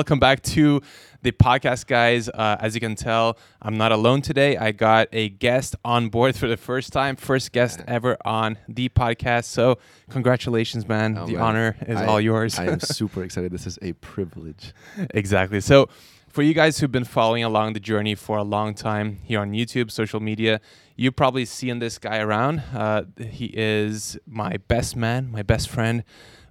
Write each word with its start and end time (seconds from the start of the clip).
welcome 0.00 0.18
back 0.18 0.40
to 0.40 0.80
the 1.20 1.30
podcast, 1.30 1.86
guys. 1.86 2.26
Uh, 2.30 2.56
as 2.58 2.74
you 2.74 2.80
can 2.80 2.94
tell, 2.94 3.36
I'm 3.60 3.76
not 3.76 3.92
alone 3.92 4.22
today. 4.22 4.56
I 4.56 4.72
got 4.72 5.08
a 5.12 5.28
guest 5.28 5.76
on 5.84 6.08
board 6.08 6.36
for 6.36 6.48
the 6.48 6.56
first 6.56 6.90
time, 6.90 7.16
first 7.16 7.52
guest 7.52 7.82
ever 7.86 8.16
on 8.24 8.56
the 8.66 8.88
podcast. 8.88 9.44
So, 9.44 9.78
congratulations, 10.08 10.88
man. 10.88 11.18
Oh, 11.18 11.26
the 11.26 11.34
man. 11.34 11.42
honor 11.42 11.76
is 11.86 11.98
I- 11.98 12.06
all 12.06 12.18
yours. 12.18 12.58
I 12.58 12.64
am 12.68 12.80
super 13.00 13.22
excited. 13.22 13.52
This 13.52 13.66
is 13.66 13.78
a 13.82 13.92
privilege. 13.92 14.72
exactly. 15.10 15.60
So, 15.60 15.90
for 16.28 16.40
you 16.40 16.54
guys 16.54 16.78
who've 16.78 16.90
been 16.90 17.04
following 17.04 17.44
along 17.44 17.74
the 17.74 17.80
journey 17.80 18.14
for 18.14 18.38
a 18.38 18.42
long 18.44 18.72
time 18.72 19.18
here 19.24 19.40
on 19.40 19.52
YouTube, 19.52 19.90
social 19.90 20.20
media, 20.20 20.62
you 20.96 21.12
probably 21.12 21.44
seen 21.44 21.78
this 21.78 21.98
guy 21.98 22.20
around. 22.20 22.60
Uh, 22.74 23.02
he 23.18 23.46
is 23.52 24.16
my 24.26 24.56
best 24.66 24.96
man, 24.96 25.30
my 25.30 25.42
best 25.42 25.68
friend, 25.68 26.04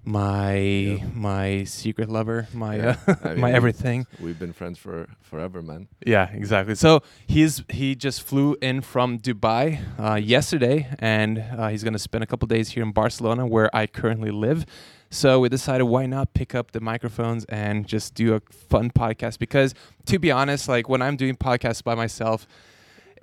my 0.04 0.54
Yep. 0.54 1.14
my 1.14 1.64
secret 1.64 2.08
lover, 2.08 2.48
my 2.54 2.76
Yeah, 2.76 2.96
uh, 3.06 3.14
I 3.24 3.28
mean, 3.32 3.40
my 3.40 3.52
everything. 3.52 4.06
We've 4.20 4.38
been 4.38 4.52
friends 4.52 4.78
for 4.78 5.08
forever, 5.20 5.62
man. 5.62 5.88
Yeah, 6.06 6.30
exactly. 6.32 6.74
So 6.74 7.02
he's 7.26 7.62
he 7.68 7.94
just 7.94 8.22
flew 8.22 8.56
in 8.62 8.80
from 8.80 9.18
Dubai 9.18 9.80
uh, 9.98 10.14
yesterday, 10.14 10.88
and 10.98 11.38
uh, 11.38 11.68
he's 11.68 11.84
gonna 11.84 11.98
spend 11.98 12.24
a 12.24 12.26
couple 12.26 12.46
days 12.46 12.70
here 12.70 12.82
in 12.82 12.92
Barcelona, 12.92 13.46
where 13.46 13.74
I 13.76 13.86
currently 13.86 14.30
live. 14.30 14.64
So 15.12 15.40
we 15.40 15.48
decided 15.48 15.84
why 15.84 16.06
not 16.06 16.34
pick 16.34 16.54
up 16.54 16.70
the 16.70 16.80
microphones 16.80 17.44
and 17.46 17.84
just 17.86 18.14
do 18.14 18.34
a 18.34 18.40
fun 18.70 18.90
podcast 18.90 19.38
because 19.40 19.74
to 20.06 20.18
be 20.20 20.30
honest, 20.30 20.68
like 20.68 20.88
when 20.88 21.02
I'm 21.02 21.16
doing 21.16 21.34
podcasts 21.36 21.82
by 21.82 21.96
myself, 21.96 22.46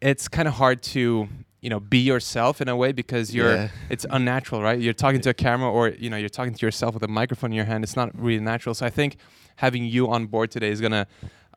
it's 0.02 0.27
kind 0.27 0.48
of 0.49 0.55
hard 0.55 0.82
to 0.94 1.30
you 1.67 1.71
know 1.73 1.81
be 1.95 1.99
yourself 2.12 2.62
in 2.63 2.70
a 2.70 2.77
way 2.82 2.93
because 2.93 3.26
you're 3.35 3.55
Yeah. 3.55 3.70
it's 3.93 4.05
unnatural, 4.18 4.60
right? 4.68 4.79
You're 4.85 4.99
talking 5.05 5.20
to 5.26 5.29
a 5.32 5.34
camera 5.46 5.70
or 5.77 5.84
you 6.04 6.10
know 6.12 6.15
you're 6.23 6.35
talking 6.40 6.54
to 6.60 6.65
yourself 6.65 6.91
with 6.96 7.04
a 7.04 7.13
microphone 7.20 7.51
in 7.51 7.57
your 7.62 7.65
hand. 7.71 7.84
It's 7.85 7.98
not 8.01 8.10
really 8.18 8.43
natural. 8.54 8.73
So 8.79 8.85
I 8.85 8.90
think 8.99 9.12
having 9.57 9.84
you 9.95 10.04
on 10.15 10.21
board 10.34 10.48
today 10.55 10.70
is 10.76 10.79
gonna 10.85 11.05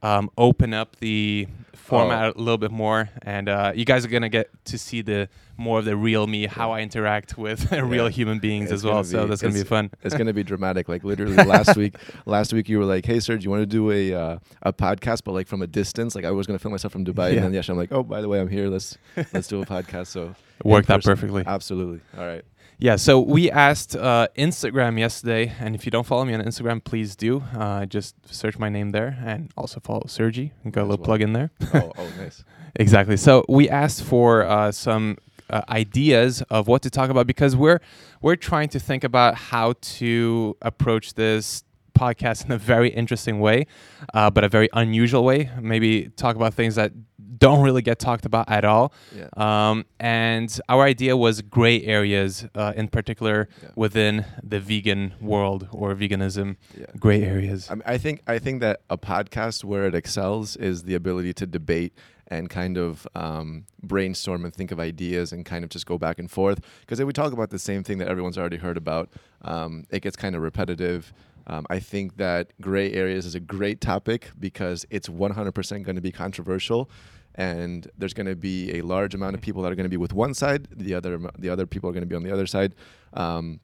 um, 0.03 0.25
open 0.36 0.70
up 0.75 0.97
the 1.06 1.47
format 1.91 2.36
a 2.36 2.38
little 2.38 2.58
bit 2.58 2.70
more, 2.70 3.10
and 3.22 3.48
uh, 3.48 3.72
you 3.74 3.84
guys 3.84 4.05
are 4.05 4.08
gonna 4.08 4.28
get 4.28 4.48
to 4.66 4.78
see 4.78 5.02
the 5.02 5.28
more 5.56 5.78
of 5.80 5.84
the 5.84 5.94
real 5.97 6.27
me, 6.27 6.47
how 6.47 6.70
I 6.72 6.80
interact 6.80 7.36
with 7.36 7.70
real 7.94 8.08
human 8.08 8.38
beings 8.38 8.64
It's 8.70 8.80
as 8.80 8.84
well. 8.84 8.94
gonna 8.94 9.05
So 9.05 9.27
that's 9.27 9.42
gonna 9.42 9.55
be 9.55 9.64
fun. 9.64 9.91
It's 10.02 10.14
gonna 10.14 10.32
be 10.32 10.42
dramatic. 10.42 10.88
Like 10.88 11.05
literally 11.05 11.36
last 11.56 11.77
week, 11.77 11.97
last 12.24 12.52
week 12.52 12.69
you 12.69 12.78
were 12.78 12.84
like, 12.86 13.05
"Hey, 13.05 13.20
Serge, 13.20 13.44
you 13.44 13.50
want 13.50 13.62
to 13.62 13.66
do 13.66 13.91
a 13.91 14.14
uh, 14.14 14.38
a 14.62 14.72
podcast, 14.72 15.22
but 15.24 15.32
like 15.32 15.47
from 15.48 15.60
a 15.62 15.66
distance?" 15.66 16.14
Like 16.14 16.24
I 16.24 16.30
was 16.30 16.47
gonna 16.47 16.58
film 16.58 16.72
myself 16.72 16.92
from 16.92 17.05
Dubai, 17.05 17.30
Yeah. 17.30 17.36
and 17.36 17.44
then 17.47 17.52
yes, 17.55 17.69
I'm 17.69 17.77
like, 17.77 17.92
"Oh, 17.92 18.02
by 18.02 18.20
the 18.22 18.28
way, 18.28 18.41
I'm 18.41 18.48
here. 18.48 18.69
Let's 18.69 18.97
let's 19.32 19.48
do 19.48 19.60
a 19.60 19.66
podcast." 19.66 20.06
So 20.08 20.34
Worked 20.64 20.91
out 20.91 21.02
perfectly. 21.02 21.42
Absolutely. 21.47 22.00
All 22.19 22.27
right. 22.27 22.44
Yeah, 22.83 22.97
so 22.97 23.20
we 23.20 23.50
asked 23.50 23.95
uh, 23.95 24.28
Instagram 24.39 24.98
yesterday, 24.98 25.53
and 25.61 25.75
if 25.75 25.84
you 25.84 25.91
don't 25.91 26.06
follow 26.06 26.25
me 26.25 26.33
on 26.33 26.41
Instagram, 26.41 26.83
please 26.83 27.14
do. 27.14 27.42
Uh, 27.55 27.84
just 27.84 28.14
search 28.34 28.59
my 28.59 28.70
name 28.70 28.89
there, 28.91 29.19
and 29.22 29.50
also 29.55 29.81
follow 29.81 30.05
Sergi. 30.06 30.53
and 30.64 30.72
Got 30.72 30.83
a 30.83 30.84
little 30.84 30.97
well. 30.97 31.05
plug 31.05 31.20
in 31.20 31.34
there. 31.34 31.50
Oh, 31.75 31.92
oh, 31.98 32.09
nice. 32.19 32.42
Exactly. 32.77 33.17
So 33.17 33.45
we 33.48 33.69
asked 33.69 34.05
for 34.05 34.45
uh, 34.45 34.70
some 34.70 35.19
uh, 35.50 35.61
ideas 35.69 36.41
of 36.50 36.69
what 36.69 36.83
to 36.83 36.91
talk 36.91 37.11
about 37.11 37.27
because 37.27 37.56
we're 37.56 37.81
we're 38.22 38.37
trying 38.37 38.69
to 38.69 38.78
think 38.78 39.03
about 39.03 39.34
how 39.34 39.75
to 39.98 40.56
approach 40.62 41.15
this 41.15 41.65
podcast 41.98 42.44
in 42.44 42.53
a 42.53 42.59
very 42.59 42.89
interesting 42.91 43.41
way, 43.41 43.67
uh, 44.15 44.31
but 44.31 44.44
a 44.44 44.48
very 44.48 44.69
unusual 44.72 45.25
way. 45.25 45.50
Maybe 45.61 46.11
talk 46.11 46.37
about 46.37 46.55
things 46.55 46.77
that 46.77 46.92
don't 47.39 47.62
really 47.62 47.83
get 47.83 47.98
talked 47.98 48.27
about 48.27 48.50
at 48.50 48.64
all. 48.64 48.92
Yeah. 49.14 49.28
Um, 49.36 49.84
and 49.98 50.61
our 50.69 50.83
idea 50.84 51.17
was 51.17 51.42
gray 51.42 51.83
areas, 51.83 52.47
uh, 52.55 52.72
in 52.77 52.89
particular 52.89 53.48
Yeah. 53.62 53.69
within 53.77 54.25
the 54.42 54.60
vegan 54.60 55.15
world 55.21 55.69
or 55.72 55.94
veganism. 55.94 56.56
Yeah. 56.78 56.87
Gray 56.99 57.22
areas. 57.22 57.71
I, 57.71 57.75
mean, 57.75 57.82
I 57.87 57.99
think 57.99 58.22
I 58.27 58.38
think 58.38 58.60
that 58.60 58.81
a 58.91 58.99
podcast 58.99 59.65
where 59.65 59.87
it 59.87 59.94
excels 59.94 60.56
is 60.56 60.82
the 60.84 60.94
ability 60.94 61.32
to 61.34 61.47
debate 61.47 61.93
and 62.28 62.49
kind 62.49 62.77
of 62.78 63.06
um, 63.16 63.65
brainstorm 63.83 64.44
and 64.44 64.54
think 64.54 64.71
of 64.71 64.78
ideas 64.78 65.33
and 65.33 65.44
kind 65.44 65.65
of 65.65 65.71
just 65.71 65.84
go 65.87 65.99
back 65.99 66.19
and 66.21 66.31
forth. 66.31 66.60
Because 66.81 67.00
if 67.00 67.06
we 67.06 67.12
talk 67.12 67.33
about 67.33 67.50
the 67.50 67.59
same 67.59 67.83
thing 67.83 67.99
that 67.99 68.06
everyone's 68.09 68.38
already 68.38 68.56
heard 68.59 68.77
about, 68.77 69.10
um, 69.43 69.84
it 69.91 70.00
gets 70.03 70.15
kind 70.16 70.37
of 70.37 70.43
repetitive. 70.43 71.12
Um, 71.49 71.66
I 71.71 71.81
think 71.81 72.19
that 72.19 72.53
gray 72.60 72.93
areas 72.93 73.27
is 73.27 73.34
a 73.34 73.41
great 73.41 73.81
topic 73.81 74.31
because 74.38 74.87
it's 74.91 75.09
100% 75.09 75.83
going 75.83 75.97
to 75.97 76.03
be 76.03 76.12
controversial, 76.12 76.88
and 77.41 77.91
there's 77.97 78.12
going 78.12 78.27
to 78.27 78.37
be 78.37 78.78
a 78.78 78.83
large 78.83 79.15
amount 79.15 79.34
of 79.34 79.41
people 79.41 79.62
that 79.62 79.73
are 79.73 79.75
going 79.75 79.84
to 79.91 79.97
be 79.97 79.97
with 79.97 80.12
one 80.12 80.34
side, 80.34 80.69
the 80.71 80.95
other 80.95 81.19
the 81.39 81.49
other 81.49 81.67
people 81.67 81.89
are 81.89 81.93
going 81.93 82.03
to 82.03 82.06
be 82.06 82.15
on 82.15 82.23
the 82.23 82.31
other 82.33 82.47
side. 82.47 82.75
Um, 83.15 83.61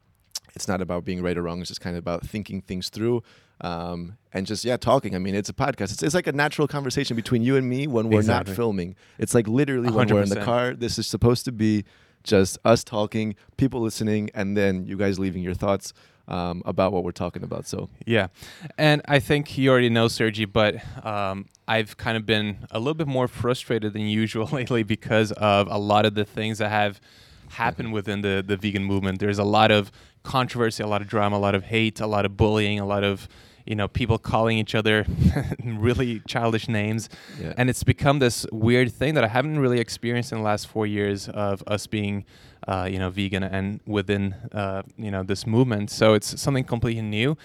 it's 0.55 0.67
not 0.67 0.81
about 0.81 1.05
being 1.05 1.23
right 1.23 1.37
or 1.37 1.43
wrong. 1.43 1.61
It's 1.61 1.69
just 1.69 1.83
kind 1.83 1.95
of 1.95 2.01
about 2.03 2.27
thinking 2.27 2.63
things 2.63 2.89
through 2.89 3.23
um, 3.61 4.17
and 4.33 4.47
just 4.47 4.65
yeah, 4.65 4.79
talking. 4.79 5.15
I 5.15 5.19
mean, 5.19 5.35
it's 5.35 5.51
a 5.51 5.53
podcast. 5.53 5.93
It's, 5.93 6.03
it's 6.03 6.15
like 6.15 6.27
a 6.27 6.33
natural 6.33 6.67
conversation 6.67 7.17
between 7.17 7.43
you 7.43 7.57
and 7.57 7.69
me 7.69 7.87
when 7.87 8.09
we're 8.09 8.21
Exactly. 8.21 8.53
not 8.53 8.57
filming. 8.57 8.97
It's 9.19 9.35
like 9.35 9.47
literally 9.47 9.91
when 9.91 10.09
we're 10.09 10.23
in 10.23 10.31
the 10.31 10.41
car. 10.41 10.73
This 10.73 10.99
is 10.99 11.07
supposed 11.07 11.45
to 11.45 11.53
be 11.53 11.85
just 12.25 12.57
us 12.65 12.83
talking, 12.83 13.35
people 13.59 13.83
listening, 13.83 14.31
and 14.35 14.57
then 14.57 14.87
you 14.87 14.97
guys 14.97 15.19
leaving 15.19 15.43
your 15.43 15.55
thoughts 15.55 15.93
um, 16.29 16.63
about 16.65 16.93
what 16.93 17.05
we're 17.05 17.13
talking 17.13 17.43
about. 17.43 17.67
So 17.67 17.89
Yeah, 18.07 18.29
and 18.79 19.03
I 19.07 19.19
think 19.19 19.57
you 19.57 19.71
already 19.71 19.91
know 19.91 20.09
Sergi, 20.09 20.45
but 20.45 20.77
um, 21.05 21.47
I've 21.69 21.97
kind 21.97 22.17
of 22.17 22.27
been 22.27 22.67
a 22.71 22.79
little 22.79 22.95
bit 22.95 23.07
more 23.07 23.29
frustrated 23.29 23.93
than 23.93 24.03
usual 24.03 24.47
lately 24.53 24.83
because 24.83 25.33
of 25.33 25.69
a 25.71 25.79
lot 25.79 26.07
of 26.07 26.15
the 26.15 26.25
things 26.25 26.59
that 26.59 26.71
have 26.71 27.01
happened 27.51 27.93
within 27.93 28.23
the 28.23 28.45
the 28.47 28.57
vegan 28.57 28.85
movement. 28.85 29.21
There's 29.21 29.39
a 29.39 29.45
lot 29.45 29.71
of 29.71 29.91
controversy, 30.23 30.83
a 30.83 30.87
lot 30.87 31.01
of 31.01 31.09
drama, 31.09 31.37
a 31.37 31.39
lot 31.39 31.55
of 31.55 31.65
hate, 31.65 32.01
a 32.01 32.07
lot 32.07 32.27
of 32.27 32.37
bullying, 32.37 32.81
a 32.81 32.87
lot 32.87 33.05
of 33.05 33.29
you 33.67 33.75
know 33.75 33.89
people 33.89 34.19
calling 34.19 34.59
each 34.59 34.75
other 34.75 35.05
really 35.65 36.21
childish 36.27 36.69
names. 36.69 37.09
Yeah, 37.41 37.55
and 37.57 37.69
it's 37.69 37.83
become 37.83 38.19
this 38.21 38.47
weird 38.53 38.93
thing 38.93 39.15
that 39.15 39.25
I 39.25 39.29
haven't 39.29 39.59
really 39.59 39.81
experienced 39.81 40.33
in 40.33 40.39
the 40.39 40.45
last 40.45 40.69
four 40.69 40.87
years 40.87 41.29
of 41.29 41.63
us 41.67 41.87
being, 41.87 42.25
uh, 42.67 42.89
you 42.91 42.99
know, 42.99 43.11
vegan 43.11 43.43
and 43.43 43.81
within, 43.87 44.35
uh, 44.53 44.83
you 44.97 45.11
know, 45.11 45.23
this 45.23 45.47
movement. 45.47 45.91
So 45.91 46.15
it's 46.15 46.41
something 46.41 46.65
completely 46.65 47.03
new, 47.03 47.37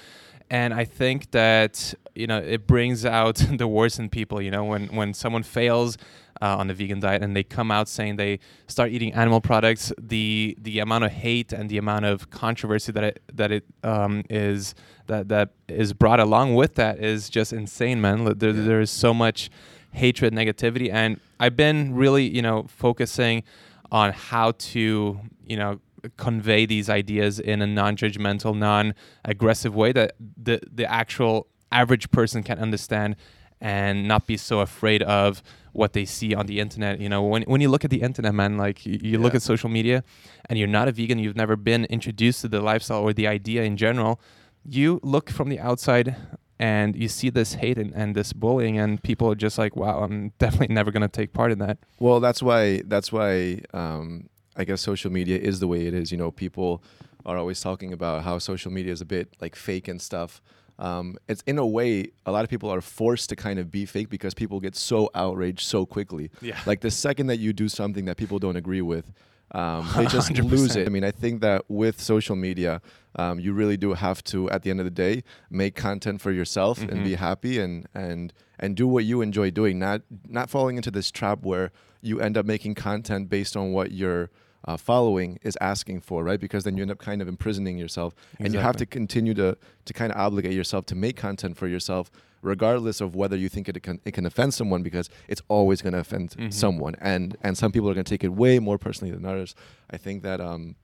and 0.51 0.73
I 0.73 0.85
think 0.85 1.31
that 1.31 1.93
you 2.13 2.27
know 2.27 2.37
it 2.55 2.67
brings 2.67 3.05
out 3.05 3.35
the 3.61 3.67
worst 3.67 3.97
in 3.99 4.09
people. 4.09 4.39
You 4.41 4.51
know, 4.51 4.65
when 4.65 4.87
when 4.95 5.13
someone 5.13 5.43
fails. 5.43 5.97
Uh, 6.43 6.57
on 6.57 6.65
the 6.65 6.73
vegan 6.73 6.99
diet, 6.99 7.21
and 7.21 7.35
they 7.35 7.43
come 7.43 7.69
out 7.69 7.87
saying 7.87 8.15
they 8.15 8.39
start 8.65 8.89
eating 8.89 9.13
animal 9.13 9.39
products. 9.39 9.93
The 10.01 10.57
the 10.59 10.79
amount 10.79 11.03
of 11.03 11.11
hate 11.11 11.53
and 11.53 11.69
the 11.69 11.77
amount 11.77 12.05
of 12.05 12.31
controversy 12.31 12.91
that 12.93 13.03
it 13.03 13.21
that 13.31 13.51
it 13.51 13.63
um, 13.83 14.23
is 14.27 14.73
that 15.05 15.27
that 15.29 15.49
is 15.67 15.93
brought 15.93 16.19
along 16.19 16.55
with 16.55 16.73
that 16.81 16.97
is 16.97 17.29
just 17.29 17.53
insane, 17.53 18.01
man. 18.01 18.23
There, 18.39 18.49
Yeah. 18.49 18.63
there 18.69 18.81
is 18.81 18.89
so 18.89 19.13
much 19.13 19.51
hatred, 19.91 20.33
negativity, 20.33 20.91
and 20.91 21.19
I've 21.39 21.55
been 21.55 21.93
really, 21.93 22.27
you 22.27 22.41
know, 22.41 22.65
focusing 22.67 23.43
on 23.91 24.11
how 24.11 24.53
to, 24.73 25.19
you 25.45 25.57
know, 25.57 25.79
convey 26.17 26.65
these 26.65 26.89
ideas 26.89 27.39
in 27.39 27.61
a 27.61 27.67
non-judgmental, 27.67 28.57
non-aggressive 28.57 29.75
way 29.75 29.91
that 29.91 30.13
the 30.19 30.59
the 30.71 30.89
actual 30.89 31.47
average 31.71 32.11
person 32.11 32.43
can 32.43 32.59
understand 32.59 33.15
and 33.61 34.07
not 34.07 34.25
be 34.25 34.35
so 34.35 34.59
afraid 34.59 35.03
of 35.03 35.43
what 35.73 35.93
they 35.93 36.03
see 36.03 36.33
on 36.33 36.47
the 36.47 36.59
internet. 36.59 36.99
You 36.99 37.09
know, 37.09 37.21
when 37.23 37.43
when 37.43 37.61
you 37.61 37.69
look 37.69 37.85
at 37.85 37.91
the 37.91 38.01
internet, 38.01 38.33
man, 38.33 38.57
like 38.57 38.85
you, 38.85 38.99
you 39.01 39.19
look 39.19 39.35
at 39.35 39.41
social 39.41 39.69
media, 39.69 40.03
and 40.49 40.57
you're 40.57 40.67
not 40.67 40.87
a 40.87 40.91
vegan, 40.91 41.19
you've 41.19 41.35
never 41.35 41.55
been 41.55 41.85
introduced 41.85 42.41
to 42.41 42.47
the 42.47 42.61
lifestyle 42.61 43.01
or 43.01 43.13
the 43.13 43.27
idea 43.27 43.63
in 43.63 43.77
general. 43.77 44.19
You 44.63 44.99
look 45.03 45.29
from 45.29 45.49
the 45.49 45.59
outside 45.59 46.15
and 46.59 46.95
you 46.95 47.07
see 47.07 47.31
this 47.31 47.55
hate 47.55 47.79
and, 47.79 47.91
and 47.95 48.13
this 48.15 48.33
bullying, 48.33 48.77
and 48.77 49.01
people 49.01 49.31
are 49.31 49.35
just 49.35 49.57
like, 49.57 49.75
"Wow, 49.75 50.03
I'm 50.03 50.33
definitely 50.39 50.73
never 50.73 50.91
gonna 50.91 51.07
take 51.07 51.33
part 51.33 51.51
in 51.51 51.59
that." 51.59 51.77
Well, 51.99 52.19
that's 52.19 52.41
why 52.43 52.81
that's 52.85 53.11
why 53.11 53.61
um, 53.73 54.29
I 54.55 54.63
guess 54.65 54.81
social 54.81 55.11
media 55.11 55.37
is 55.37 55.59
the 55.59 55.67
way 55.67 55.85
it 55.87 55.93
is. 55.93 56.11
You 56.11 56.17
know, 56.17 56.31
people 56.31 56.83
are 57.25 57.37
always 57.37 57.61
talking 57.61 57.93
about 57.93 58.23
how 58.23 58.37
social 58.39 58.71
media 58.71 58.91
is 58.91 59.01
a 59.01 59.05
bit 59.05 59.35
like 59.41 59.55
fake 59.55 59.87
and 59.87 60.01
stuff. 60.01 60.41
Um, 60.79 61.17
it's 61.27 61.43
in 61.45 61.57
a 61.59 61.65
way 61.65 62.07
a 62.25 62.31
lot 62.31 62.43
of 62.43 62.49
people 62.49 62.69
are 62.73 62.81
forced 62.81 63.29
to 63.29 63.35
kind 63.35 63.59
of 63.59 63.69
be 63.69 63.85
fake 63.85 64.09
because 64.09 64.33
people 64.33 64.59
get 64.59 64.75
so 64.75 65.09
outraged 65.13 65.61
so 65.67 65.85
quickly. 65.85 66.31
Yeah. 66.41 66.59
Like 66.65 66.81
the 66.81 66.89
second 66.91 67.27
that 67.27 67.37
you 67.37 67.53
do 67.53 67.69
something 67.69 68.05
that 68.05 68.17
people 68.17 68.39
don't 68.39 68.55
agree 68.55 68.81
with, 68.81 69.13
um, 69.51 69.87
they 69.95 70.05
just 70.07 70.31
lose 70.39 70.71
100%. 70.71 70.75
it. 70.77 70.87
I 70.87 70.89
mean, 70.89 71.03
I 71.03 71.11
think 71.11 71.41
that 71.41 71.65
with 71.69 72.01
social 72.01 72.35
media, 72.35 72.81
um, 73.17 73.39
you 73.39 73.53
really 73.53 73.77
do 73.77 73.93
have 73.93 74.23
to, 74.25 74.49
at 74.49 74.63
the 74.63 74.71
end 74.71 74.79
of 74.79 74.85
the 74.85 74.89
day, 74.91 75.23
make 75.51 75.75
content 75.75 76.19
for 76.19 76.31
yourself 76.31 76.81
and 76.81 76.91
Mhm. 76.91 77.03
be 77.03 77.15
happy 77.15 77.59
and 77.59 77.85
and 77.93 78.33
and 78.57 78.75
do 78.75 78.87
what 78.87 79.03
you 79.05 79.21
enjoy 79.21 79.51
doing. 79.51 79.77
Not 79.77 80.01
not 80.27 80.49
falling 80.49 80.77
into 80.77 80.89
this 80.91 81.11
trap 81.11 81.39
where 81.43 81.71
you 82.01 82.19
end 82.19 82.37
up 82.37 82.45
making 82.45 82.75
content 82.75 83.29
based 83.29 83.55
on 83.55 83.71
what 83.71 83.91
your 83.91 84.29
uh, 84.65 84.77
following 84.77 85.39
is 85.41 85.57
asking 85.59 86.01
for, 86.01 86.23
right? 86.23 86.39
Because 86.39 86.63
then 86.63 86.77
you 86.77 86.81
end 86.83 86.91
up 86.91 86.99
kind 86.99 87.21
of 87.21 87.27
imprisoning 87.27 87.77
yourself, 87.77 88.13
and 88.39 88.53
you 88.53 88.59
have 88.59 88.75
to 88.77 88.85
continue 88.85 89.33
to 89.35 89.57
to 89.85 89.93
kind 89.93 90.11
of 90.11 90.17
obligate 90.19 90.53
yourself 90.53 90.85
to 90.87 90.95
make 90.95 91.15
content 91.15 91.57
for 91.57 91.67
yourself, 91.67 92.11
regardless 92.43 93.01
of 93.01 93.15
whether 93.15 93.35
you 93.35 93.49
think 93.49 93.67
it 93.69 93.81
can 93.81 93.99
it 94.05 94.11
can 94.13 94.25
offend 94.25 94.53
someone, 94.53 94.83
because 94.83 95.09
it's 95.27 95.41
always 95.47 95.81
going 95.81 95.93
to 95.93 95.99
offend 95.99 96.29
Mhm. 96.31 96.53
someone, 96.53 96.95
and 97.01 97.35
and 97.43 97.57
some 97.57 97.71
people 97.71 97.89
are 97.89 97.93
going 97.95 98.05
to 98.05 98.09
take 98.09 98.23
it 98.23 98.29
way 98.33 98.59
more 98.59 98.77
personally 98.77 99.11
than 99.13 99.25
others. 99.25 99.55
I 99.89 99.97
think 99.97 100.21
that 100.23 100.39
um, 100.39 100.75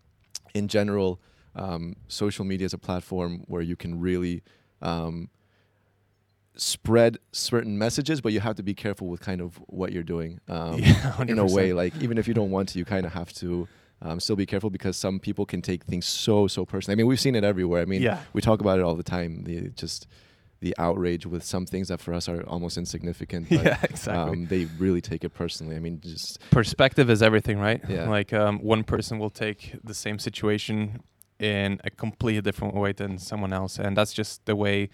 in 0.56 0.68
general, 0.68 1.20
um, 1.56 1.96
social 2.08 2.46
media 2.46 2.66
is 2.66 2.74
a 2.74 2.78
platform 2.80 3.44
where 3.48 3.62
you 3.62 3.76
can 3.76 4.00
really 4.00 4.42
um, 4.82 5.30
spread 6.58 7.18
certain 7.32 7.78
messages, 7.78 8.22
but 8.22 8.34
you 8.34 8.40
have 8.40 8.56
to 8.56 8.64
be 8.64 8.74
careful 8.74 9.08
with 9.08 9.22
kind 9.22 9.42
of 9.42 9.56
what 9.68 9.92
you're 9.92 10.04
doing. 10.04 10.40
Um, 10.48 10.80
Yeah, 10.80 11.22
in 11.22 11.40
a 11.40 11.46
way, 11.46 11.74
like 11.74 11.96
even 12.02 12.18
if 12.18 12.28
you 12.28 12.34
don't 12.34 12.52
want 12.52 12.70
to, 12.70 12.80
you 12.80 12.86
kind 12.86 13.06
of 13.06 13.14
have 13.14 13.32
to. 13.34 13.68
Um, 14.00 14.20
still 14.20 14.36
be 14.36 14.46
careful 14.46 14.70
because 14.70 14.96
some 14.96 15.20
people 15.20 15.44
can 15.44 15.60
take 15.64 15.84
things 15.86 16.06
so 16.06 16.46
so 16.48 16.68
personally. 16.68 16.94
I 16.94 16.98
mean, 16.98 17.08
we've 17.08 17.20
seen 17.20 17.34
it 17.34 17.44
everywhere. 17.44 17.82
I 17.82 17.86
mean, 17.86 18.04
Yeah. 18.04 18.20
we 18.32 18.42
talk 18.42 18.62
about 18.62 18.78
it 18.78 18.84
all 18.84 18.94
the 18.96 19.02
time. 19.02 19.44
The 19.44 19.70
just 19.70 20.06
the 20.60 20.76
outrage 20.78 21.26
with 21.26 21.44
some 21.44 21.66
things 21.66 21.88
that 21.88 22.00
for 22.00 22.14
us 22.14 22.30
are 22.30 22.44
almost 22.44 22.78
insignificant. 22.78 23.50
But, 23.50 23.64
yeah, 23.64 23.78
exactly. 23.82 24.14
Um, 24.34 24.46
they 24.46 24.66
really 24.78 25.02
take 25.02 25.24
it 25.24 25.30
personally. 25.30 25.76
I 25.76 25.80
mean, 25.80 26.00
just 26.00 26.40
Perspective 26.52 27.10
is 27.10 27.24
everything, 27.24 27.58
right? 27.58 27.82
Yeah. 27.90 28.08
Like 28.08 28.34
um, 28.34 28.60
one 28.60 28.84
person 28.84 29.18
will 29.18 29.32
take 29.32 29.74
the 29.84 29.96
same 29.96 30.20
situation 30.20 31.02
in 31.40 31.80
a 31.84 31.90
completely 31.90 32.42
different 32.42 32.76
way 32.76 32.92
than 32.92 33.18
someone 33.18 33.52
else, 33.52 33.80
and 33.80 33.98
that's 33.98 34.14
just 34.14 34.46
the 34.46 34.56
way 34.56 34.90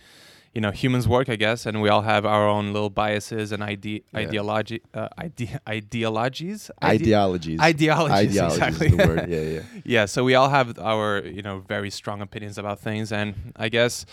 you 0.54 0.62
know 0.62 0.72
humans 0.72 1.08
work, 1.08 1.30
I 1.30 1.36
guess. 1.36 1.66
And 1.66 1.82
we 1.82 1.90
all 1.90 2.02
have 2.04 2.26
our 2.26 2.48
own 2.48 2.74
little 2.74 2.90
biases 2.92 3.52
and 3.52 3.64
ide- 3.64 3.86
Yeah. 3.86 4.20
ideology, 4.20 4.82
uh, 4.94 5.08
ide- 5.18 5.60
ideologies, 5.68 6.70
Ide- 6.82 7.02
ideologies. 7.02 7.60
ideologies, 7.60 8.30
Ideology 8.30 8.56
exactly. 8.56 8.88
is 8.88 8.98
the 8.98 9.08
word. 9.08 9.30
Yeah, 9.30 9.42
yeah. 9.56 9.62
yeah 9.86 10.06
so 10.06 10.24
we 10.24 10.36
all 10.36 10.50
have 10.50 10.78
our 10.80 11.24
you 11.26 11.42
know 11.42 11.60
very 11.68 11.90
strong 11.90 12.22
opinions 12.22 12.58
about 12.58 12.80
things 12.80 13.12
and 13.12 13.34
i 13.56 13.68
guess 13.70 14.06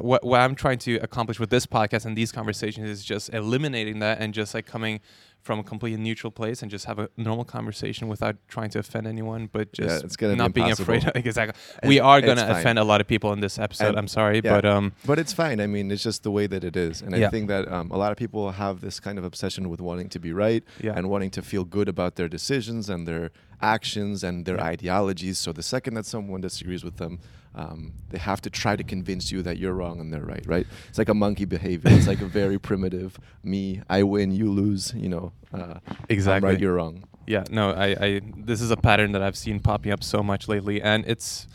what, 0.00 0.24
what 0.24 0.40
i'm 0.40 0.54
trying 0.54 0.78
to 0.78 0.96
accomplish 0.96 1.38
with 1.40 1.50
this 1.50 1.66
podcast 1.66 2.04
and 2.06 2.16
these 2.16 2.32
conversations 2.32 2.88
is 2.88 3.04
just 3.04 3.32
eliminating 3.32 3.98
that 4.00 4.20
and 4.20 4.34
just 4.34 4.54
like 4.54 4.66
coming 4.66 5.00
from 5.42 5.58
a 5.58 5.62
completely 5.62 5.98
neutral 5.98 6.30
place 6.30 6.60
and 6.60 6.70
just 6.70 6.84
have 6.84 6.98
a 6.98 7.08
normal 7.16 7.44
conversation 7.46 8.08
without 8.08 8.36
trying 8.48 8.68
to 8.68 8.78
offend 8.78 9.06
anyone 9.06 9.48
but 9.50 9.68
Yeah, 9.78 9.86
just 9.86 10.04
it's 10.04 10.16
gonna 10.16 10.34
be 10.34 10.38
not 10.38 10.52
being 10.52 10.66
impossible. 10.68 10.94
afraid 10.96 11.12
exactly 11.26 11.58
It's- 11.78 11.88
we 11.88 11.98
are 11.98 12.20
going 12.20 12.36
to 12.36 12.50
offend 12.58 12.78
a 12.78 12.84
lot 12.84 13.00
of 13.00 13.06
people 13.06 13.32
in 13.32 13.40
this 13.40 13.58
episode 13.58 13.88
And- 13.88 13.98
i'm 13.98 14.08
sorry 14.08 14.42
yeah. 14.44 14.54
but 14.54 14.64
um 14.66 14.92
But 15.06 15.18
it's 15.18 15.32
fine. 15.32 15.58
I 15.60 15.66
mean, 15.66 15.90
it's 15.90 16.02
just 16.02 16.22
the 16.24 16.30
way 16.30 16.46
that 16.46 16.62
it 16.62 16.76
is, 16.76 17.00
and 17.02 17.16
Yeah. 17.16 17.28
I 17.28 17.30
think 17.30 17.48
that 17.48 17.64
um, 17.72 17.90
a 17.90 17.96
lot 17.96 18.10
of 18.12 18.18
people 18.18 18.50
have 18.52 18.80
this 18.82 19.00
kind 19.00 19.18
of 19.18 19.24
obsession 19.24 19.70
with 19.70 19.80
wanting 19.80 20.08
to 20.10 20.18
be 20.20 20.32
right 20.44 20.62
yeah 20.78 20.92
and 20.96 21.08
wanting 21.08 21.30
to 21.30 21.42
feel 21.42 21.64
good 21.64 21.88
about 21.88 22.16
their 22.16 22.28
decisions 22.28 22.90
and 22.90 23.08
their 23.08 23.30
actions 23.62 24.22
and 24.22 24.44
their 24.46 24.56
Yeah. 24.56 24.64
ideologies. 24.74 25.38
So 25.38 25.52
the 25.52 25.62
second 25.62 25.94
that 25.94 26.04
someone 26.06 26.40
disagrees 26.42 26.82
with 26.84 26.96
them, 26.96 27.18
um, 27.54 27.92
they 28.10 28.18
have 28.18 28.40
to 28.42 28.50
try 28.50 28.76
to 28.76 28.84
convince 28.84 29.32
you 29.32 29.42
that 29.42 29.58
you're 29.58 29.72
wrong 29.72 30.00
and 30.00 30.12
they're 30.12 30.24
right. 30.24 30.44
Right? 30.46 30.66
It's 30.88 30.98
like 30.98 31.08
a 31.08 31.14
monkey 31.14 31.44
behavior. 31.44 31.90
it's 31.92 32.06
like 32.06 32.20
a 32.20 32.26
very 32.26 32.58
primitive 32.68 33.18
me. 33.42 33.82
I 33.88 34.02
win, 34.02 34.30
you 34.32 34.50
lose. 34.50 34.92
You 34.94 35.08
know. 35.08 35.32
Uh, 35.52 35.80
exactly 36.08 36.48
I'm 36.48 36.54
right, 36.54 36.60
you're 36.60 36.74
wrong. 36.74 37.04
Yeah, 37.26 37.44
no, 37.50 37.70
I, 37.70 37.86
I 38.00 38.20
this 38.36 38.60
is 38.60 38.70
a 38.70 38.76
pattern 38.76 39.12
that 39.12 39.22
I've 39.22 39.36
seen 39.36 39.60
popping 39.60 39.92
up 39.92 40.02
so 40.02 40.22
much 40.22 40.48
lately, 40.48 40.80
and 40.80 41.04
it's 41.06 41.46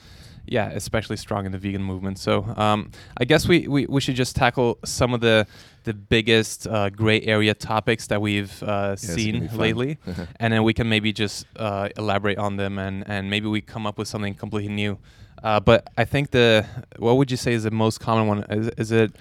yeah, 0.48 0.70
especially 0.70 1.18
strong 1.18 1.46
in 1.46 1.52
the 1.52 1.58
vegan 1.58 1.84
movement. 1.84 2.20
So 2.20 2.44
um, 2.58 2.92
I 3.18 3.26
guess 3.26 3.48
we, 3.48 3.68
we, 3.68 3.86
we 3.88 4.02
should 4.02 4.16
just 4.16 4.36
tackle 4.36 4.78
some 4.86 5.14
of 5.14 5.22
the 5.22 5.48
the 5.84 5.94
biggest 5.94 6.66
uh, 6.68 6.90
gray 6.90 7.22
area 7.22 7.54
topics 7.54 8.08
that 8.08 8.20
we've 8.22 8.64
uh, 8.64 8.66
Yeah, 8.66 8.92
it's 8.94 9.06
gonna 9.06 9.16
be 9.16 9.22
seen 9.22 9.50
lately, 9.58 9.98
and 10.40 10.52
then 10.54 10.64
we 10.64 10.74
can 10.74 10.90
maybe 10.90 11.14
just 11.14 11.46
uh, 11.58 11.90
elaborate 11.98 12.38
on 12.38 12.58
them, 12.58 12.80
and 12.80 13.04
and 13.08 13.30
maybe 13.30 13.48
we 13.48 13.62
come 13.62 13.86
up 13.86 13.98
with 13.98 14.08
something 14.08 14.34
completely 14.34 14.74
new. 14.74 14.98
Uh, 15.44 15.60
but 15.60 15.88
I 15.98 16.06
think 16.06 16.32
the 16.32 16.66
what 16.98 17.18
would 17.18 17.30
you 17.30 17.38
say 17.38 17.54
is 17.54 17.64
the 17.64 17.72
most 17.72 18.00
common 18.00 18.28
one? 18.28 18.44
Is, 18.50 18.68
is 18.78 18.92
it? 18.92 19.16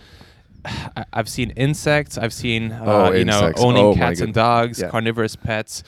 I've 1.13 1.29
seen 1.29 1.51
insects. 1.51 2.17
I've 2.17 2.33
seen 2.33 2.73
uh, 2.73 2.85
Oh, 2.87 3.13
you 3.13 3.25
know 3.27 3.53
owning 3.57 3.85
Oh 3.85 3.95
cats 3.95 4.21
and 4.21 4.33
dogs, 4.33 4.81
yeah. 4.81 4.89
carnivorous 4.89 5.37
pets. 5.37 5.83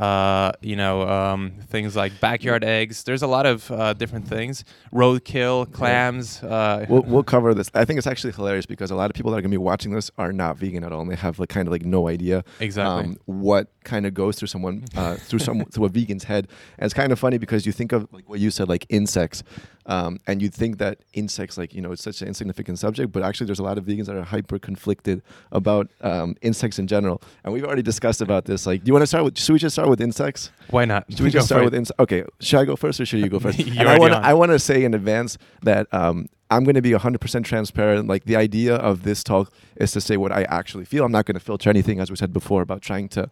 Uh, 0.00 0.52
you 0.62 0.76
know 0.76 1.06
um, 1.06 1.52
things 1.68 1.94
like 1.94 2.18
backyard 2.20 2.64
eggs. 2.64 3.04
There's 3.04 3.20
a 3.20 3.26
lot 3.26 3.44
of 3.44 3.70
uh, 3.70 3.92
different 3.92 4.26
things. 4.26 4.64
Roadkill, 4.94 5.70
clams. 5.74 6.42
Uh, 6.42 6.86
we'll, 6.88 7.02
we'll 7.02 7.22
cover 7.22 7.52
this. 7.52 7.70
I 7.74 7.84
think 7.84 7.98
it's 7.98 8.06
actually 8.06 8.32
hilarious 8.32 8.64
because 8.64 8.90
a 8.90 8.94
lot 8.94 9.10
of 9.10 9.14
people 9.14 9.30
that 9.30 9.36
are 9.36 9.42
going 9.42 9.50
to 9.50 9.54
be 9.54 9.58
watching 9.58 9.92
this 9.92 10.10
are 10.16 10.32
not 10.32 10.56
vegan 10.56 10.84
at 10.84 10.92
all, 10.92 11.02
and 11.02 11.10
they 11.10 11.16
have 11.16 11.38
like 11.38 11.50
kind 11.50 11.68
of 11.68 11.72
like 11.72 11.84
no 11.84 12.08
idea 12.08 12.44
exactly. 12.60 13.10
um, 13.10 13.16
what 13.26 13.68
kind 13.84 14.06
of 14.06 14.14
goes 14.14 14.36
through 14.36 14.48
someone 14.48 14.84
uh, 14.96 15.16
through 15.16 15.38
some 15.38 15.66
through 15.66 15.84
a 15.84 15.90
vegan's 15.90 16.24
head. 16.24 16.48
And 16.78 16.86
it's 16.86 16.94
kind 16.94 17.12
of 17.12 17.18
funny 17.18 17.36
because 17.36 17.66
you 17.66 17.72
think 17.72 17.92
of 17.92 18.10
like 18.10 18.26
what 18.26 18.40
you 18.40 18.50
said, 18.50 18.70
like 18.70 18.86
insects, 18.88 19.42
um, 19.86 20.18
and 20.26 20.40
you 20.40 20.48
think 20.48 20.78
that 20.78 21.00
insects, 21.12 21.58
like 21.58 21.74
you 21.74 21.82
know, 21.82 21.92
it's 21.92 22.02
such 22.02 22.22
an 22.22 22.28
insignificant 22.28 22.78
subject, 22.78 23.12
but 23.12 23.22
actually, 23.22 23.46
there's 23.46 23.58
a 23.58 23.64
lot 23.64 23.76
of 23.76 23.84
vegans 23.84 24.06
that 24.06 24.16
are 24.16 24.22
hyper 24.22 24.58
conflicted 24.58 25.20
about 25.52 25.90
um, 26.00 26.36
insects 26.42 26.78
in 26.78 26.86
general. 26.86 27.20
And 27.44 27.52
we've 27.52 27.64
already 27.64 27.82
discussed 27.82 28.22
about 28.22 28.44
this. 28.44 28.66
Like, 28.66 28.84
do 28.84 28.88
you 28.88 28.92
want 28.92 29.02
to 29.02 29.08
start 29.08 29.24
with? 29.24 29.38
Should 29.38 29.52
we 29.52 29.58
just 29.58 29.74
start 29.74 29.89
with 29.90 30.00
insects? 30.00 30.50
Why 30.70 30.84
not? 30.84 31.04
Should 31.10 31.20
we 31.20 31.26
Go 31.30 31.38
just 31.38 31.46
start 31.48 31.64
with 31.64 31.74
insects? 31.74 32.00
Okay, 32.00 32.24
should 32.40 32.60
I 32.60 32.64
go 32.64 32.76
first 32.76 33.00
or 33.00 33.06
should 33.06 33.20
you 33.20 33.28
go 33.28 33.38
first? 33.46 33.60
I 33.78 33.98
want 33.98 34.12
to. 34.12 34.18
I 34.18 34.32
want 34.34 34.52
to 34.52 34.58
say 34.58 34.84
in 34.84 34.94
advance 34.94 35.36
that 35.62 35.86
um, 35.92 36.26
I'm 36.50 36.64
going 36.64 36.74
to 36.76 36.82
be 36.82 36.90
100% 36.92 37.44
transparent. 37.44 38.08
Like 38.08 38.24
the 38.24 38.36
idea 38.36 38.76
of 38.76 39.02
this 39.02 39.22
talk 39.22 39.52
is 39.76 39.92
to 39.92 40.00
say 40.00 40.16
what 40.16 40.32
I 40.32 40.44
actually 40.44 40.84
feel. 40.84 41.04
I'm 41.04 41.12
not 41.12 41.26
going 41.26 41.34
to 41.34 41.40
filter 41.40 41.68
anything, 41.70 42.00
as 42.00 42.10
we 42.10 42.16
said 42.16 42.32
before, 42.32 42.62
about 42.62 42.82
trying 42.82 43.08
to 43.10 43.28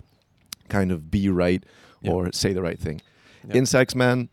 kind 0.69 0.93
of 0.93 1.11
be 1.11 1.29
right 1.29 1.65
Yeah. 2.03 2.13
or 2.13 2.33
say 2.33 2.53
the 2.53 2.63
right 2.63 2.79
thing. 2.79 3.01
Yeah. 3.49 3.57
Insects, 3.57 3.95
man. 3.95 4.29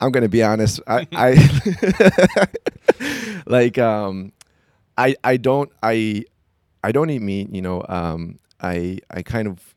I'm 0.00 0.12
going 0.12 0.22
to 0.22 0.28
be 0.28 0.42
honest. 0.42 0.80
I, 0.86 1.06
I 1.12 2.46
like 3.46 3.78
um, 3.78 4.32
I 4.96 5.16
I 5.24 5.36
don't 5.36 5.70
I 5.82 6.24
I 6.84 6.92
don't 6.92 7.10
eat 7.10 7.22
meat. 7.22 7.50
You 7.50 7.62
know, 7.62 7.84
um, 7.88 8.38
I 8.60 8.98
I 9.10 9.22
kind 9.22 9.48
of 9.48 9.74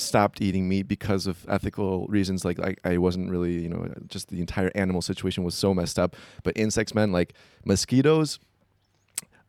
stopped 0.00 0.40
eating 0.40 0.68
meat 0.68 0.88
because 0.88 1.26
of 1.26 1.44
ethical 1.48 2.06
reasons. 2.06 2.44
Like, 2.44 2.58
like 2.58 2.80
I 2.84 2.98
wasn't 2.98 3.30
really, 3.30 3.60
you 3.60 3.68
know, 3.68 3.92
just 4.08 4.28
the 4.28 4.40
entire 4.40 4.70
animal 4.74 5.02
situation 5.02 5.44
was 5.44 5.54
so 5.54 5.74
messed 5.74 5.98
up. 5.98 6.16
But 6.42 6.56
insects, 6.56 6.94
man, 6.94 7.12
like 7.12 7.34
mosquitoes, 7.64 8.38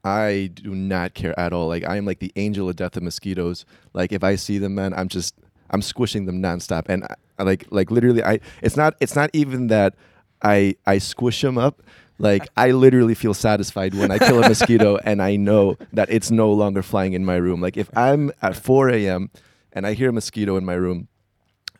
I 0.03 0.49
do 0.53 0.73
not 0.73 1.13
care 1.13 1.37
at 1.39 1.53
all. 1.53 1.67
Like 1.67 1.87
I 1.87 1.97
am 1.97 2.05
like 2.05 2.19
the 2.19 2.31
angel 2.35 2.69
of 2.69 2.75
death 2.75 2.97
of 2.97 3.03
mosquitoes. 3.03 3.65
Like 3.93 4.11
if 4.11 4.23
I 4.23 4.35
see 4.35 4.57
them, 4.57 4.75
man, 4.75 4.93
I'm 4.93 5.07
just 5.07 5.35
I'm 5.69 5.81
squishing 5.81 6.25
them 6.25 6.41
nonstop. 6.41 6.85
And 6.87 7.03
I, 7.03 7.15
I 7.39 7.43
like 7.43 7.65
like 7.69 7.91
literally, 7.91 8.23
I 8.23 8.39
it's 8.61 8.77
not 8.77 8.95
it's 8.99 9.15
not 9.15 9.29
even 9.33 9.67
that 9.67 9.95
I 10.41 10.75
I 10.85 10.97
squish 10.97 11.41
them 11.41 11.57
up. 11.57 11.83
Like 12.17 12.47
I 12.55 12.71
literally 12.71 13.15
feel 13.15 13.33
satisfied 13.33 13.95
when 13.95 14.11
I 14.11 14.19
kill 14.19 14.43
a 14.43 14.47
mosquito 14.47 14.97
and 15.03 15.21
I 15.21 15.35
know 15.35 15.77
that 15.93 16.11
it's 16.11 16.29
no 16.29 16.51
longer 16.51 16.83
flying 16.83 17.13
in 17.13 17.25
my 17.25 17.35
room. 17.35 17.61
Like 17.61 17.77
if 17.77 17.95
I'm 17.97 18.31
at 18.41 18.55
4 18.55 18.89
a.m. 18.89 19.31
and 19.73 19.85
I 19.87 19.93
hear 19.93 20.09
a 20.09 20.13
mosquito 20.13 20.57
in 20.57 20.65
my 20.65 20.73
room, 20.73 21.07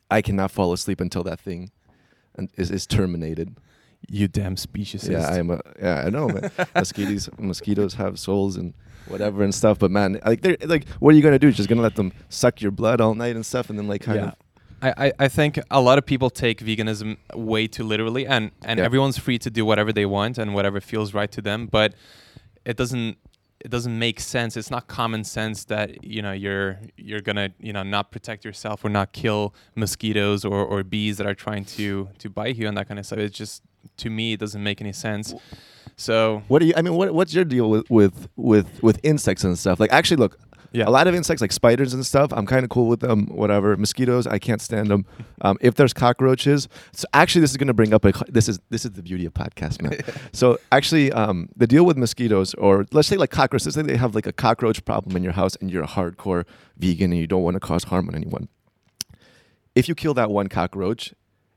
I 0.10 0.22
cannot 0.22 0.51
fall 0.51 0.74
asleep 0.74 1.00
until 1.01 1.24
that 1.24 1.39
thing 1.39 1.72
is, 2.56 2.72
is 2.72 2.86
terminated. 2.88 3.58
You 4.10 4.27
damn 4.27 4.56
speciesist. 4.56 5.12
Yeah, 5.12 5.27
I 5.27 5.38
am 5.38 5.51
a 5.51 5.62
yeah, 5.80 6.04
I 6.06 6.10
know, 6.10 6.27
man. 6.30 6.51
mosquitoes 6.75 7.30
mosquitoes 7.38 7.94
have 7.96 8.18
souls 8.20 8.58
and 8.58 8.74
whatever 9.08 9.44
and 9.44 9.54
stuff, 9.54 9.77
but 9.80 9.92
man, 9.92 10.20
like 10.25 10.42
they're 10.42 10.58
like 10.66 10.88
what 11.00 11.13
are 11.13 11.18
you 11.18 11.22
gonna 11.24 11.38
do? 11.39 11.51
Just 11.51 11.70
gonna 11.70 11.82
let 11.84 11.96
them 11.96 12.12
suck 12.30 12.62
your 12.62 12.72
blood 12.72 13.00
all 13.00 13.13
night 13.13 13.36
and 13.36 13.46
stuff 13.46 13.70
and 13.70 13.77
then 13.77 13.88
like 13.88 14.01
kind 14.01 14.20
Yeah. 14.20 14.27
of 14.30 14.36
I, 14.84 15.06
I, 15.08 15.13
I 15.20 15.27
think 15.27 15.60
a 15.70 15.80
lot 15.80 16.00
of 16.00 16.08
people 16.08 16.32
take 16.32 16.60
veganism 16.62 17.18
way 17.36 17.68
too 17.68 17.84
literally 17.84 18.25
and, 18.25 18.50
and 18.66 18.80
Yeah. 18.80 18.86
everyone's 18.86 19.20
free 19.20 19.38
to 19.38 19.51
do 19.51 19.63
whatever 19.63 19.94
they 19.94 20.08
want 20.08 20.39
and 20.39 20.56
whatever 20.56 20.82
feels 20.82 21.13
right 21.13 21.32
to 21.34 21.42
them 21.42 21.68
but 21.68 21.94
it 22.66 22.77
doesn't 22.77 23.18
it 23.63 23.70
doesn't 23.70 23.98
make 23.98 24.20
sense. 24.20 24.58
It's 24.58 24.72
not 24.72 24.88
common 24.88 25.24
sense 25.24 25.65
that 25.65 26.03
you 26.03 26.22
know 26.22 26.32
you're 26.32 26.80
you're 26.98 27.22
gonna 27.22 27.50
you 27.60 27.74
know 27.74 27.84
not 27.84 28.12
protect 28.12 28.44
yourself 28.44 28.84
or 28.84 28.89
not 28.89 29.13
kill 29.13 29.53
mosquitoes 29.75 30.44
or, 30.44 30.65
or 30.65 30.84
bees 30.84 31.18
that 31.18 31.27
are 31.27 31.36
trying 31.36 31.65
to 31.65 32.10
to 32.18 32.30
bite 32.30 32.56
you 32.56 32.68
and 32.68 32.77
that 32.77 32.88
kind 32.88 33.00
of 33.00 33.06
stuff. 33.06 33.20
It's 33.20 33.38
just 33.38 33.63
to 33.98 34.10
me 34.10 34.34
it 34.34 34.39
doesn't 34.39 34.63
make 34.63 34.82
any 34.82 34.94
sense. 34.94 35.34
So 35.96 36.44
what 36.48 36.60
do 36.60 36.65
you 36.65 36.74
I 36.75 36.82
mean 36.82 36.96
what 36.96 37.13
what's 37.13 37.34
your 37.34 37.46
deal 37.46 37.70
with 37.70 37.89
with 37.89 38.27
with, 38.36 38.82
with 38.82 39.00
insects 39.03 39.44
and 39.44 39.58
stuff? 39.58 39.80
Like 39.80 39.91
actually 39.91 40.18
look, 40.18 40.39
yeah 40.72 40.88
a 40.88 40.90
lot 40.90 41.08
of 41.08 41.16
insects 41.16 41.42
like 41.42 41.51
spiders 41.51 41.94
and 41.94 42.06
stuff, 42.06 42.32
I'm 42.34 42.46
kind 42.46 42.63
of 42.63 42.70
cool 42.70 42.88
with 42.88 43.00
them, 43.00 43.28
whatever. 43.28 43.75
Mosquitoes, 43.78 44.28
I 44.28 44.40
can't 44.40 44.62
stand 44.62 44.90
them. 44.90 45.06
Um, 45.44 45.58
if 45.60 45.74
there's 45.74 45.92
cockroaches, 45.92 46.70
so 46.94 47.08
actually 47.16 47.42
this 47.42 47.50
is 47.50 47.58
going 47.58 47.66
to 47.68 47.74
bring 47.74 47.96
up 47.96 48.06
a 48.06 48.13
this 48.28 48.48
is 48.48 48.60
this 48.70 48.86
is 48.86 48.92
the 48.92 49.01
beauty 49.01 49.25
of 49.25 49.34
podcast, 49.34 49.82
man. 49.82 49.98
so 50.34 50.60
actually 50.72 51.12
um, 51.12 51.50
the 51.56 51.66
deal 51.66 51.84
with 51.84 51.98
mosquitoes 51.98 52.54
or 52.54 52.86
let's 52.92 53.08
say 53.08 53.18
like 53.18 53.32
cockroaches, 53.32 53.66
let's 53.66 53.75
say 53.75 53.82
they 53.82 53.98
have 53.98 54.13
like 54.13 54.28
a 54.28 54.32
cockroach 54.32 54.86
problem 54.86 55.18
in 55.18 55.24
your 55.24 55.34
house 55.34 55.56
and 55.56 55.72
you're 55.72 55.82
a 55.82 55.88
hardcore 55.88 56.46
vegan 56.78 57.12
and 57.12 57.20
you 57.20 57.25
don't 57.25 57.42
want 57.42 57.56
to 57.56 57.60
cause 57.60 57.86
harm 57.86 58.08
on 58.08 58.13
anyone. 58.13 58.50
If 59.74 59.90
you 59.90 59.96
kill 59.96 60.13
that 60.13 60.30
one 60.30 60.48
cockroach, 60.48 61.12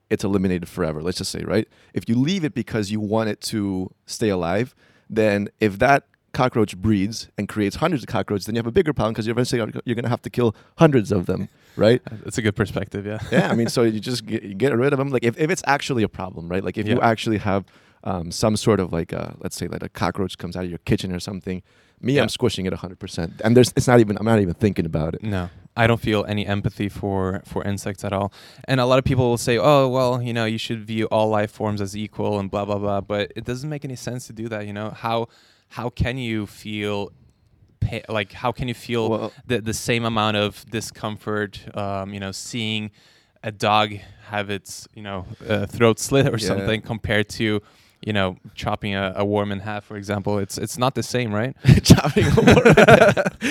it's 0.08 0.24
eliminated 0.24 0.68
forever. 0.68 1.02
Let's 1.02 1.18
just 1.18 1.30
say, 1.30 1.42
right? 1.42 1.68
If 1.92 2.08
you 2.08 2.14
leave 2.14 2.42
it 2.42 2.54
because 2.54 2.90
you 2.90 3.00
want 3.00 3.28
it 3.28 3.42
to 3.42 3.90
stay 4.06 4.30
alive, 4.30 4.74
then 5.10 5.48
if 5.60 5.78
that 5.78 6.06
cockroach 6.34 6.76
breeds 6.76 7.28
and 7.38 7.48
creates 7.48 7.76
hundreds 7.76 8.02
of 8.02 8.08
cockroaches, 8.08 8.44
then 8.46 8.54
you 8.54 8.58
have 8.58 8.66
a 8.66 8.72
bigger 8.72 8.92
problem 8.92 9.12
because 9.14 9.26
you're 9.26 9.32
eventually 9.38 9.60
you're 9.86 9.94
going 9.94 10.04
to 10.04 10.10
have 10.10 10.22
to 10.22 10.30
kill 10.30 10.54
hundreds 10.76 11.10
of 11.10 11.24
them, 11.26 11.48
right? 11.76 12.02
that's 12.22 12.36
a 12.38 12.42
good 12.42 12.56
perspective 12.56 13.06
yeah 13.06 13.18
yeah, 13.32 13.50
I 13.50 13.54
mean, 13.54 13.68
so 13.68 13.82
you 13.82 14.00
just 14.00 14.26
get, 14.26 14.42
you 14.42 14.54
get 14.54 14.76
rid 14.76 14.92
of 14.92 14.98
them. 14.98 15.08
Like 15.10 15.24
if, 15.24 15.38
if 15.38 15.50
it's 15.50 15.62
actually 15.66 16.02
a 16.02 16.08
problem, 16.08 16.48
right? 16.48 16.62
Like 16.62 16.76
if 16.76 16.86
you 16.86 17.00
actually 17.00 17.38
have 17.38 17.64
um, 18.04 18.30
some 18.30 18.56
sort 18.56 18.80
of 18.80 18.92
like, 18.92 19.12
a, 19.12 19.34
let's 19.38 19.56
say 19.56 19.66
that 19.68 19.82
a 19.82 19.88
cockroach 19.88 20.36
comes 20.36 20.56
out 20.56 20.64
of 20.64 20.70
your 20.70 20.80
kitchen 20.84 21.10
or 21.12 21.20
something, 21.20 21.62
me, 22.00 22.14
Yeah. 22.14 22.22
I'm 22.22 22.28
squishing 22.28 22.66
it 22.66 22.72
100%. 22.72 23.40
And 23.42 23.56
there's, 23.56 23.72
it's 23.76 23.86
not 23.88 24.00
even, 24.00 24.18
I'm 24.18 24.26
not 24.26 24.40
even 24.40 24.54
thinking 24.54 24.84
about 24.84 25.14
it. 25.14 25.22
No, 25.22 25.48
I 25.76 25.86
don't 25.86 26.00
feel 26.00 26.24
any 26.28 26.46
empathy 26.46 26.88
for 26.88 27.42
for 27.44 27.64
insects 27.64 28.04
at 28.04 28.12
all. 28.12 28.32
And 28.68 28.78
a 28.80 28.86
lot 28.86 28.98
of 28.98 29.04
people 29.04 29.28
will 29.30 29.38
say, 29.38 29.58
"Oh, 29.58 29.88
well, 29.88 30.22
you 30.22 30.32
know, 30.32 30.44
you 30.44 30.58
should 30.58 30.86
view 30.86 31.06
all 31.06 31.28
life 31.28 31.50
forms 31.50 31.80
as 31.80 31.96
equal 31.96 32.38
and 32.38 32.50
blah 32.50 32.64
blah 32.64 32.78
blah." 32.78 33.00
But 33.00 33.32
it 33.34 33.44
doesn't 33.44 33.68
make 33.68 33.84
any 33.84 33.96
sense 33.96 34.26
to 34.28 34.32
do 34.32 34.48
that. 34.48 34.66
You 34.66 34.72
know 34.72 34.90
how 34.90 35.28
how 35.76 35.88
can 35.90 36.16
you 36.18 36.46
feel 36.46 37.10
like 38.08 38.32
how 38.32 38.50
can 38.52 38.66
you 38.68 38.74
feel 38.74 39.04
Well- 39.10 39.32
the 39.46 39.60
the 39.60 39.74
same 39.74 40.04
amount 40.12 40.36
of 40.36 40.64
discomfort 40.70 41.52
um, 41.76 42.14
you 42.14 42.20
know 42.20 42.32
seeing 42.32 42.90
a 43.42 43.52
dog 43.52 43.88
have 44.32 44.48
its 44.58 44.88
you 44.94 45.02
know 45.02 45.26
uh, 45.48 45.66
throat 45.66 45.98
slit 45.98 46.26
or 46.26 46.38
Yeah. 46.38 46.48
something 46.52 46.80
compared 46.82 47.28
to 47.40 47.60
you 48.06 48.12
know 48.12 48.36
chopping 48.54 48.94
a, 48.94 49.12
a 49.16 49.24
worm 49.24 49.50
in 49.50 49.60
half 49.60 49.84
for 49.84 49.96
example 49.96 50.38
it's 50.38 50.58
it's 50.58 50.76
not 50.76 50.94
the 50.94 51.02
same 51.02 51.32
right 51.32 51.56
chopping 51.82 52.26
a 52.26 52.40
worm. 52.40 52.74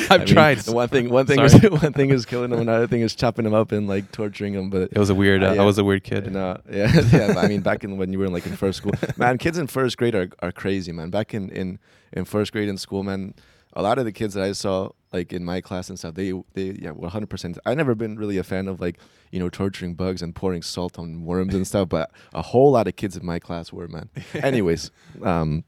I've 0.10 0.12
I 0.12 0.18
mean, 0.18 0.28
tried 0.28 0.68
One 0.68 0.88
thing, 0.90 1.10
one 1.10 1.26
thing 1.26 1.40
is 1.42 1.54
one 1.82 1.94
thing 1.94 2.10
is 2.10 2.26
killing 2.26 2.52
them. 2.52 2.60
Another 2.60 2.88
thing 2.88 3.02
is 3.02 3.16
chopping 3.16 3.46
them 3.46 3.54
up 3.54 3.72
and 3.72 3.88
like 3.88 4.12
torturing 4.12 4.54
them. 4.54 4.70
But 4.70 4.92
it 4.92 4.98
was 4.98 5.10
a 5.10 5.16
weird 5.16 5.44
uh, 5.44 5.50
Uh, 5.50 5.54
yeah. 5.54 5.62
I 5.62 5.66
was 5.66 5.78
a 5.78 5.84
weird 5.84 6.04
kid 6.04 6.32
No, 6.32 6.60
yeah, 6.70 6.92
yeah. 7.12 7.36
I 7.38 7.48
mean, 7.48 7.62
back 7.62 7.84
in 7.84 7.98
when 7.98 8.12
you 8.12 8.20
were 8.20 8.26
in 8.26 8.34
like 8.34 8.46
in 8.46 8.56
first 8.56 8.78
school, 8.78 8.94
man, 9.18 9.38
kids 9.38 9.58
in 9.58 9.68
first 9.68 9.98
grade 9.98 10.16
are, 10.16 10.30
are 10.40 10.52
crazy, 10.52 10.92
man. 10.92 11.10
Back 11.10 11.34
in, 11.34 11.50
in 11.50 11.80
in 12.12 12.26
first 12.26 12.52
grade 12.52 12.70
in 12.70 12.78
school, 12.78 13.04
man, 13.04 13.34
a 13.76 13.82
lot 13.82 13.98
of 13.98 14.06
the 14.06 14.12
kids 14.12 14.34
that 14.34 14.44
I 14.44 14.52
saw 14.52 14.90
like 15.12 15.32
in 15.32 15.44
my 15.46 15.62
class 15.62 15.90
and 15.90 15.98
stuff, 15.98 16.16
they 16.16 16.32
they 16.54 16.78
yeah, 16.82 16.92
one 16.92 17.10
hundred 17.10 17.30
percent. 17.30 17.58
I 17.66 17.76
never 17.76 17.96
been 17.96 18.18
really 18.18 18.38
a 18.38 18.44
fan 18.44 18.68
of 18.68 18.82
like 18.82 18.98
you 19.32 19.40
know 19.40 19.50
torturing 19.50 19.96
bugs 19.96 20.22
and 20.22 20.36
pouring 20.36 20.62
salt 20.62 20.98
on 20.98 21.24
worms 21.24 21.54
and 21.54 21.66
stuff, 21.68 21.90
but 21.90 22.12
a 22.34 22.42
whole 22.42 22.72
lot 22.72 22.88
of 22.88 22.96
kids 22.96 23.16
in 23.16 23.26
my 23.26 23.40
class 23.40 23.72
were, 23.72 23.88
man. 23.88 24.10
Anyways, 24.34 24.92
um, 25.22 25.64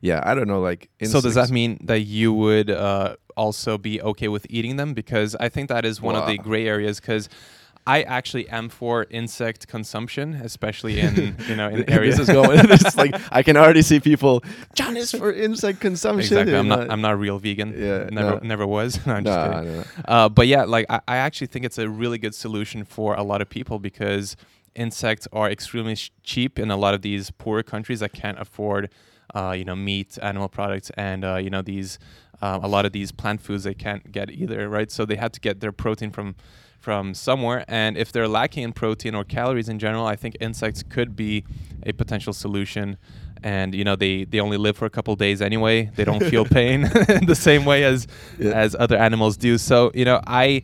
yeah, 0.00 0.22
I 0.24 0.34
don't 0.34 0.48
know, 0.48 0.60
like. 0.60 0.90
so 1.04 1.20
does 1.20 1.34
that 1.34 1.50
mean 1.50 1.78
that 1.84 2.00
you 2.00 2.32
would 2.32 2.70
uh, 2.70 3.16
also 3.36 3.78
be 3.78 4.00
okay 4.02 4.28
with 4.28 4.46
eating 4.48 4.76
them 4.76 4.94
because 4.94 5.34
i 5.36 5.48
think 5.48 5.68
that 5.68 5.84
is 5.84 6.00
one 6.00 6.14
of 6.14 6.26
the 6.26 6.38
gray 6.38 6.66
areas 6.66 7.00
because 7.00 7.28
I 7.86 8.02
actually 8.02 8.48
am 8.48 8.70
for 8.70 9.06
insect 9.10 9.68
consumption, 9.68 10.34
especially 10.34 11.00
in 11.06 11.36
you 11.48 11.54
know 11.56 11.68
in 11.68 11.88
areas. 11.90 12.16
this 12.18 12.28
is 12.28 12.34
going. 12.34 12.58
it's 12.70 12.96
like 12.96 13.14
I 13.30 13.42
can 13.42 13.56
already 13.56 13.82
see 13.82 14.00
people. 14.00 14.42
John 14.74 14.96
is 14.96 15.12
for 15.12 15.30
insect 15.32 15.80
consumption. 15.80 16.38
Exactly. 16.38 16.56
I'm 16.56 16.68
not. 16.68 16.90
I'm 16.90 17.00
not 17.02 17.12
a 17.12 17.16
real 17.16 17.38
vegan. 17.38 17.74
Yeah, 17.76 18.08
Never. 18.10 18.30
no. 18.36 18.38
Never 18.42 18.66
was. 18.66 19.04
no, 19.06 19.14
I'm 19.14 19.24
just 19.24 19.36
Nah, 19.38 19.60
kidding. 19.60 19.76
nah, 19.76 19.84
Uh, 20.06 20.28
but 20.30 20.46
yeah, 20.46 20.64
like 20.64 20.86
I, 20.88 21.00
I 21.06 21.16
actually 21.18 21.48
think 21.48 21.64
it's 21.66 21.76
a 21.78 21.88
really 21.88 22.16
good 22.18 22.34
solution 22.34 22.84
for 22.84 23.14
a 23.14 23.22
lot 23.22 23.42
of 23.42 23.50
people 23.50 23.78
because 23.78 24.34
insects 24.74 25.28
are 25.32 25.50
extremely 25.50 25.94
sh- 25.94 26.10
cheap 26.22 26.58
in 26.58 26.70
a 26.70 26.76
lot 26.76 26.94
of 26.94 27.02
these 27.02 27.30
poorer 27.30 27.62
countries 27.62 28.00
that 28.00 28.12
can't 28.12 28.40
afford, 28.40 28.90
uh, 29.34 29.54
you 29.56 29.64
know, 29.64 29.76
meat, 29.76 30.18
animal 30.22 30.48
products, 30.48 30.90
and 30.96 31.24
uh, 31.24 31.36
you 31.36 31.50
know 31.50 31.60
these 31.62 31.98
uh, 32.40 32.58
a 32.62 32.68
lot 32.68 32.86
of 32.86 32.92
these 32.92 33.12
plant 33.12 33.40
foods 33.42 33.64
they 33.64 33.74
can't 33.74 34.10
get 34.10 34.30
either, 34.30 34.68
right? 34.70 34.90
So 34.90 35.04
they 35.04 35.16
have 35.16 35.32
to 35.32 35.40
get 35.40 35.60
their 35.60 35.70
protein 35.72 36.10
from 36.10 36.34
from 36.84 37.14
somewhere, 37.14 37.64
and 37.66 37.96
if 37.96 38.08
they're 38.12 38.28
lacking 38.40 38.62
in 38.68 38.72
protein 38.72 39.14
or 39.14 39.24
calories 39.24 39.68
in 39.68 39.78
general, 39.78 40.06
I 40.06 40.16
think 40.16 40.36
insects 40.40 40.82
could 40.94 41.16
be 41.16 41.44
a 41.90 41.92
potential 41.92 42.32
solution. 42.34 42.86
And 43.42 43.74
you 43.74 43.84
know 43.88 43.96
they, 43.96 44.24
they 44.24 44.40
only 44.40 44.56
live 44.66 44.76
for 44.76 44.86
a 44.86 44.90
couple 44.90 45.14
days 45.16 45.40
anyway. 45.42 45.90
They 45.96 46.04
don't 46.04 46.22
feel 46.32 46.44
pain 46.60 46.82
the 47.32 47.34
same 47.48 47.64
way 47.64 47.84
as 47.84 48.06
Yeah. 48.38 48.52
as 48.64 48.74
other 48.84 48.96
animals 49.08 49.36
do. 49.36 49.58
So 49.58 49.90
you 49.94 50.04
know 50.04 50.20
I 50.26 50.62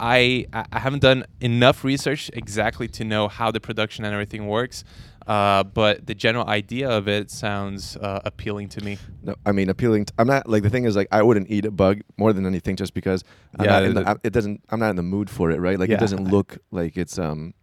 I 0.00 0.46
I 0.52 0.64
I 0.72 0.78
haven't 0.80 1.02
done 1.02 1.24
enough 1.40 1.84
research 1.84 2.30
exactly 2.34 2.88
to 2.88 3.04
know 3.04 3.28
how 3.28 3.50
the 3.50 3.60
production 3.60 4.04
and 4.04 4.12
everything 4.12 4.46
works, 4.48 4.84
uh, 5.26 5.62
but 5.64 6.06
the 6.06 6.14
general 6.14 6.46
idea 6.48 6.88
of 6.90 7.08
it 7.08 7.30
sounds 7.30 7.96
uh, 7.96 8.20
appealing 8.24 8.68
to 8.70 8.84
me. 8.84 8.98
No, 9.22 9.34
I 9.46 9.52
mean 9.52 9.68
appealing. 9.70 10.06
i 10.18 10.22
I'm 10.22 10.26
not 10.28 10.48
like 10.48 10.62
the 10.62 10.70
thing 10.70 10.84
is 10.84 10.96
like 10.96 11.08
I 11.12 11.22
wouldn't 11.22 11.50
eat 11.50 11.64
a 11.64 11.70
bug 11.70 12.00
more 12.16 12.32
than 12.32 12.46
anything 12.46 12.76
just 12.76 12.94
because 12.94 13.24
I'm 13.58 13.64
Yeah, 13.64 13.70
not 13.72 13.82
in 13.84 13.94
the, 13.94 14.08
I- 14.08 14.16
it 14.22 14.32
doesn't. 14.32 14.62
I'm 14.70 14.80
not 14.80 14.90
in 14.90 14.96
the 14.96 15.02
mood 15.02 15.30
for 15.30 15.50
it, 15.50 15.60
right? 15.60 15.78
Like 15.78 15.88
Yeah. 15.88 15.96
it 15.96 16.00
doesn't 16.00 16.24
look 16.24 16.58
like 16.70 16.96
it's 16.96 17.18
um. 17.18 17.54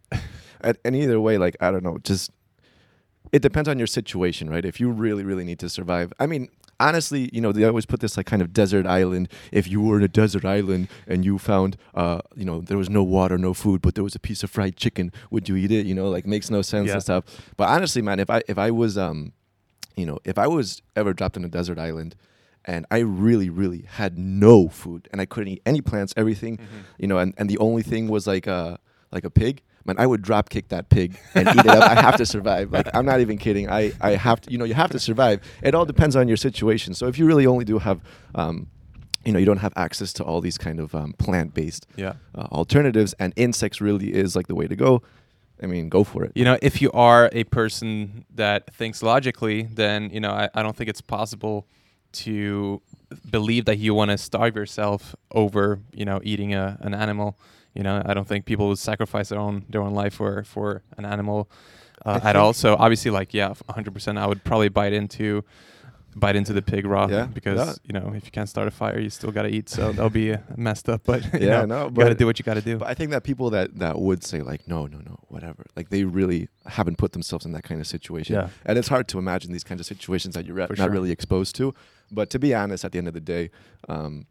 and, 0.60 0.76
and 0.84 0.94
either 0.96 1.20
way, 1.20 1.38
like 1.38 1.56
I 1.60 1.70
don't 1.70 1.84
know, 1.84 1.98
just 2.02 2.30
it 3.32 3.42
depends 3.42 3.68
on 3.68 3.78
your 3.78 3.86
situation, 3.86 4.50
right? 4.50 4.64
If 4.64 4.78
you 4.80 4.90
really, 4.90 5.24
really 5.24 5.44
need 5.44 5.58
to 5.60 5.68
survive, 5.68 6.12
I 6.18 6.26
mean. 6.26 6.48
Honestly, 6.88 7.30
you 7.32 7.40
know, 7.40 7.52
they 7.52 7.64
always 7.64 7.86
put 7.86 8.00
this 8.00 8.16
like 8.16 8.26
kind 8.26 8.42
of 8.42 8.52
desert 8.52 8.86
island. 8.86 9.28
If 9.52 9.68
you 9.68 9.80
were 9.80 9.96
in 9.98 10.02
a 10.02 10.08
desert 10.08 10.44
island 10.44 10.88
and 11.06 11.24
you 11.24 11.38
found, 11.38 11.76
uh, 11.94 12.20
you 12.34 12.44
know, 12.44 12.60
there 12.60 12.76
was 12.78 12.90
no 12.90 13.02
water, 13.02 13.38
no 13.38 13.54
food, 13.54 13.80
but 13.82 13.94
there 13.94 14.04
was 14.04 14.14
a 14.14 14.18
piece 14.28 14.42
of 14.42 14.50
fried 14.50 14.76
chicken, 14.76 15.12
would 15.30 15.48
you 15.48 15.56
eat 15.56 15.70
it? 15.70 15.86
You 15.86 15.94
know, 15.94 16.08
like 16.10 16.26
makes 16.26 16.50
no 16.50 16.60
sense 16.62 16.88
Yeah. 16.88 16.94
and 16.94 17.02
stuff. 17.02 17.24
But 17.56 17.68
honestly, 17.68 18.02
man, 18.02 18.18
if 18.20 18.28
I 18.30 18.42
if 18.48 18.58
I 18.58 18.70
was 18.70 18.98
um, 18.98 19.32
you 19.96 20.06
know, 20.06 20.18
if 20.24 20.38
I 20.38 20.46
was 20.46 20.82
ever 20.96 21.12
dropped 21.12 21.36
on 21.36 21.44
a 21.44 21.48
desert 21.48 21.78
island 21.78 22.14
and 22.64 22.86
I 22.90 22.98
really, 22.98 23.50
really 23.50 23.82
had 24.00 24.16
no 24.18 24.68
food 24.68 25.08
and 25.12 25.20
I 25.20 25.26
couldn't 25.26 25.48
eat 25.54 25.62
any 25.66 25.80
plants, 25.80 26.14
everything, 26.16 26.58
you 26.98 27.06
know, 27.08 27.18
and, 27.18 27.34
and 27.38 27.50
the 27.50 27.58
only 27.58 27.82
thing 27.82 28.08
was 28.08 28.26
like 28.26 28.46
a 28.46 28.78
like 29.10 29.24
a 29.24 29.30
pig, 29.30 29.62
man, 29.84 29.96
I 29.98 30.06
would 30.06 30.22
drop 30.22 30.48
kick 30.50 30.68
that 30.68 30.88
pig 30.88 31.16
and 31.34 31.48
eat 31.48 31.58
it 31.58 31.66
up. 31.66 31.82
I 31.90 32.00
have 32.00 32.16
to 32.16 32.26
survive. 32.26 32.72
Like 32.72 32.88
I'm 32.94 33.04
not 33.06 33.20
even 33.20 33.38
kidding. 33.38 33.68
I, 33.70 33.92
I 34.00 34.12
have 34.12 34.40
to 34.42 34.50
you 34.52 34.58
know, 34.58 34.64
you 34.64 34.74
have 34.74 34.90
to 34.90 34.98
survive. 34.98 35.40
It 35.62 35.74
all 35.74 35.84
depends 35.84 36.16
on 36.16 36.28
your 36.28 36.36
situation. 36.36 36.94
So 36.94 37.06
if 37.06 37.18
you 37.18 37.26
really 37.26 37.46
only 37.46 37.64
do 37.64 37.78
have 37.78 38.00
um 38.34 38.68
you 39.24 39.32
know, 39.32 39.38
you 39.38 39.46
don't 39.46 39.58
have 39.58 39.72
access 39.76 40.12
to 40.14 40.24
all 40.24 40.40
these 40.40 40.58
kind 40.58 40.80
of 40.80 40.96
um, 40.96 41.12
plant-based 41.12 41.86
Yeah. 41.94 42.14
uh, 42.34 42.48
alternatives, 42.50 43.14
and 43.20 43.32
insects 43.36 43.80
really 43.80 44.12
is 44.12 44.34
like 44.34 44.48
the 44.48 44.54
way 44.56 44.66
to 44.66 44.74
go. 44.74 45.00
I 45.62 45.66
mean, 45.66 45.88
go 45.88 46.02
for 46.02 46.24
it. 46.24 46.32
You 46.34 46.44
know, 46.44 46.58
if 46.60 46.82
you 46.82 46.90
are 46.90 47.30
a 47.32 47.44
person 47.44 48.24
that 48.34 48.74
thinks 48.74 49.00
logically, 49.00 49.62
then 49.62 50.10
you 50.10 50.18
know 50.18 50.32
I, 50.32 50.48
I 50.54 50.62
don't 50.64 50.74
think 50.74 50.90
it's 50.90 51.00
possible 51.00 51.68
to 52.14 52.82
believe 53.30 53.64
that 53.66 53.78
you 53.78 53.94
want 53.94 54.10
to 54.10 54.18
starve 54.18 54.56
yourself 54.56 55.14
over 55.30 55.78
you 55.94 56.04
know 56.04 56.20
eating 56.24 56.52
a, 56.54 56.76
an 56.80 56.92
animal. 56.94 57.38
You 57.74 57.82
know, 57.82 58.02
I 58.04 58.14
don't 58.14 58.26
think 58.28 58.44
people 58.44 58.68
would 58.68 58.78
sacrifice 58.78 59.28
their 59.30 59.38
own 59.38 59.64
their 59.68 59.80
own 59.82 59.94
life 59.94 60.14
for 60.14 60.44
for 60.44 60.82
an 60.98 61.04
animal 61.04 61.50
uh, 62.04 62.20
at 62.22 62.36
all. 62.36 62.52
So 62.52 62.76
obviously, 62.78 63.10
like 63.10 63.32
yeah, 63.34 63.48
100. 63.48 63.92
percent 63.94 64.18
I 64.18 64.26
would 64.26 64.44
probably 64.44 64.68
bite 64.68 64.92
into 64.92 65.44
bite 66.14 66.36
into 66.36 66.52
the 66.52 66.60
pig 66.60 66.84
raw 66.84 67.06
Yeah, 67.08 67.24
because 67.24 67.58
yeah. 67.58 67.72
you 67.84 67.92
know 67.98 68.12
if 68.14 68.26
you 68.26 68.30
can't 68.30 68.48
start 68.48 68.68
a 68.68 68.70
fire, 68.70 68.98
you 68.98 69.08
still 69.08 69.30
gotta 69.32 69.48
eat. 69.48 69.70
So 69.70 69.92
that'll 69.92 70.10
be 70.10 70.34
uh, 70.34 70.38
messed 70.56 70.88
up. 70.90 71.02
But 71.04 71.24
you 71.40 71.46
Yeah, 71.48 71.64
know, 71.64 71.64
no, 71.64 71.84
you 71.86 71.90
gotta 71.92 72.14
do 72.14 72.26
what 72.26 72.38
you 72.38 72.44
gotta 72.44 72.60
do. 72.60 72.76
But 72.76 72.88
I 72.88 72.94
think 72.94 73.10
that 73.12 73.22
people 73.24 73.48
that 73.50 73.78
that 73.78 73.98
would 73.98 74.22
say 74.22 74.42
like, 74.42 74.68
no, 74.68 74.86
no, 74.86 74.98
no, 74.98 75.18
whatever, 75.28 75.64
like 75.74 75.88
they 75.88 76.04
really 76.04 76.48
haven't 76.66 76.98
put 76.98 77.12
themselves 77.12 77.46
in 77.46 77.52
that 77.52 77.62
kind 77.62 77.80
of 77.80 77.86
situation. 77.86 78.34
Yeah. 78.34 78.48
And 78.66 78.76
it's 78.78 78.88
hard 78.88 79.08
to 79.08 79.18
imagine 79.18 79.52
these 79.52 79.64
kinds 79.64 79.80
of 79.80 79.86
situations 79.86 80.34
that 80.34 80.44
you're 80.44 80.56
For 80.66 80.74
not 80.76 80.84
sure. 80.84 80.90
really 80.90 81.10
exposed 81.10 81.56
to. 81.56 81.72
But 82.10 82.28
to 82.30 82.38
be 82.38 82.54
honest, 82.54 82.84
at 82.84 82.92
the 82.92 82.98
end 82.98 83.08
of 83.08 83.14
the 83.14 83.20
day, 83.20 83.50
um, 83.88 84.26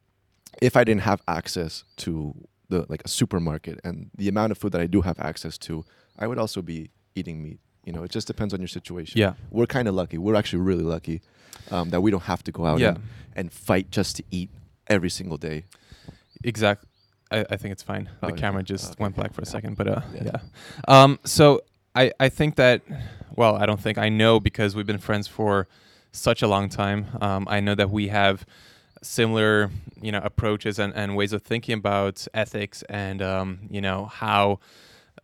if 0.61 0.77
I 0.77 0.83
didn't 0.83 1.01
have 1.01 1.23
access 1.27 1.83
to 1.97 2.35
the 2.71 2.85
like 2.89 3.01
a 3.05 3.07
supermarket 3.07 3.79
and 3.83 4.09
the 4.17 4.27
amount 4.27 4.51
of 4.51 4.57
food 4.57 4.71
that 4.73 4.81
I 4.81 4.87
do 4.87 5.01
have 5.01 5.19
access 5.19 5.57
to, 5.59 5.85
I 6.17 6.25
would 6.27 6.39
also 6.39 6.61
be 6.61 6.89
eating 7.15 7.43
meat. 7.43 7.59
You 7.85 7.93
know, 7.93 8.03
it 8.03 8.11
just 8.11 8.27
depends 8.27 8.53
on 8.53 8.59
your 8.59 8.67
situation. 8.67 9.19
Yeah. 9.19 9.33
We're 9.51 9.65
kind 9.77 9.87
of 9.87 9.93
lucky. 9.95 10.17
We're 10.17 10.35
actually 10.35 10.61
really 10.63 10.83
lucky 10.83 11.21
um, 11.71 11.89
that 11.91 12.01
we 12.01 12.09
don't 12.11 12.23
have 12.23 12.43
to 12.43 12.51
go 12.51 12.65
out 12.65 12.79
Yeah. 12.79 12.89
and, 12.89 12.99
and 13.35 13.51
fight 13.51 13.91
just 13.91 14.15
to 14.17 14.23
eat 14.31 14.49
every 14.87 15.09
single 15.09 15.37
day. 15.37 15.65
Exactly. 16.43 16.87
I, 17.31 17.45
I 17.49 17.57
think 17.57 17.71
it's 17.71 17.83
fine. 17.83 18.09
Oh, 18.21 18.27
the 18.27 18.33
okay. 18.33 18.41
camera 18.41 18.63
just 18.63 18.93
Okay. 18.93 19.03
went 19.03 19.15
black 19.15 19.33
for 19.33 19.41
a 19.41 19.45
second, 19.45 19.77
but 19.77 19.87
uh, 19.87 20.01
Yeah. 20.13 20.23
yeah. 20.25 20.39
Um, 21.03 21.19
so 21.23 21.61
I, 21.95 22.11
I 22.19 22.29
think 22.29 22.55
that, 22.55 22.81
well, 23.35 23.55
I 23.55 23.65
don't 23.65 23.79
think 23.81 23.97
I 23.97 24.09
know 24.09 24.39
because 24.39 24.75
we've 24.75 24.85
been 24.85 24.99
friends 24.99 25.27
for 25.27 25.67
such 26.11 26.41
a 26.41 26.47
long 26.47 26.69
time. 26.69 27.07
Um, 27.19 27.47
I 27.49 27.59
know 27.61 27.75
that 27.75 27.89
we 27.89 28.09
have 28.09 28.45
similar, 29.01 29.69
you 30.01 30.11
know, 30.11 30.21
approaches 30.23 30.79
and, 30.79 30.93
and 30.95 31.15
ways 31.15 31.33
of 31.33 31.41
thinking 31.41 31.77
about 31.77 32.27
ethics 32.33 32.83
and, 32.89 33.21
um, 33.21 33.59
you 33.69 33.81
know, 33.81 34.05
how 34.05 34.59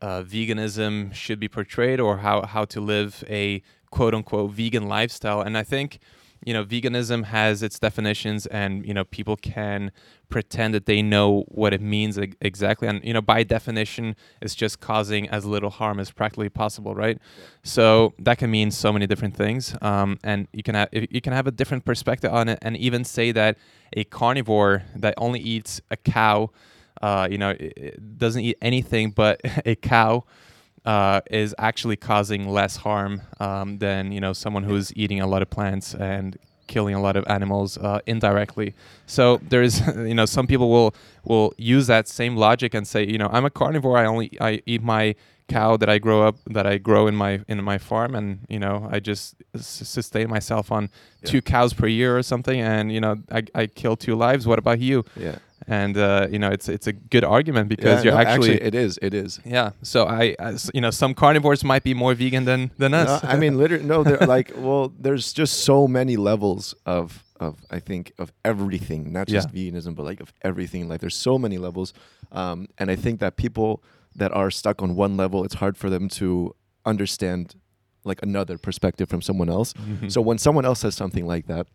uh, 0.02 0.24
veganism 0.24 1.14
should 1.14 1.40
be 1.40 1.48
portrayed 1.48 2.00
or 2.00 2.18
how, 2.18 2.46
how 2.46 2.66
to 2.66 2.82
live 2.82 3.24
a 3.30 3.62
quote 3.92 4.14
unquote 4.14 4.52
vegan 4.52 4.88
lifestyle. 4.88 5.42
And 5.42 5.58
I 5.58 5.64
think, 5.64 6.00
you 6.46 6.54
know, 6.54 6.64
veganism 6.64 7.26
has 7.26 7.64
its 7.64 7.80
definitions 7.80 8.46
and, 8.48 8.86
you 8.86 8.94
know, 8.94 9.04
people 9.04 9.36
can 9.36 9.92
pretend 10.30 10.74
that 10.74 10.86
they 10.86 11.02
know 11.02 11.44
what 11.48 11.74
it 11.74 11.82
means 11.82 12.18
e- 12.18 12.34
exactly. 12.42 12.88
And, 12.88 13.04
you 13.04 13.14
know, 13.14 13.22
by 13.22 13.44
definition, 13.44 14.16
it's 14.42 14.56
just 14.56 14.80
causing 14.80 15.28
as 15.30 15.46
little 15.46 15.70
harm 15.70 16.00
as 16.00 16.12
practically 16.12 16.50
possible, 16.50 16.96
right? 16.96 17.20
So 17.64 18.14
that 18.20 18.38
can 18.38 18.52
mean 18.52 18.72
so 18.72 18.94
many 18.94 19.08
different 19.08 19.36
things. 19.36 19.76
Um, 19.82 20.20
and 20.24 20.48
you 20.54 20.64
can, 20.64 20.76
have, 20.76 20.90
you 20.92 21.22
can 21.22 21.34
have 21.34 21.48
a 21.48 21.52
different 21.52 21.86
perspective 21.86 22.34
on 22.34 22.50
it 22.50 22.60
and 22.62 22.78
even 22.78 23.04
say 23.04 23.32
that 23.32 23.58
a 23.94 24.04
carnivore 24.06 24.84
that 24.96 25.14
only 25.18 25.40
eats 25.40 25.82
a 25.92 25.98
cow, 25.98 26.52
uh, 27.02 27.28
you 27.30 27.38
know, 27.38 27.50
it, 27.52 27.74
it 27.78 28.18
doesn't 28.18 28.42
eat 28.42 28.58
anything 28.62 29.12
but 29.12 29.42
a 29.66 29.76
cow, 29.76 30.24
uh, 30.86 31.22
is 31.32 31.54
actually 31.58 31.96
causing 31.96 32.48
less 32.50 32.78
harm 32.78 33.22
um, 33.40 33.78
than 33.80 34.12
you 34.12 34.20
know 34.22 34.34
someone 34.34 34.64
who's 34.64 34.94
eating 34.96 35.20
a 35.22 35.28
lot 35.28 35.42
of 35.42 35.50
plants 35.50 35.94
and 35.96 36.38
killing 36.68 36.94
a 36.94 37.02
lot 37.02 37.16
of 37.16 37.24
animals 37.28 37.78
uh, 37.78 38.00
indirectly. 38.06 38.74
So 39.06 39.40
there's 39.50 39.80
you 39.96 40.14
know 40.16 40.26
some 40.26 40.48
people 40.48 40.70
will 40.70 40.94
will 41.24 41.54
use 41.58 41.88
that 41.88 42.08
same 42.08 42.36
logic 42.36 42.74
and 42.74 42.88
say 42.88 43.06
you 43.06 43.18
know 43.18 43.30
I'm 43.32 43.46
a 43.46 43.50
carnivore. 43.50 43.98
I 43.98 44.06
only 44.06 44.32
I 44.42 44.62
eat 44.66 44.84
my 44.84 45.16
cow 45.50 45.78
that 45.78 45.88
I 45.88 45.98
grow 45.98 46.28
up 46.28 46.36
that 46.48 46.68
I 46.68 46.78
grow 46.78 47.08
in 47.08 47.16
my 47.16 47.40
in 47.48 47.64
my 47.64 47.78
farm 47.78 48.16
and 48.16 48.40
you 48.50 48.60
know 48.60 48.90
I 48.92 49.00
just 49.00 49.36
s- 49.56 49.66
sustain 49.88 50.30
myself 50.30 50.72
on 50.74 50.90
Yeah. 51.24 51.30
two 51.32 51.42
cows 51.42 51.74
per 51.74 51.88
year 51.88 52.18
or 52.18 52.24
something 52.24 52.60
and 52.60 52.92
you 52.92 53.00
know 53.00 53.16
I, 53.32 53.44
I 53.56 53.68
kill 53.68 53.96
two 53.96 54.16
lives. 54.16 54.46
What 54.46 54.60
about 54.60 54.80
you? 54.80 55.06
Yeah. 55.16 55.38
And 55.70 55.98
uh, 55.98 56.28
you 56.32 56.40
know 56.40 56.50
it's 56.50 56.70
it's 56.70 56.88
a 56.88 56.94
good 56.94 57.24
argument 57.26 57.68
because 57.68 58.06
Yeah, 58.06 58.12
you're 58.14 58.24
no, 58.24 58.30
actually 58.30 58.62
it 58.62 58.74
is. 58.74 58.98
It 59.02 59.14
is. 59.14 59.40
yeah, 59.46 59.72
so 59.82 60.06
I, 60.08 60.36
as 60.40 60.72
you 60.74 60.80
know, 60.80 60.92
some 60.92 61.14
carnivores 61.14 61.64
might 61.64 61.84
be 61.84 61.94
more 61.94 62.14
vegan 62.16 62.46
than 62.46 62.72
than 62.78 62.94
us. 62.94 63.22
No, 63.24 63.30
I 63.30 63.36
mean, 63.38 63.58
literally, 63.62 63.84
no. 63.84 64.02
They're 64.04 64.28
like, 64.28 64.52
well, 64.56 64.94
there's 64.98 65.34
just 65.34 65.64
so 65.66 65.86
many 65.88 66.16
levels 66.16 66.74
of 66.86 67.24
of 67.40 67.66
I 67.70 67.80
think 67.82 68.14
of 68.18 68.32
everything, 68.46 69.12
not 69.12 69.28
just 69.28 69.50
veganism, 69.50 69.94
but 69.96 70.06
like 70.06 70.22
of 70.22 70.32
everything. 70.42 70.88
Like 70.88 71.02
there's 71.02 71.18
so 71.18 71.38
many 71.38 71.58
levels, 71.58 71.94
um, 72.32 72.68
and 72.78 72.90
I 72.90 72.96
think 72.96 73.20
that 73.20 73.36
people 73.36 73.84
that 74.16 74.32
are 74.32 74.50
stuck 74.50 74.82
on 74.82 74.96
one 74.96 75.18
level, 75.18 75.44
it's 75.44 75.56
hard 75.56 75.78
for 75.78 75.90
them 75.90 76.08
to 76.10 76.56
understand 76.86 77.56
like 78.06 78.20
another 78.24 78.58
perspective 78.58 79.10
from 79.10 79.22
someone 79.22 79.50
else. 79.50 79.74
Mhm. 79.74 80.10
So 80.12 80.22
when 80.22 80.38
someone 80.38 80.66
else 80.66 80.80
says 80.80 80.96
something 80.96 81.28
like 81.28 81.48
that, 81.48 81.68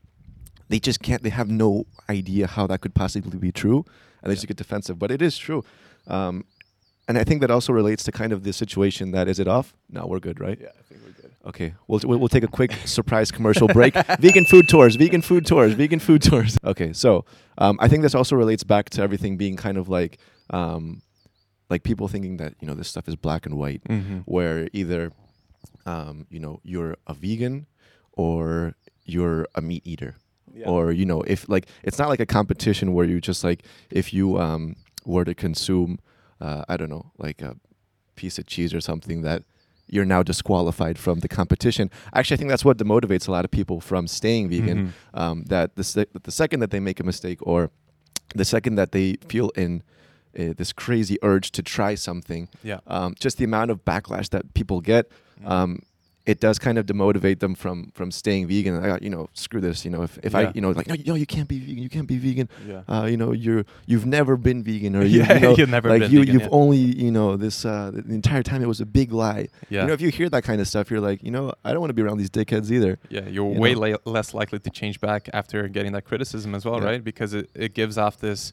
they 0.72 0.80
just 0.80 1.00
can't. 1.02 1.22
They 1.22 1.30
have 1.40 1.48
no 1.50 1.70
idea 2.08 2.46
how 2.56 2.66
that 2.70 2.80
could 2.82 2.94
possibly 2.94 3.38
be 3.38 3.52
true, 3.52 3.84
and 4.22 4.26
they 4.28 4.30
Yeah. 4.34 4.34
just 4.42 4.48
get 4.48 4.56
defensive. 4.56 4.96
But 4.98 5.10
it 5.10 5.20
is 5.28 5.34
true, 5.46 5.60
um, 6.06 6.44
and 7.08 7.18
I 7.18 7.24
think 7.24 7.40
that 7.42 7.50
also 7.50 7.72
relates 7.72 8.02
to 8.04 8.12
kind 8.12 8.32
of 8.32 8.42
the 8.46 8.52
situation 8.52 9.12
that 9.12 9.28
is 9.28 9.38
it 9.38 9.48
off? 9.56 9.66
No, 9.90 10.06
we're 10.10 10.20
good, 10.28 10.38
right? 10.40 10.58
yeah, 10.60 10.68
I 10.80 10.82
think 10.88 11.00
we're 11.04 11.16
good. 11.22 11.30
Okay, 11.50 11.74
we'll, 11.88 12.00
we'll 12.08 12.18
we'll 12.20 12.28
take 12.36 12.44
a 12.50 12.54
quick 12.58 12.72
surprise 12.98 13.30
commercial 13.32 13.68
break. 13.68 13.94
vegan 14.26 14.44
food 14.52 14.66
tours, 14.68 14.96
vegan 14.96 15.22
food 15.22 15.44
tours, 15.46 15.72
vegan 15.74 15.98
food 16.00 16.22
tours. 16.22 16.56
Okay, 16.72 16.92
so 16.92 17.24
um, 17.58 17.76
I 17.84 17.88
think 17.88 18.02
this 18.02 18.14
also 18.14 18.34
relates 18.36 18.64
back 18.64 18.90
to 18.94 19.02
everything 19.02 19.36
being 19.36 19.56
kind 19.56 19.76
of 19.76 19.88
like 19.88 20.18
um, 20.50 21.02
like 21.72 21.82
people 21.82 22.06
thinking 22.08 22.36
that 22.38 22.54
you 22.60 22.66
know 22.68 22.74
this 22.74 22.88
stuff 22.88 23.08
is 23.08 23.16
black 23.16 23.46
and 23.46 23.54
white, 23.62 23.82
Mm-hmm. 23.88 24.18
where 24.34 24.68
either 24.72 25.10
um, 25.84 26.26
you 26.30 26.38
know 26.44 26.60
you're 26.62 26.96
a 27.06 27.14
vegan 27.14 27.66
or 28.12 28.74
you're 29.04 29.46
a 29.54 29.60
meat 29.60 29.82
eater 29.84 30.14
or 30.66 30.92
you 30.92 31.04
know 31.06 31.22
if 31.22 31.48
like 31.48 31.66
it's 31.82 31.98
not 31.98 32.08
like 32.08 32.20
a 32.20 32.26
competition 32.26 32.92
where 32.94 33.06
you 33.06 33.20
just 33.20 33.42
like 33.44 33.62
if 33.90 34.12
you 34.12 34.38
um 34.38 34.76
were 35.04 35.24
to 35.24 35.34
consume 35.34 35.98
uh, 36.40 36.62
i 36.68 36.76
don't 36.76 36.90
know 36.90 37.10
like 37.18 37.40
a 37.42 37.56
piece 38.16 38.38
of 38.38 38.46
cheese 38.46 38.72
or 38.74 38.80
something 38.80 39.22
that 39.22 39.42
you're 39.88 40.04
now 40.04 40.22
disqualified 40.22 40.98
from 40.98 41.20
the 41.20 41.28
competition 41.28 41.90
actually 42.14 42.34
i 42.36 42.38
think 42.38 42.50
that's 42.50 42.64
what 42.64 42.76
demotivates 42.78 43.26
a 43.28 43.30
lot 43.30 43.44
of 43.44 43.50
people 43.50 43.80
from 43.80 44.06
staying 44.06 44.48
vegan 44.48 44.78
Mhm. 45.14 45.20
um, 45.20 45.42
that 45.44 45.74
the, 45.76 45.84
se- 45.84 46.06
the 46.22 46.30
second 46.30 46.60
that 46.60 46.70
they 46.70 46.80
make 46.80 47.00
a 47.00 47.04
mistake 47.04 47.38
or 47.42 47.70
the 48.34 48.44
second 48.44 48.74
that 48.76 48.92
they 48.92 49.16
feel 49.28 49.50
in 49.56 49.82
uh, 50.38 50.54
this 50.56 50.72
crazy 50.72 51.18
urge 51.22 51.50
to 51.52 51.62
try 51.62 51.94
something 51.94 52.48
Yeah. 52.62 52.80
um, 52.86 53.14
just 53.18 53.36
the 53.38 53.44
amount 53.44 53.70
of 53.70 53.84
backlash 53.84 54.28
that 54.30 54.54
people 54.54 54.80
get 54.80 55.10
Mhm. 55.42 55.50
um, 55.50 55.78
it 56.24 56.38
does 56.38 56.58
kind 56.58 56.78
of 56.78 56.86
demotivate 56.86 57.40
them 57.40 57.54
from 57.54 57.90
from 57.94 58.10
staying 58.12 58.46
vegan. 58.46 58.82
I 58.82 58.86
got 58.86 59.02
you 59.02 59.10
know 59.10 59.28
screw 59.34 59.60
this. 59.60 59.84
You 59.84 59.90
know 59.90 60.02
if, 60.02 60.18
if 60.22 60.32
Yeah. 60.32 60.38
I 60.40 60.52
you 60.54 60.60
know 60.60 60.70
like 60.70 60.86
no 60.86 60.94
no 61.06 61.14
you 61.14 61.26
can't 61.26 61.48
be 61.48 61.58
vegan. 61.58 61.82
You 61.82 61.88
can't 61.88 62.06
be 62.06 62.16
vegan. 62.18 62.48
yeah. 62.66 62.82
Uh, 62.88 63.06
you 63.06 63.16
know 63.16 63.32
you're 63.32 63.64
you've 63.86 64.06
never 64.06 64.36
been 64.36 64.62
vegan 64.62 64.94
or 64.94 65.02
you, 65.04 65.20
Yeah, 65.20 65.34
you 65.34 65.40
know, 65.40 65.56
you've 65.56 65.68
never 65.68 65.88
like 65.90 66.10
you 66.10 66.20
vegan, 66.20 66.32
you've 66.34 66.42
yeah. 66.42 66.48
only 66.52 66.78
you 66.78 67.10
know 67.10 67.36
this 67.36 67.64
uh, 67.64 67.90
the 67.92 68.14
entire 68.14 68.42
time 68.42 68.62
it 68.62 68.66
was 68.68 68.80
a 68.80 68.86
big 68.86 69.12
lie. 69.12 69.48
yeah. 69.68 69.80
You 69.82 69.86
know 69.88 69.92
if 69.94 70.00
you 70.00 70.10
hear 70.10 70.28
that 70.30 70.44
kind 70.44 70.60
of 70.60 70.68
stuff 70.68 70.90
you're 70.90 71.00
like 71.00 71.22
you 71.24 71.30
know 71.30 71.52
I 71.64 71.72
don't 71.72 71.80
want 71.80 71.90
to 71.90 71.94
be 71.94 72.02
around 72.02 72.18
these 72.18 72.30
dickheads 72.30 72.70
either. 72.70 72.98
Yeah, 73.08 73.22
you're 73.22 73.52
you 73.52 73.60
way 73.60 73.74
la- 73.74 73.96
less 74.04 74.32
likely 74.34 74.60
to 74.60 74.70
change 74.70 75.00
back 75.00 75.28
after 75.32 75.66
getting 75.68 75.92
that 75.92 76.04
criticism 76.04 76.54
as 76.54 76.64
well, 76.64 76.80
right? 76.80 77.02
Because 77.02 77.34
it, 77.34 77.50
it 77.54 77.74
gives 77.74 77.98
off 77.98 78.18
this. 78.18 78.52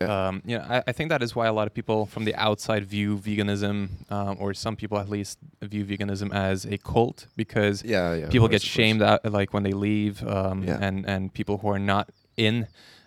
Yeah. 0.00 0.28
Um, 0.28 0.42
you 0.46 0.56
know, 0.58 0.64
I, 0.68 0.82
I 0.86 0.92
think 0.92 1.10
that 1.10 1.22
is 1.22 1.36
why 1.36 1.46
a 1.46 1.52
lot 1.52 1.66
of 1.66 1.74
people 1.74 2.06
from 2.06 2.24
the 2.24 2.34
outside 2.34 2.84
view 2.86 3.18
veganism, 3.18 4.10
um, 4.10 4.36
or 4.40 4.54
some 4.54 4.76
people 4.76 4.98
at 4.98 5.08
least 5.08 5.38
view 5.60 5.84
veganism 5.84 6.32
as 6.34 6.64
a 6.64 6.78
cult, 6.78 7.26
because 7.36 7.82
Yeah 7.84 8.14
yeah. 8.14 8.28
people 8.28 8.48
get 8.48 8.62
shamed 8.62 9.02
out 9.02 9.30
like 9.30 9.52
when 9.52 9.62
they 9.62 9.72
leave, 9.72 10.26
um, 10.26 10.68
and 10.68 11.06
and 11.06 11.34
people 11.34 11.58
who 11.58 11.68
are 11.68 11.78
not 11.78 12.08
in 12.36 12.66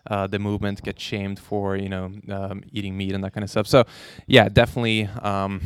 uh, 0.10 0.28
the 0.28 0.40
movement 0.40 0.82
get 0.84 1.00
shamed 1.00 1.40
for 1.40 1.76
you 1.76 1.90
know 1.90 2.12
um, 2.30 2.64
eating 2.72 2.98
meat 2.98 3.14
and 3.14 3.24
that 3.24 3.34
kind 3.34 3.44
of 3.44 3.50
stuff. 3.50 3.68
So, 3.68 3.86
yeah, 4.28 4.50
definitely. 4.50 5.08
Um, 5.22 5.62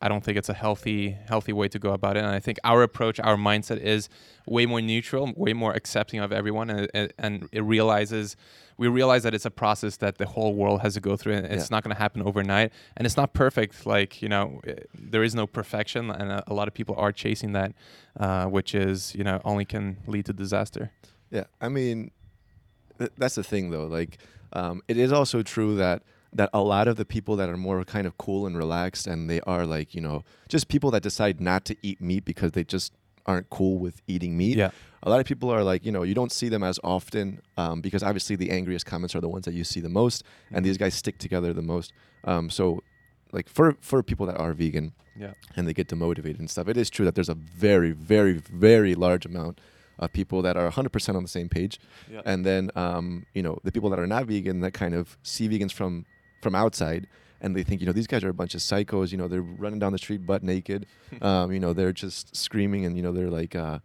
I 0.00 0.08
don't 0.08 0.22
think 0.22 0.38
it's 0.38 0.48
a 0.48 0.54
healthy 0.54 1.16
healthy 1.28 1.52
way 1.52 1.68
to 1.68 1.78
go 1.78 1.92
about 1.92 2.16
it, 2.16 2.20
and 2.20 2.28
I 2.28 2.38
think 2.40 2.58
our 2.64 2.82
approach, 2.82 3.18
our 3.20 3.36
mindset 3.36 3.78
is 3.80 4.08
way 4.46 4.64
more 4.66 4.80
neutral, 4.80 5.32
way 5.36 5.52
more 5.52 5.72
accepting 5.72 6.20
of 6.20 6.32
everyone, 6.32 6.70
and 6.70 6.88
and, 6.94 7.12
and 7.18 7.48
it 7.52 7.62
realizes 7.62 8.36
we 8.76 8.86
realize 8.86 9.24
that 9.24 9.34
it's 9.34 9.44
a 9.44 9.50
process 9.50 9.96
that 9.96 10.18
the 10.18 10.26
whole 10.26 10.54
world 10.54 10.82
has 10.82 10.94
to 10.94 11.00
go 11.00 11.16
through, 11.16 11.32
and 11.34 11.46
it's 11.46 11.64
Yeah. 11.68 11.74
not 11.76 11.82
going 11.82 11.94
to 11.96 12.00
happen 12.00 12.22
overnight, 12.22 12.72
and 12.96 13.06
it's 13.06 13.16
not 13.16 13.32
perfect. 13.32 13.86
Like 13.86 14.22
you 14.22 14.28
know, 14.28 14.60
eh, 14.66 14.74
there 14.94 15.24
is 15.24 15.34
no 15.34 15.46
perfection, 15.48 16.10
and 16.10 16.30
a, 16.30 16.44
a 16.46 16.54
lot 16.54 16.68
of 16.68 16.74
people 16.74 16.94
are 16.96 17.10
chasing 17.10 17.52
that, 17.54 17.72
uh, 18.20 18.46
which 18.46 18.74
is 18.76 19.14
you 19.16 19.24
know 19.24 19.40
only 19.44 19.64
can 19.64 19.96
lead 20.06 20.26
to 20.26 20.32
disaster. 20.32 20.92
Yeah, 21.30 21.44
I 21.60 21.68
mean, 21.68 22.12
th- 22.98 23.10
that's 23.18 23.34
the 23.34 23.42
thing 23.42 23.70
though. 23.70 23.86
Like, 23.86 24.18
um, 24.52 24.80
it 24.86 24.96
is 24.96 25.10
also 25.12 25.42
true 25.42 25.74
that 25.76 26.02
that 26.32 26.50
a 26.52 26.60
lot 26.60 26.88
of 26.88 26.96
the 26.96 27.04
people 27.04 27.36
that 27.36 27.48
are 27.48 27.56
more 27.56 27.84
kind 27.84 28.06
of 28.06 28.16
cool 28.18 28.46
and 28.46 28.56
relaxed, 28.56 29.06
and 29.06 29.28
they 29.30 29.40
are 29.42 29.64
like, 29.66 29.94
you 29.94 30.00
know, 30.00 30.24
just 30.48 30.68
people 30.68 30.90
that 30.90 31.02
decide 31.02 31.40
not 31.40 31.64
to 31.66 31.76
eat 31.82 32.00
meat 32.00 32.24
because 32.24 32.52
they 32.52 32.64
just 32.64 32.92
aren't 33.26 33.48
cool 33.50 33.78
with 33.78 34.00
eating 34.06 34.36
meat. 34.36 34.56
Yeah. 34.56 34.70
A 35.02 35.10
lot 35.10 35.20
of 35.20 35.26
people 35.26 35.50
are 35.50 35.62
like, 35.62 35.84
you 35.84 35.92
know, 35.92 36.02
you 36.02 36.14
don't 36.14 36.32
see 36.32 36.48
them 36.48 36.62
as 36.62 36.78
often 36.82 37.40
um, 37.56 37.80
because 37.80 38.02
obviously 38.02 38.36
the 38.36 38.50
angriest 38.50 38.84
comments 38.86 39.14
are 39.14 39.20
the 39.20 39.28
ones 39.28 39.44
that 39.44 39.54
you 39.54 39.64
see 39.64 39.80
the 39.80 39.88
most, 39.88 40.22
and 40.50 40.64
these 40.64 40.76
guys 40.78 40.94
stick 40.94 41.18
together 41.18 41.52
the 41.52 41.62
most. 41.62 41.92
Um, 42.24 42.50
so, 42.50 42.82
like 43.32 43.48
for 43.48 43.76
for 43.80 44.02
people 44.02 44.26
that 44.26 44.36
are 44.38 44.52
vegan, 44.54 44.92
Yeah. 45.18 45.32
and 45.56 45.66
they 45.68 45.74
get 45.74 45.88
demotivated 45.88 46.38
and 46.38 46.48
stuff. 46.50 46.68
It 46.68 46.76
is 46.76 46.90
true 46.90 47.04
that 47.04 47.14
there's 47.14 47.28
a 47.28 47.34
very, 47.34 47.92
very, 47.92 48.34
very 48.34 48.94
large 48.94 49.24
amount 49.26 49.60
of 49.98 50.12
people 50.12 50.42
that 50.42 50.56
are 50.56 50.70
100% 50.70 51.16
on 51.16 51.22
the 51.22 51.28
same 51.28 51.48
page, 51.48 51.78
Yeah. 52.10 52.22
and 52.24 52.44
then 52.46 52.70
um, 52.76 53.26
you 53.34 53.42
know 53.42 53.58
the 53.64 53.72
people 53.72 53.90
that 53.90 53.98
are 53.98 54.06
not 54.06 54.26
vegan 54.26 54.60
that 54.60 54.72
kind 54.72 54.94
of 54.94 55.16
see 55.22 55.48
vegans 55.48 55.72
from 55.72 56.06
from 56.40 56.54
outside. 56.54 57.06
And 57.40 57.54
they 57.54 57.62
think, 57.62 57.80
you 57.80 57.86
know, 57.86 57.92
these 57.92 58.08
guys 58.08 58.24
are 58.24 58.28
a 58.28 58.34
bunch 58.34 58.54
of 58.54 58.60
psychos. 58.60 59.12
You 59.12 59.18
know, 59.18 59.28
they're 59.28 59.42
running 59.42 59.78
down 59.78 59.92
the 59.92 59.98
street 59.98 60.26
butt 60.26 60.42
naked. 60.42 60.86
um, 61.22 61.52
you 61.52 61.60
know, 61.60 61.72
they're 61.72 61.92
just 61.92 62.34
screaming, 62.36 62.84
and 62.84 62.96
you 62.96 63.02
know, 63.02 63.12
they're 63.12 63.30
like, 63.30 63.54
uh, 63.54 63.78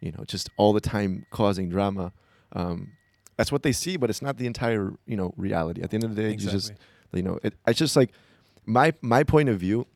you 0.00 0.12
know, 0.12 0.24
just 0.26 0.50
all 0.56 0.72
the 0.72 0.80
time 0.80 1.24
causing 1.30 1.70
drama. 1.70 2.12
Um, 2.52 2.92
that's 3.36 3.50
what 3.50 3.62
they 3.62 3.72
see, 3.72 3.96
but 3.96 4.10
it's 4.10 4.20
not 4.20 4.36
the 4.36 4.46
entire, 4.46 4.92
you 5.06 5.16
know, 5.16 5.32
reality. 5.38 5.80
At 5.82 5.90
the 5.90 5.94
end 5.94 6.04
of 6.04 6.14
the 6.14 6.22
day, 6.22 6.30
you 6.32 6.36
just 6.36 6.74
you 7.12 7.22
know 7.22 7.38
it, 7.42 7.54
it's 7.66 7.78
just 7.78 7.96
like 7.96 8.10
my 8.66 8.92
my 9.00 9.24
point 9.24 9.48
of 9.48 9.58
view 9.58 9.86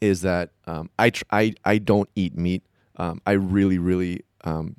is 0.00 0.22
that 0.22 0.50
um, 0.66 0.90
I, 0.98 1.10
tr- 1.10 1.24
I 1.30 1.54
I 1.64 1.78
don't 1.78 2.08
eat 2.14 2.36
meat. 2.36 2.64
Um, 2.96 3.20
I 3.26 3.32
really 3.32 3.78
really 3.78 4.24
um, 4.42 4.76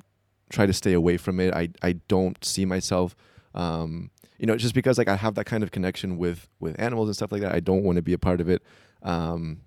try 0.50 0.66
to 0.66 0.74
stay 0.74 0.94
away 0.94 1.18
from 1.18 1.40
it. 1.40 1.54
I 1.54 1.70
I 1.82 1.94
don't 2.08 2.44
see 2.44 2.66
myself. 2.66 3.16
Um, 3.54 4.12
you 4.38 4.46
know, 4.46 4.56
just 4.56 4.74
because 4.74 4.98
like 4.98 5.08
I 5.08 5.16
have 5.16 5.36
that 5.36 5.46
kind 5.46 5.64
of 5.64 5.72
connection 5.72 6.18
with 6.18 6.48
with 6.60 6.80
animals 6.80 7.08
and 7.10 7.16
stuff 7.16 7.32
like 7.32 7.42
that, 7.42 7.54
I 7.54 7.60
don't 7.60 7.84
want 7.84 7.98
to 7.98 8.02
be 8.02 8.14
a 8.14 8.18
part 8.18 8.42
of 8.42 8.50
it. 8.50 8.64
Um, 9.04 9.62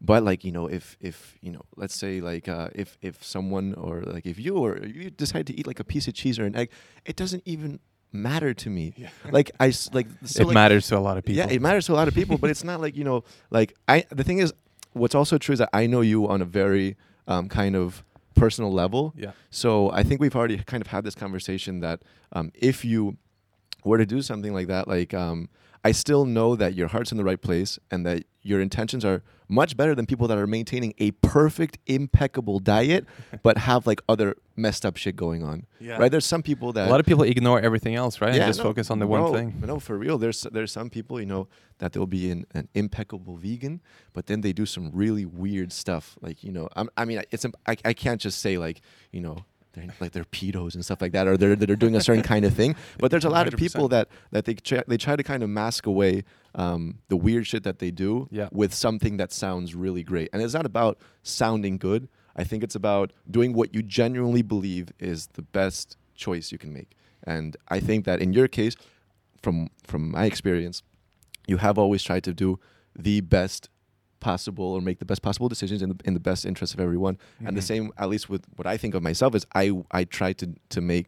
but 0.00 0.22
like 0.22 0.44
you 0.44 0.52
know, 0.52 0.66
if 0.66 0.96
if 1.00 1.36
you 1.40 1.50
know, 1.50 1.62
let's 1.76 1.94
say 1.94 2.20
like 2.20 2.48
uh, 2.48 2.68
if 2.74 2.98
if 3.02 3.22
someone 3.22 3.74
or 3.74 4.02
like 4.02 4.26
if 4.26 4.38
you 4.38 4.56
or 4.56 4.78
you 4.78 5.10
decide 5.10 5.46
to 5.48 5.58
eat 5.58 5.66
like 5.66 5.80
a 5.80 5.84
piece 5.84 6.06
of 6.08 6.14
cheese 6.14 6.38
or 6.38 6.44
an 6.44 6.56
egg, 6.56 6.70
it 7.04 7.16
doesn't 7.16 7.42
even 7.46 7.80
matter 8.12 8.54
to 8.54 8.70
me. 8.70 8.94
Yeah. 8.96 9.08
Like 9.30 9.50
I 9.60 9.72
like 9.92 10.06
so 10.24 10.42
it 10.42 10.46
like, 10.46 10.54
matters 10.54 10.86
to 10.88 10.98
a 10.98 11.00
lot 11.00 11.18
of 11.18 11.24
people. 11.24 11.38
yeah, 11.38 11.50
it 11.50 11.60
matters 11.60 11.86
to 11.86 11.92
a 11.92 11.94
lot 11.96 12.08
of 12.08 12.14
people, 12.14 12.38
but 12.38 12.50
it's 12.50 12.64
not 12.64 12.80
like 12.80 12.96
you 12.96 13.04
know, 13.04 13.24
like 13.50 13.74
I. 13.86 14.04
The 14.10 14.24
thing 14.24 14.38
is, 14.38 14.52
what's 14.92 15.14
also 15.14 15.38
true 15.38 15.52
is 15.52 15.58
that 15.58 15.70
I 15.72 15.86
know 15.86 16.00
you 16.00 16.28
on 16.28 16.42
a 16.42 16.44
very 16.44 16.96
um, 17.26 17.48
kind 17.48 17.76
of 17.76 18.04
personal 18.34 18.72
level. 18.72 19.12
Yeah. 19.16 19.32
So 19.50 19.90
I 19.90 20.02
think 20.02 20.20
we've 20.20 20.36
already 20.36 20.58
kind 20.58 20.80
of 20.80 20.86
had 20.86 21.04
this 21.04 21.14
conversation 21.14 21.80
that 21.80 22.02
um, 22.32 22.52
if 22.54 22.84
you 22.84 23.16
were 23.84 23.98
to 23.98 24.06
do 24.06 24.22
something 24.22 24.52
like 24.52 24.66
that, 24.68 24.88
like 24.88 25.14
um, 25.14 25.48
I 25.84 25.92
still 25.92 26.24
know 26.24 26.56
that 26.56 26.74
your 26.74 26.88
heart's 26.88 27.12
in 27.12 27.18
the 27.18 27.24
right 27.24 27.40
place 27.40 27.78
and 27.90 28.04
that 28.06 28.24
your 28.42 28.60
intentions 28.60 29.04
are 29.04 29.22
much 29.48 29.76
better 29.76 29.94
than 29.94 30.06
people 30.06 30.28
that 30.28 30.36
are 30.36 30.46
maintaining 30.46 30.92
a 30.98 31.10
perfect, 31.12 31.78
impeccable 31.86 32.58
diet, 32.58 33.06
but 33.42 33.58
have 33.58 33.86
like 33.86 34.02
other 34.08 34.36
messed 34.56 34.84
up 34.84 34.96
shit 34.96 35.16
going 35.16 35.42
on. 35.42 35.66
Yeah. 35.80 35.96
Right? 35.96 36.10
There's 36.10 36.26
some 36.26 36.42
people 36.42 36.72
that 36.72 36.88
A 36.88 36.90
lot 36.90 37.00
of 37.00 37.06
people 37.06 37.24
ignore 37.24 37.60
everything 37.60 37.94
else, 37.94 38.20
right? 38.20 38.34
and 38.34 38.44
just 38.44 38.58
no, 38.58 38.64
focus 38.64 38.90
on 38.90 38.98
the 38.98 39.06
no, 39.06 39.22
one 39.22 39.32
thing. 39.32 39.62
No, 39.64 39.78
for 39.78 39.96
real. 39.96 40.18
There's 40.18 40.42
there's 40.42 40.72
some 40.72 40.90
people, 40.90 41.20
you 41.20 41.26
know, 41.26 41.48
that 41.78 41.92
they'll 41.92 42.06
be 42.06 42.30
in 42.30 42.46
an 42.52 42.68
impeccable 42.74 43.36
vegan, 43.36 43.80
but 44.12 44.26
then 44.26 44.40
they 44.40 44.52
do 44.52 44.66
some 44.66 44.90
really 44.92 45.24
weird 45.24 45.72
stuff. 45.72 46.18
Like, 46.20 46.42
you 46.42 46.52
know, 46.52 46.68
I'm, 46.76 46.90
I 46.96 47.04
mean, 47.04 47.22
it's 47.30 47.46
I, 47.66 47.76
I 47.84 47.92
can't 47.92 48.20
just 48.20 48.40
say 48.40 48.58
like, 48.58 48.80
you 49.12 49.20
know, 49.20 49.44
they're 49.72 49.86
like 50.00 50.12
they're 50.12 50.24
pedos 50.24 50.74
and 50.74 50.84
stuff 50.84 51.00
like 51.00 51.12
that, 51.12 51.26
or 51.26 51.36
they're 51.36 51.56
they're 51.56 51.76
doing 51.76 51.94
a 51.96 52.00
certain 52.00 52.22
kind 52.22 52.44
of 52.44 52.54
thing. 52.54 52.74
But 52.98 53.10
there's 53.10 53.24
a 53.24 53.30
lot 53.30 53.46
of 53.48 53.54
people 53.58 53.88
that 53.88 54.08
that 54.30 54.44
they 54.44 54.54
try, 54.54 54.82
they 54.86 54.96
try 54.96 55.16
to 55.16 55.22
kind 55.22 55.42
of 55.42 55.50
mask 55.50 55.86
away 55.86 56.24
um, 56.54 56.98
the 57.08 57.16
weird 57.16 57.46
shit 57.46 57.62
that 57.64 57.78
they 57.78 57.90
do 57.90 58.28
Yeah. 58.30 58.48
with 58.52 58.72
something 58.74 59.16
that 59.18 59.32
sounds 59.32 59.74
really 59.74 60.02
great. 60.02 60.28
And 60.32 60.42
it's 60.42 60.54
not 60.54 60.66
about 60.66 60.98
sounding 61.22 61.78
good. 61.78 62.08
I 62.36 62.44
think 62.44 62.62
it's 62.62 62.74
about 62.74 63.12
doing 63.30 63.52
what 63.52 63.74
you 63.74 63.82
genuinely 63.82 64.42
believe 64.42 64.92
is 64.98 65.26
the 65.34 65.42
best 65.42 65.96
choice 66.14 66.52
you 66.52 66.58
can 66.58 66.72
make. 66.72 66.90
And 67.24 67.56
I 67.68 67.80
think 67.80 68.04
that 68.06 68.20
in 68.20 68.32
your 68.32 68.48
case, 68.48 68.74
from 69.42 69.68
from 69.86 70.10
my 70.10 70.24
experience, 70.24 70.82
you 71.46 71.58
have 71.58 71.78
always 71.78 72.02
tried 72.02 72.24
to 72.24 72.32
do 72.32 72.58
the 72.98 73.20
best 73.20 73.68
possible 74.20 74.64
or 74.64 74.80
make 74.80 74.98
the 74.98 75.04
best 75.04 75.22
possible 75.22 75.48
decisions 75.48 75.82
in 75.82 75.90
the 75.90 75.96
in 76.04 76.14
the 76.14 76.20
best 76.20 76.44
interest 76.44 76.74
of 76.74 76.80
everyone. 76.80 77.18
And 77.44 77.56
the 77.56 77.60
Mhm. 77.60 77.64
same, 77.72 77.90
at 77.98 78.08
least 78.08 78.28
with 78.28 78.42
what 78.56 78.66
I 78.66 78.76
think 78.76 78.94
of 78.94 79.02
myself, 79.02 79.34
is 79.34 79.46
I 79.54 79.72
I 79.90 80.04
try 80.04 80.32
to 80.34 80.46
to 80.70 80.80
make 80.80 81.06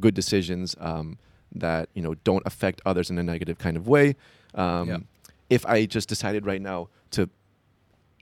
good 0.00 0.14
decisions 0.14 0.74
um, 0.80 1.18
that 1.54 1.88
you 1.94 2.02
know 2.02 2.14
don't 2.24 2.42
affect 2.46 2.80
others 2.86 3.10
in 3.10 3.18
a 3.18 3.22
negative 3.22 3.58
kind 3.58 3.76
of 3.76 3.86
way. 3.88 4.16
Um, 4.54 5.06
If 5.50 5.66
I 5.66 5.84
just 5.86 6.08
decided 6.08 6.46
right 6.46 6.62
now 6.62 6.88
to 7.10 7.28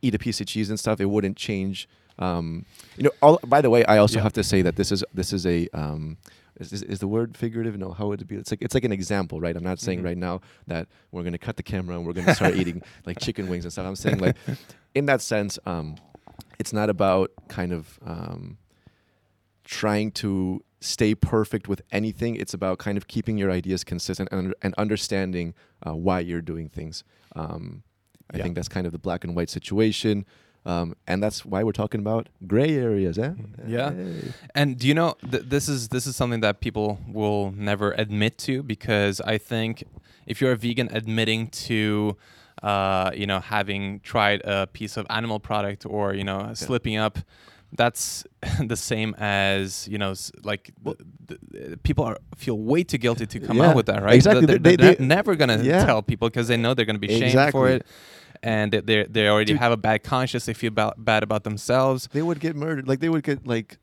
eat 0.02 0.14
a 0.14 0.18
piece 0.18 0.40
of 0.40 0.46
cheese 0.48 0.68
and 0.68 0.78
stuff, 0.80 1.00
it 1.00 1.06
wouldn't 1.06 1.36
change 1.36 1.88
um, 2.18 2.66
you 2.98 3.04
know. 3.04 3.10
All, 3.22 3.38
by 3.46 3.60
the 3.62 3.70
way, 3.70 3.82
I 3.86 3.96
also 3.98 4.16
Yeah. 4.18 4.24
have 4.24 4.32
to 4.34 4.42
say 4.44 4.60
that 4.62 4.76
this 4.76 4.90
is 4.92 5.02
this 5.14 5.32
is 5.32 5.46
a 5.46 5.68
um, 5.72 6.16
is, 6.60 6.72
is, 6.72 6.82
is 6.82 6.98
the 7.00 7.08
word 7.08 7.36
figurative? 7.36 7.76
No, 7.78 7.90
how 7.92 8.06
would 8.08 8.20
it 8.20 8.28
be? 8.28 8.36
It's 8.36 8.50
like 8.52 8.62
it's 8.62 8.74
like 8.74 8.84
an 8.84 8.92
example, 8.92 9.40
right? 9.40 9.56
I'm 9.56 9.64
not 9.64 9.80
saying 9.80 10.00
Mhm. 10.00 10.04
right 10.04 10.18
now 10.18 10.40
that 10.66 10.88
we're 11.10 11.22
gonna 11.24 11.38
cut 11.38 11.56
the 11.56 11.62
camera 11.62 11.96
and 11.96 12.06
we're 12.06 12.12
gonna 12.12 12.34
start 12.34 12.54
eating 12.54 12.82
like 13.06 13.18
chicken 13.18 13.48
wings 13.48 13.64
and 13.64 13.72
stuff. 13.72 13.86
I'm 13.86 13.96
saying 13.96 14.18
like, 14.18 14.36
in 14.94 15.06
that 15.06 15.20
sense, 15.22 15.58
um, 15.66 15.96
it's 16.58 16.72
not 16.72 16.90
about 16.90 17.30
kind 17.48 17.72
of 17.72 17.98
um, 18.04 18.58
trying 19.64 20.10
to 20.12 20.62
stay 20.80 21.14
perfect 21.14 21.68
with 21.68 21.82
anything. 21.92 22.36
It's 22.36 22.54
about 22.54 22.78
kind 22.78 22.96
of 22.96 23.06
keeping 23.08 23.36
your 23.38 23.50
ideas 23.50 23.84
consistent 23.84 24.28
and, 24.32 24.54
and 24.62 24.74
understanding 24.78 25.54
uh, 25.86 25.94
why 25.94 26.20
you're 26.20 26.40
doing 26.42 26.68
things. 26.68 27.04
Um, 27.36 27.82
I 28.32 28.36
Yeah. 28.38 28.44
think 28.44 28.54
that's 28.54 28.68
kind 28.68 28.86
of 28.86 28.92
the 28.92 28.98
black 28.98 29.24
and 29.24 29.34
white 29.36 29.50
situation. 29.50 30.24
Um, 30.66 30.94
and 31.06 31.22
that's 31.22 31.44
why 31.44 31.64
we're 31.64 31.72
talking 31.72 32.00
about 32.00 32.28
gray 32.46 32.74
areas, 32.76 33.18
eh? 33.18 33.32
Yeah. 33.66 33.92
Hey. 33.92 34.32
And 34.54 34.78
do 34.78 34.86
you 34.86 34.94
know 34.94 35.14
th- 35.30 35.44
this 35.46 35.68
is 35.68 35.88
this 35.88 36.06
is 36.06 36.14
something 36.16 36.40
that 36.40 36.60
people 36.60 36.98
will 37.08 37.52
never 37.56 37.92
admit 37.92 38.36
to 38.38 38.62
because 38.62 39.20
I 39.22 39.38
think 39.38 39.84
if 40.26 40.40
you're 40.40 40.52
a 40.52 40.56
vegan 40.56 40.88
admitting 40.92 41.48
to 41.68 42.16
uh, 42.62 43.10
you 43.14 43.26
know 43.26 43.40
having 43.40 44.00
tried 44.00 44.42
a 44.44 44.66
piece 44.66 44.98
of 44.98 45.06
animal 45.08 45.40
product 45.40 45.86
or 45.86 46.12
you 46.14 46.24
know 46.24 46.52
slipping 46.54 46.96
up 46.96 47.18
that's 47.72 48.24
the 48.66 48.76
same 48.76 49.14
as 49.18 49.88
you 49.88 49.96
know 49.96 50.10
s- 50.10 50.30
like 50.44 50.72
Well- 50.84 50.96
the, 51.26 51.38
the, 51.70 51.76
people 51.78 52.04
are 52.04 52.18
feel 52.36 52.58
way 52.58 52.84
too 52.84 52.98
guilty 52.98 53.26
to 53.26 53.40
come 53.40 53.56
Yeah, 53.56 53.68
out 53.70 53.76
with 53.76 53.86
that 53.86 54.02
right 54.02 54.14
exactly. 54.16 54.44
they're, 54.44 54.58
They- 54.58 54.76
they're 54.76 54.94
they- 54.96 55.04
never 55.04 55.36
gonna 55.36 55.62
Yeah. 55.62 55.86
tell 55.86 56.02
people 56.02 56.28
because 56.28 56.48
they 56.48 56.58
know 56.58 56.74
they're 56.74 56.84
gonna 56.84 56.98
be 56.98 57.08
shamed 57.18 57.50
for 57.52 57.68
it 57.70 57.86
and 58.42 58.72
they 58.72 58.80
they 58.80 59.04
they 59.04 59.28
already 59.28 59.52
Dude. 59.52 59.60
have 59.60 59.72
a 59.72 59.76
bad 59.76 60.02
conscience 60.02 60.46
they 60.46 60.54
feel 60.54 60.68
about, 60.68 60.94
bad 61.04 61.22
about 61.22 61.44
themselves 61.44 62.08
They 62.12 62.22
would 62.22 62.40
get 62.40 62.56
murdered. 62.56 62.88
Like 62.88 63.00
they 63.00 63.08
would 63.08 63.22
get 63.24 63.46
like 63.46 63.78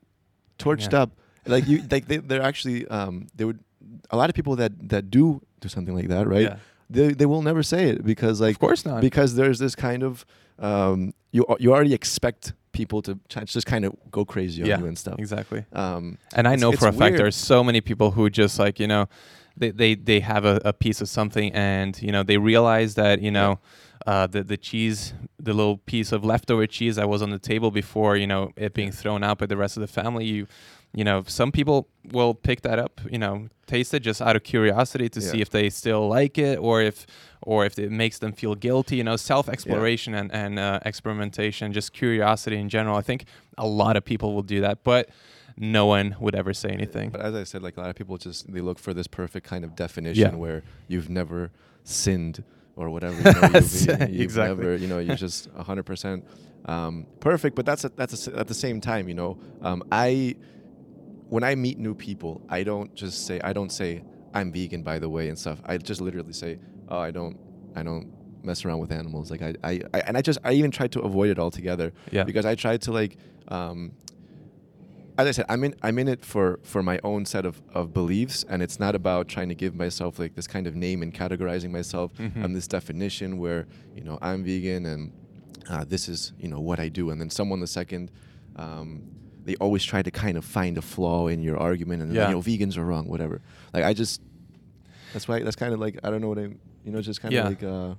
torched 0.58 0.92
Yeah. 0.92 1.02
up. 1.02 1.10
Like 1.46 1.66
you, 1.68 1.82
like 1.90 2.06
they, 2.08 2.18
they're 2.18 2.42
actually, 2.42 2.86
um, 2.88 3.26
they 3.36 3.44
would. 3.44 3.60
A 4.10 4.16
lot 4.16 4.28
of 4.28 4.34
people 4.34 4.56
that 4.56 4.72
that 4.88 5.10
do 5.10 5.40
do 5.60 5.68
something 5.68 5.94
like 5.94 6.08
that, 6.08 6.26
right? 6.26 6.42
Yeah. 6.42 6.56
They 6.90 7.12
they 7.14 7.26
will 7.26 7.42
never 7.42 7.62
say 7.62 7.88
it 7.90 8.04
because 8.04 8.40
like 8.40 8.56
of 8.56 8.58
course 8.58 8.84
not 8.84 9.00
because 9.00 9.34
there's 9.34 9.58
this 9.58 9.74
kind 9.74 10.02
of 10.02 10.24
um, 10.58 11.12
you 11.32 11.44
you 11.58 11.72
already 11.72 11.94
expect 11.94 12.52
people 12.72 13.00
to 13.02 13.18
just 13.44 13.66
kind 13.66 13.84
of 13.84 13.92
go 14.10 14.24
crazy 14.24 14.62
on 14.62 14.68
Yeah. 14.68 14.78
you 14.80 14.86
and 14.86 14.96
stuff. 14.98 15.18
exactly 15.18 15.64
Um, 15.72 16.18
And 16.34 16.46
I 16.46 16.56
know 16.56 16.72
for 16.72 16.88
a 16.88 16.92
fact 16.92 17.12
weird. 17.12 17.20
there's 17.20 17.36
so 17.36 17.64
many 17.64 17.80
people 17.80 18.10
who 18.12 18.28
just 18.30 18.58
like, 18.58 18.78
you 18.78 18.86
know, 18.86 19.06
they 19.56 19.70
they, 19.70 19.94
they 19.96 20.20
have 20.20 20.44
a, 20.44 20.60
a 20.64 20.72
piece 20.72 21.00
of 21.00 21.08
something 21.08 21.52
and, 21.54 22.00
you 22.02 22.12
know, 22.12 22.22
they 22.22 22.38
realize 22.38 22.94
that, 22.94 23.20
you 23.20 23.30
know, 23.30 23.58
uh, 24.06 24.26
the 24.26 24.42
the 24.42 24.56
cheese, 24.56 25.12
the 25.38 25.52
little 25.52 25.78
piece 25.78 26.12
of 26.12 26.24
leftover 26.24 26.66
cheese 26.66 26.96
that 26.96 27.08
was 27.08 27.22
on 27.22 27.30
the 27.30 27.38
table 27.38 27.70
before, 27.70 28.16
you 28.16 28.26
know, 28.26 28.52
it 28.56 28.74
being 28.74 28.92
thrown 28.92 29.22
out 29.22 29.38
by 29.38 29.46
the 29.46 29.56
rest 29.56 29.76
of 29.76 29.80
the 29.80 29.86
family, 29.86 30.24
you 30.24 30.46
you 30.94 31.04
know, 31.04 31.22
some 31.26 31.52
people 31.52 31.88
will 32.12 32.34
pick 32.34 32.62
that 32.62 32.78
up, 32.78 33.00
you 33.10 33.18
know, 33.18 33.48
taste 33.66 33.92
it 33.92 34.00
just 34.00 34.22
out 34.22 34.36
of 34.36 34.42
curiosity 34.42 35.08
to 35.10 35.20
see 35.20 35.40
if 35.42 35.50
they 35.50 35.68
still 35.68 36.08
like 36.08 36.38
it 36.38 36.58
or 36.58 36.80
if 36.80 37.06
or 37.42 37.66
if 37.66 37.78
it 37.78 37.90
makes 37.92 38.18
them 38.18 38.32
feel 38.32 38.54
guilty, 38.54 38.96
you 38.96 39.04
know, 39.04 39.16
self 39.16 39.48
exploration 39.48 40.14
and, 40.14 40.32
and 40.32 40.58
uh, 40.58 40.80
experimentation, 40.86 41.72
just 41.72 41.92
curiosity 41.92 42.56
in 42.56 42.68
general. 42.68 42.96
I 42.96 43.02
think 43.02 43.26
a 43.58 43.66
lot 43.66 43.96
of 43.96 44.04
people 44.04 44.34
will 44.34 44.42
do 44.42 44.62
that, 44.62 44.82
but 44.82 45.10
no 45.58 45.86
one 45.86 46.16
would 46.20 46.34
ever 46.34 46.54
say 46.54 46.70
anything. 46.70 47.10
But 47.10 47.20
as 47.20 47.34
I 47.34 47.44
said, 47.44 47.62
like 47.62 47.76
a 47.76 47.80
lot 47.80 47.90
of 47.90 47.96
people 47.96 48.16
just 48.16 48.50
they 48.50 48.60
look 48.60 48.78
for 48.78 48.94
this 48.94 49.06
perfect 49.06 49.46
kind 49.46 49.64
of 49.64 49.76
definition 49.76 50.32
Yeah. 50.32 50.36
where 50.36 50.62
you've 50.86 51.10
never 51.10 51.50
sinned 51.84 52.44
or 52.78 52.88
whatever. 52.90 53.16
You 53.16 53.22
know, 53.40 53.48
you've, 53.58 53.72
you- 53.82 54.06
you've 54.16 54.20
Exactly. 54.22 54.56
never, 54.64 54.76
you 54.76 54.86
know, 54.86 54.98
you're 54.98 55.16
just 55.16 55.48
hundred 55.50 55.84
percent 55.84 56.24
um, 56.66 57.06
perfect. 57.20 57.56
But 57.56 57.66
that's 57.66 57.84
a, 57.84 57.88
that's 57.90 58.28
a, 58.28 58.38
at 58.38 58.46
the 58.48 58.54
same 58.54 58.80
time, 58.80 59.08
you 59.08 59.14
know, 59.14 59.38
um, 59.62 59.82
I 59.92 60.36
when 61.28 61.44
I 61.44 61.54
meet 61.54 61.78
new 61.78 61.94
people, 61.94 62.40
I 62.48 62.62
don't 62.62 62.94
just 62.94 63.26
say 63.26 63.40
I 63.42 63.52
don't 63.52 63.70
say 63.70 64.02
I'm 64.34 64.52
vegan 64.52 64.82
by 64.82 64.98
the 64.98 65.08
way 65.08 65.28
and 65.28 65.38
stuff. 65.38 65.60
I 65.64 65.76
just 65.78 66.00
literally 66.00 66.32
say, 66.32 66.58
oh, 66.88 66.98
I 66.98 67.10
don't, 67.10 67.36
I 67.74 67.82
don't 67.82 68.12
mess 68.44 68.64
around 68.64 68.78
with 68.78 68.92
animals. 68.92 69.30
Like 69.30 69.42
I, 69.42 69.54
I, 69.64 69.80
I 69.92 70.00
and 70.00 70.16
I 70.16 70.22
just 70.22 70.38
I 70.44 70.52
even 70.52 70.70
try 70.70 70.86
to 70.88 71.00
avoid 71.00 71.30
it 71.30 71.38
altogether 71.38 71.92
Yeah. 72.12 72.24
because 72.24 72.46
I 72.46 72.54
try 72.54 72.76
to 72.78 72.92
like 72.92 73.16
um, 73.48 73.92
as 75.18 75.26
I 75.26 75.30
said, 75.32 75.46
I'm 75.48 75.64
in 75.64 75.74
I'm 75.82 75.98
in 75.98 76.08
it 76.08 76.24
for 76.24 76.60
for 76.62 76.82
my 76.82 76.98
own 77.04 77.26
set 77.26 77.44
of, 77.44 77.60
of 77.74 77.92
beliefs, 77.92 78.44
and 78.48 78.62
it's 78.62 78.78
not 78.78 78.94
about 78.94 79.28
trying 79.28 79.48
to 79.50 79.54
give 79.54 79.74
myself 79.74 80.18
like 80.18 80.34
this 80.34 80.46
kind 80.46 80.66
of 80.66 80.74
name 80.74 81.02
and 81.02 81.12
categorizing 81.12 81.70
myself 81.70 82.12
Mhm. 82.18 82.44
on 82.44 82.52
this 82.52 82.66
definition 82.68 83.38
where 83.38 83.66
you 83.96 84.04
know 84.04 84.18
I'm 84.22 84.44
vegan 84.44 84.86
and 84.86 85.12
uh, 85.68 85.84
this 85.84 86.08
is 86.08 86.32
you 86.38 86.48
know 86.48 86.60
what 86.60 86.78
I 86.80 86.88
do, 86.88 87.10
and 87.10 87.20
then 87.20 87.30
someone 87.30 87.60
the 87.60 87.66
second. 87.66 88.10
Um, 88.56 89.02
they 89.44 89.54
always 89.56 89.82
try 89.82 90.02
to 90.02 90.10
kind 90.10 90.36
of 90.36 90.44
find 90.44 90.76
a 90.76 90.82
flaw 90.82 91.26
in 91.28 91.42
your 91.42 91.56
argument, 91.58 92.02
and 92.02 92.12
Yeah. 92.14 92.28
you 92.28 92.34
know 92.34 92.40
vegans 92.42 92.76
are 92.76 92.84
wrong, 92.84 93.08
whatever. 93.08 93.40
Like 93.72 93.82
I 93.84 93.94
just, 93.94 94.20
that's 95.14 95.26
why 95.26 95.42
that's 95.42 95.56
kind 95.56 95.72
of 95.72 95.80
like 95.80 95.98
I 96.04 96.10
don't 96.10 96.20
know 96.20 96.28
what 96.28 96.38
I, 96.38 96.48
you 96.84 96.92
know, 96.92 97.00
just 97.00 97.20
kind 97.22 97.32
of 97.34 97.38
Yeah. 97.38 97.48
like, 97.48 97.62
uh, 97.62 97.94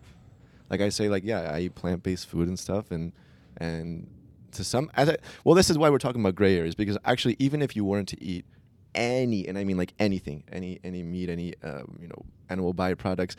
like 0.69 0.81
I 0.81 0.89
say, 0.89 1.09
like 1.09 1.23
yeah, 1.23 1.51
I 1.55 1.61
eat 1.61 1.75
plant 1.75 2.03
based 2.03 2.27
food 2.27 2.47
and 2.47 2.57
stuff, 2.59 2.91
and 2.91 3.13
and 3.57 4.07
to 4.53 4.63
some 4.63 4.89
as 4.95 5.09
I, 5.09 5.17
well 5.43 5.55
this 5.55 5.69
is 5.69 5.77
why 5.77 5.89
we're 5.89 5.97
talking 5.97 6.21
about 6.21 6.35
gray 6.35 6.57
areas 6.57 6.75
because 6.75 6.97
actually 7.05 7.35
even 7.39 7.61
if 7.61 7.75
you 7.75 7.85
weren't 7.85 8.07
to 8.09 8.23
eat 8.23 8.45
any 8.95 9.47
and 9.47 9.57
i 9.57 9.63
mean 9.63 9.77
like 9.77 9.93
anything 9.99 10.43
any 10.51 10.79
any 10.83 11.03
meat 11.03 11.29
any 11.29 11.53
uh, 11.63 11.83
you 11.99 12.07
know 12.07 12.25
animal 12.49 12.73
byproducts 12.73 13.35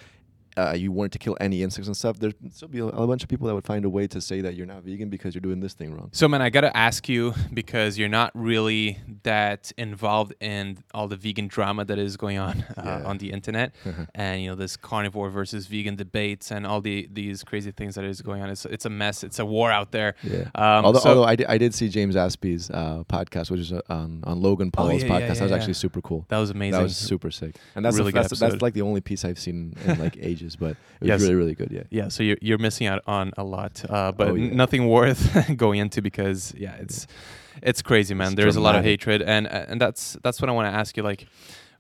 uh, 0.61 0.75
you 0.83 0.91
weren't 0.93 1.13
to 1.13 1.19
kill 1.19 1.37
any 1.41 1.63
insects 1.63 1.89
and 1.89 1.97
stuff 1.97 2.15
there'd 2.21 2.35
still 2.53 2.69
be 2.69 2.81
a, 2.81 2.87
a 2.87 3.07
bunch 3.07 3.23
of 3.25 3.29
people 3.29 3.47
that 3.49 3.55
would 3.55 3.65
find 3.73 3.85
a 3.85 3.91
way 3.99 4.07
to 4.15 4.21
say 4.21 4.39
that 4.41 4.55
you're 4.57 4.67
not 4.75 4.83
vegan 4.83 5.09
because 5.09 5.35
you're 5.35 5.41
doing 5.51 5.61
this 5.61 5.75
thing 5.75 5.91
wrong 5.95 6.09
So, 6.13 6.29
man, 6.29 6.43
I 6.43 6.51
got 6.51 6.63
to 6.63 6.77
ask 6.77 7.09
you 7.09 7.35
because 7.61 7.99
you're 7.99 8.09
not 8.21 8.31
really 8.35 8.99
that 9.23 9.73
involved 9.77 10.33
in 10.41 10.79
all 10.95 11.09
the 11.09 11.17
vegan 11.17 11.49
drama 11.49 11.85
that 11.85 11.99
is 11.99 12.17
going 12.17 12.39
on 12.39 12.55
uh, 12.77 12.83
Yeah. 12.85 13.03
on 13.11 13.19
the 13.19 13.31
internet, 13.33 13.75
and 14.15 14.43
you 14.43 14.49
know 14.51 14.57
this 14.65 14.77
carnivore 14.77 15.31
versus 15.31 15.67
vegan 15.67 15.97
debates 15.97 16.51
and 16.51 16.67
all 16.67 16.81
the 16.81 17.09
these 17.13 17.45
crazy 17.45 17.71
things 17.73 17.95
that 17.97 18.05
is 18.05 18.21
going 18.23 18.43
on. 18.43 18.51
It's 18.51 18.65
it's 18.67 18.87
a 18.87 18.91
mess. 18.91 19.23
It's 19.25 19.39
a 19.39 19.45
war 19.47 19.71
out 19.71 19.91
there. 19.93 20.15
yeah 20.23 20.49
Um, 20.55 20.85
although, 20.87 21.01
so- 21.01 21.09
although 21.11 21.25
I, 21.25 21.37
did, 21.37 21.47
I 21.47 21.59
did 21.59 21.75
see 21.75 21.89
James 21.89 22.17
Aspey's 22.17 22.71
uh, 22.71 23.03
podcast, 23.09 23.51
which 23.51 23.61
is 23.61 23.73
uh, 23.73 23.81
on, 23.89 24.21
on 24.25 24.41
Logan 24.43 24.69
Oh, 24.69 24.77
Paul's 24.77 25.03
yeah, 25.03 25.09
yeah, 25.09 25.21
podcast. 25.21 25.35
that 25.39 25.43
was 25.43 25.51
yeah, 25.51 25.57
actually 25.57 25.75
super 25.75 26.01
cool. 26.03 26.25
that 26.29 26.39
was 26.39 26.51
amazing. 26.51 26.73
That 26.73 26.83
was 26.83 26.97
super 26.97 27.31
sick, 27.31 27.57
and 27.75 27.85
that's 27.85 27.97
Really 27.99 28.13
good 28.13 28.25
that's, 28.25 28.39
that's 28.41 28.63
like 28.63 28.75
the 28.75 28.83
only 28.83 29.01
piece 29.01 29.25
I've 29.25 29.39
seen 29.39 29.75
in 29.85 29.99
like 29.99 30.17
ages. 30.31 30.50
But 30.57 30.71
it 30.71 30.77
was 31.01 31.09
Yes. 31.09 31.21
really 31.23 31.35
really 31.35 31.55
good. 31.55 31.71
Yeah. 31.71 31.83
yeah, 31.91 32.09
so 32.09 32.23
you're 32.23 32.39
you're 32.41 32.59
missing 32.59 32.87
out 32.87 33.03
on 33.07 33.33
a 33.37 33.45
lot, 33.45 33.85
uh, 33.89 34.13
but 34.13 34.29
Oh, 34.29 34.35
yeah. 34.35 34.53
nothing 34.55 34.89
worth 34.89 35.23
going 35.57 35.79
into 35.81 36.01
because 36.03 36.55
yeah, 36.57 36.75
it's 36.77 37.07
it's 37.63 37.83
crazy, 37.83 38.15
man. 38.15 38.29
It's 38.29 38.37
There's 38.37 38.57
a 38.57 38.61
lot 38.61 38.77
of 38.77 38.85
hatred, 38.85 39.23
and 39.23 39.47
and 39.47 39.81
that's 39.81 40.17
that's 40.23 40.41
what 40.41 40.49
I 40.49 40.53
want 40.53 40.67
to 40.73 40.77
ask 40.79 40.97
you. 40.97 41.03
Like, 41.03 41.27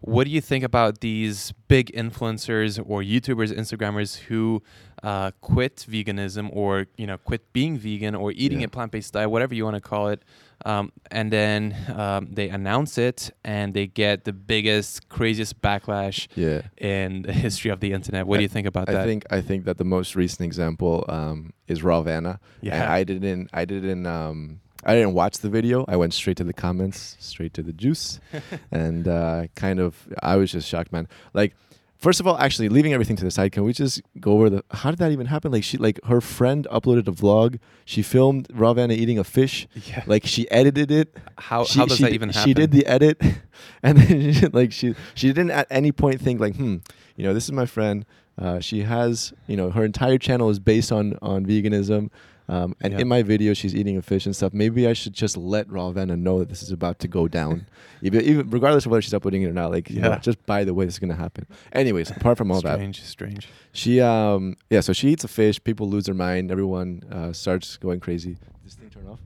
what 0.01 0.25
do 0.25 0.31
you 0.31 0.41
think 0.41 0.65
about 0.65 1.01
these 1.01 1.53
big 1.69 1.93
influencers 1.93 2.79
or 2.85 3.03
YouTubers, 3.03 3.53
Instagrammers 3.57 4.17
who 4.29 4.63
uh, 5.03 5.31
quit 5.41 5.85
veganism 5.89 6.49
or 6.53 6.87
you 6.97 7.07
know 7.07 7.19
quit 7.19 7.53
being 7.53 7.79
vegan 7.79 8.15
or 8.15 8.33
eating 8.33 8.61
Yeah. 8.61 8.67
a 8.67 8.69
plant-based 8.69 9.13
diet, 9.13 9.31
whatever 9.31 9.55
you 9.55 9.65
want 9.65 9.77
to 9.77 9.81
call 9.81 10.09
it, 10.09 10.23
um, 10.65 10.93
and 11.11 11.33
then 11.33 11.75
um, 11.95 12.29
they 12.33 12.49
announce 12.49 12.99
it 12.99 13.31
and 13.45 13.75
they 13.75 13.87
get 13.87 14.25
the 14.25 14.33
biggest, 14.33 15.09
craziest 15.09 15.61
backlash 15.63 16.29
Yeah. 16.35 16.63
in 16.77 17.23
the 17.23 17.33
history 17.33 17.71
of 17.71 17.81
the 17.81 17.93
internet. 17.93 18.27
What 18.27 18.37
do 18.39 18.43
you 18.43 18.49
think 18.49 18.67
about 18.67 18.89
I 18.89 18.93
that? 18.93 19.07
think 19.07 19.25
I 19.31 19.41
think 19.41 19.65
that 19.65 19.79
the 19.79 19.85
most 19.85 20.17
recent 20.17 20.43
example 20.47 21.05
um, 21.09 21.53
is 21.69 21.83
Rawvana. 21.83 22.39
Yeah. 22.61 22.75
And 22.83 22.93
I 22.93 23.05
didn't 23.05 23.51
I 23.53 23.65
didn't 23.65 24.07
um, 24.07 24.61
I 24.85 24.95
didn't 24.95 25.15
watch 25.15 25.39
the 25.39 25.51
video. 25.51 25.85
I 25.89 25.97
went 25.97 26.15
straight 26.15 26.37
to 26.39 26.45
the 26.45 26.55
comments, 26.55 27.17
straight 27.21 27.53
to 27.55 27.63
the 27.63 27.73
juice, 27.73 28.19
and 28.73 29.07
uh, 29.07 29.47
kind 29.55 29.79
of 29.81 30.09
I 30.23 30.37
was 30.37 30.53
just 30.53 30.69
shocked, 30.69 30.93
man. 30.93 31.09
Like. 31.35 31.55
First 32.01 32.19
of 32.19 32.27
all, 32.27 32.39
actually, 32.39 32.71
leaving 32.71 32.95
everything 32.95 33.17
to 33.17 33.25
the 33.25 33.31
side, 33.31 33.53
can 33.53 33.63
we 33.63 33.75
just 33.75 34.01
go 34.19 34.33
over 34.33 34.49
the? 34.49 34.65
How 34.71 34.89
did 34.89 34.99
that 35.01 35.13
even 35.13 35.27
happen? 35.27 35.53
Like 35.53 35.63
she, 35.63 35.77
like 35.77 36.03
her 36.07 36.23
friend 36.23 36.67
uploaded 36.73 37.07
a 37.07 37.13
vlog. 37.13 37.59
She 37.85 38.01
filmed 38.01 38.49
Rawvana 38.49 38.93
eating 38.93 39.19
a 39.19 39.25
fish. 39.25 39.69
yeah. 39.75 40.03
Like 40.07 40.25
she 40.25 40.51
edited 40.51 40.91
it. 40.91 41.15
how 41.37 41.65
she, 41.65 41.79
how 41.79 41.85
does 41.85 41.99
she, 41.99 42.05
that 42.05 42.15
even 42.15 42.31
happen? 42.31 42.49
She 42.49 42.55
did 42.55 42.71
the 42.71 42.87
edit, 42.87 43.21
and 43.83 43.99
then 43.99 44.33
she, 44.33 44.47
like 44.47 44.73
she 44.73 44.95
she 45.15 45.29
didn't 45.29 45.51
at 45.51 45.67
any 45.71 45.93
point 45.93 46.23
think 46.23 46.41
like, 46.41 46.57
hmm, 46.57 46.77
you 47.17 47.25
know, 47.25 47.35
this 47.35 47.45
is 47.45 47.53
my 47.53 47.67
friend. 47.67 48.07
Uh, 48.39 48.61
she 48.61 48.85
has, 48.85 49.35
you 49.47 49.57
know, 49.57 49.71
her 49.71 49.85
entire 49.85 50.17
channel 50.17 50.49
is 50.49 50.59
based 50.59 50.91
on 50.91 51.19
on 51.21 51.45
veganism. 51.45 52.09
Um, 52.51 52.75
and 52.81 52.93
Yeah. 52.93 53.01
in 53.01 53.09
my 53.09 53.23
video, 53.23 53.55
she's 53.55 53.75
eating 53.77 53.97
a 53.97 54.03
fish 54.03 54.27
and 54.27 54.35
stuff. 54.35 54.53
Maybe 54.53 54.89
I 54.89 54.93
should 54.93 55.13
just 55.13 55.37
let 55.37 55.69
Rawvana 55.69 56.19
know 56.19 56.41
that 56.41 56.49
this 56.49 56.63
is 56.65 56.73
about 56.73 56.99
to 56.99 57.09
go 57.09 57.29
down, 57.29 57.67
even, 58.03 58.23
even 58.23 58.51
regardless 58.51 58.87
of 58.87 58.91
whether 58.91 59.03
she's 59.03 59.15
uploading 59.15 59.43
it 59.43 59.47
or 59.47 59.53
not. 59.53 59.71
Like, 59.71 59.89
you 59.89 60.01
know, 60.01 60.17
just 60.17 60.45
by 60.47 60.65
the 60.65 60.75
way, 60.75 60.85
this 60.85 60.95
is 60.95 60.99
gonna 60.99 61.15
happen. 61.15 61.47
Anyways, 61.73 62.11
apart 62.11 62.37
from 62.39 62.51
all 62.51 62.61
that, 62.63 62.75
strange, 62.75 63.03
strange. 63.05 63.49
she 63.73 64.01
um 64.01 64.57
yeah, 64.69 64.81
so 64.81 64.93
she 64.93 65.11
eats 65.11 65.23
a 65.23 65.29
fish. 65.29 65.63
People 65.63 65.89
lose 65.89 66.07
their 66.07 66.15
mind. 66.15 66.51
Everyone 66.51 67.03
uh, 67.13 67.33
starts 67.33 67.77
going 67.77 68.01
crazy. 68.01 68.37
This 68.65 68.75
thing 68.75 68.91
turn 68.91 69.07
off? 69.07 69.21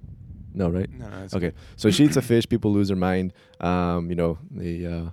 No, 0.52 0.68
right? 0.68 0.88
No, 0.92 1.08
no, 1.08 1.24
it's 1.24 1.34
Okay, 1.34 1.46
good. 1.48 1.54
so 1.76 1.90
she 1.90 2.04
eats 2.04 2.16
a 2.16 2.22
fish. 2.32 2.46
People 2.48 2.72
lose 2.72 2.88
their 2.88 2.96
mind. 2.96 3.32
Um, 3.60 4.10
you 4.10 4.16
know, 4.16 4.38
the, 4.50 4.86
uh, 4.86 5.10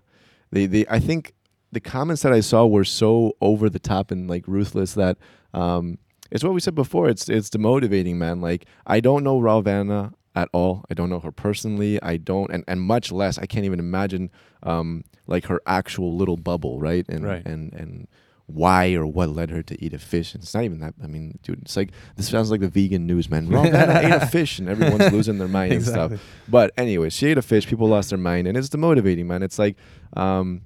the, 0.51 0.65
the. 0.65 0.87
I 0.89 0.99
think 0.99 1.33
the 1.71 1.79
comments 1.79 2.21
that 2.23 2.33
I 2.33 2.41
saw 2.41 2.65
were 2.65 2.83
so 2.83 3.37
over 3.41 3.69
the 3.69 3.79
top 3.79 4.11
and 4.11 4.29
like 4.29 4.45
ruthless 4.47 4.93
that 4.95 5.17
um, 5.53 5.97
it's 6.31 6.43
what 6.43 6.53
we 6.53 6.59
said 6.59 6.75
before. 6.75 7.09
It's 7.09 7.29
it's 7.29 7.49
demotivating, 7.49 8.15
man. 8.15 8.41
Like 8.41 8.65
I 8.87 8.99
don't 8.99 9.23
know 9.23 9.39
Rawvana. 9.39 10.13
at 10.33 10.47
all. 10.53 10.85
I 10.89 10.93
don't 10.93 11.09
know 11.09 11.19
her 11.19 11.31
personally. 11.31 12.01
I 12.01 12.15
don't, 12.15 12.49
and, 12.51 12.63
and 12.65 12.79
much 12.81 13.11
less, 13.11 13.37
I 13.37 13.45
can't 13.45 13.65
even 13.65 13.79
imagine 13.79 14.31
um, 14.63 15.03
like 15.27 15.45
her 15.47 15.59
actual 15.67 16.15
little 16.15 16.37
bubble, 16.37 16.79
right? 16.79 17.05
And 17.09 17.25
Right. 17.25 17.45
and 17.45 17.73
and 17.73 18.07
why 18.47 18.93
or 18.93 19.05
what 19.07 19.29
led 19.29 19.49
her 19.49 19.61
to 19.63 19.81
eat 19.83 19.93
a 19.93 19.99
fish. 19.99 20.33
And 20.33 20.43
it's 20.43 20.53
not 20.53 20.63
even 20.63 20.79
that. 20.79 20.93
I 21.03 21.07
mean, 21.07 21.39
dude, 21.43 21.61
it's 21.63 21.75
like 21.77 21.91
this 22.15 22.29
sounds 22.29 22.49
like 22.51 22.59
the 22.61 22.67
vegan 22.69 23.05
news, 23.07 23.29
man. 23.29 23.53
I 23.53 24.05
ate 24.05 24.21
a 24.23 24.25
fish, 24.27 24.59
and 24.59 24.67
everyone's 24.69 25.11
losing 25.11 25.37
their 25.37 25.47
mind 25.49 25.73
and 25.73 25.85
stuff. 25.85 26.11
But 26.49 26.71
anyway, 26.77 27.09
she 27.09 27.27
ate 27.27 27.37
a 27.37 27.41
fish. 27.41 27.67
People 27.67 27.87
lost 27.89 28.09
their 28.09 28.17
mind, 28.19 28.47
and 28.47 28.57
it's 28.57 28.69
demotivating, 28.69 29.25
man. 29.25 29.41
It's 29.43 29.59
like 29.59 29.75
um, 30.17 30.61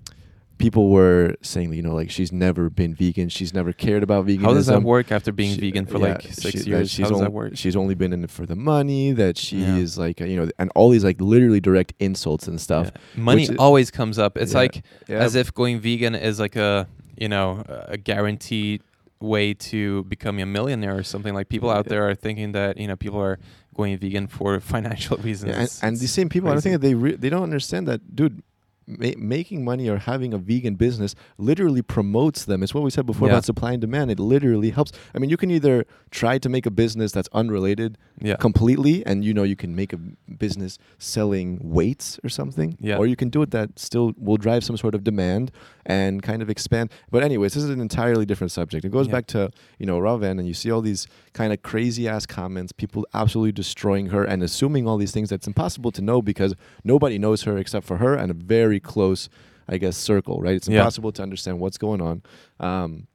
people 0.58 0.90
were 0.90 1.36
saying, 1.42 1.74
you 1.74 1.82
know, 1.82 1.94
like 1.94 2.10
she's 2.10 2.32
never 2.32 2.70
been 2.70 2.94
vegan. 2.96 3.30
She's 3.30 3.54
never 3.54 3.74
cared 3.74 4.04
about 4.04 4.26
veganism. 4.26 4.42
How 4.42 4.54
does 4.54 4.66
that 4.68 4.84
work 4.84 5.12
after 5.12 5.32
being 5.32 5.56
She- 5.56 5.62
vegan 5.62 5.86
for 5.86 5.98
yeah, 6.00 6.14
like 6.14 6.22
six 6.32 6.64
she- 6.64 6.70
years? 6.70 6.90
She's 6.90 7.04
How 7.04 7.10
does 7.10 7.16
only, 7.18 7.26
that 7.26 7.32
work? 7.34 7.52
She's 7.58 7.76
only 7.76 7.96
been 7.96 8.14
in 8.14 8.24
it 8.24 8.30
for 8.32 8.46
the 8.46 8.56
money. 8.56 9.12
That 9.12 9.38
she 9.38 9.58
Yeah. 9.62 9.78
is 9.78 9.98
like, 9.98 10.20
you 10.20 10.36
know, 10.38 10.50
and 10.58 10.72
all 10.76 10.90
these 10.90 11.04
like 11.04 11.20
literally 11.20 11.60
direct 11.60 11.94
insults 12.00 12.48
and 12.48 12.60
stuff. 12.60 12.92
Yeah. 13.16 13.22
Money 13.22 13.48
which 13.50 13.58
always 13.58 13.92
comes 13.92 14.18
up. 14.18 14.38
It's 14.38 14.54
like 14.54 14.84
as 15.10 15.36
if 15.36 15.54
going 15.54 15.80
vegan 15.80 16.16
is 16.16 16.40
like 16.40 16.56
a 16.56 16.88
you 17.18 17.30
know 17.30 17.64
a 17.68 17.98
guaranteed 17.98 18.82
way 19.22 19.54
to 19.54 20.04
become 20.04 20.40
a 20.40 20.46
millionaire 20.46 20.98
or 20.98 21.04
something. 21.04 21.34
Like 21.34 21.50
people 21.50 21.70
out 21.70 21.86
there 21.88 22.08
are 22.10 22.16
thinking 22.16 22.52
that 22.54 22.78
you 22.78 22.88
know 22.88 22.96
people 22.96 23.20
are 23.22 23.40
going 23.76 23.98
vegan 23.98 24.28
for 24.28 24.60
financial 24.74 25.18
reasons. 25.18 25.80
And, 25.82 25.90
and 25.94 26.00
these 26.00 26.12
same 26.14 26.30
people, 26.30 26.50
I 26.50 26.54
don't 26.54 26.62
think 26.62 26.74
that 26.76 26.82
they 26.88 26.94
re- 26.96 27.16
they 27.16 27.30
don't 27.30 27.44
understand 27.44 27.88
that, 27.88 28.16
dude. 28.16 28.42
Ma- 28.88 29.18
making 29.18 29.64
money 29.66 29.90
or 29.90 29.98
having 29.98 30.32
a 30.32 30.38
vegan 30.38 30.76
business 30.76 31.16
literally 31.40 31.82
promotes 31.82 32.46
them. 32.46 32.62
It's 32.62 32.72
what 32.74 32.84
we 32.84 32.92
said 32.92 33.08
before 33.08 33.28
Yeah. 33.28 33.34
about 33.34 33.46
supply 33.46 33.72
and 33.72 33.82
demand. 33.82 34.12
It 34.12 34.20
literally 34.20 34.70
helps. 34.70 34.92
I 35.16 35.18
mean, 35.18 35.32
you 35.32 35.38
can 35.38 35.50
either 35.50 35.86
try 36.12 36.38
to 36.38 36.50
make 36.50 36.68
a 36.68 36.72
business 36.72 37.12
that's 37.12 37.28
unrelated 37.34 37.98
yeah. 38.22 38.36
completely, 38.36 39.04
and 39.06 39.26
you 39.26 39.34
know 39.34 39.42
you 39.42 39.56
can 39.56 39.76
make 39.76 39.92
a 39.92 39.98
business 39.98 40.78
selling 41.00 41.60
weights 41.64 42.20
or 42.24 42.30
something, 42.30 42.78
Yeah. 42.80 42.98
or 42.98 43.08
you 43.08 43.16
can 43.16 43.30
do 43.30 43.42
it 43.42 43.50
that 43.52 43.80
still 43.80 44.14
will 44.18 44.38
drive 44.38 44.64
some 44.64 44.78
sort 44.78 44.94
of 44.94 45.04
demand 45.04 45.52
and 45.86 46.22
kind 46.22 46.42
of 46.42 46.50
expand. 46.50 46.92
But 47.10 47.24
anyways, 47.24 47.54
this 47.56 47.64
is 47.64 47.70
an 47.70 47.82
entirely 47.82 48.26
different 48.26 48.52
subject. 48.52 48.86
It 48.86 48.92
goes 48.92 49.08
Yeah. 49.08 49.14
back 49.14 49.28
to 49.28 49.50
you 49.80 49.86
know 49.88 49.98
Raven, 49.98 50.38
and 50.40 50.48
you 50.48 50.54
see 50.54 50.70
all 50.70 50.82
these 50.82 51.08
kind 51.34 51.52
of 51.52 51.62
crazy 51.64 52.08
ass 52.08 52.26
comments, 52.26 52.72
people 52.72 53.06
absolutely 53.14 53.52
destroying 53.52 54.08
her 54.08 54.24
and 54.24 54.44
assuming 54.44 54.88
all 54.88 54.98
these 54.98 55.12
things 55.12 55.30
that's 55.30 55.48
impossible 55.48 55.92
to 55.92 56.02
know 56.02 56.22
because 56.22 56.54
nobody 56.84 57.18
knows 57.18 57.44
her 57.44 57.58
except 57.58 57.86
for 57.86 57.98
her 57.98 58.14
and 58.16 58.30
a 58.32 58.34
very 58.36 58.75
close, 58.80 59.30
I 59.68 59.78
guess, 59.78 59.98
circle. 59.98 60.40
Right? 60.42 60.56
It's 60.56 60.68
Yeah. 60.68 60.80
impossible 60.80 61.12
to 61.14 61.24
understand 61.24 61.60
what's 61.60 61.78
going 61.78 62.02
on. 62.02 62.22
Um, 62.60 63.08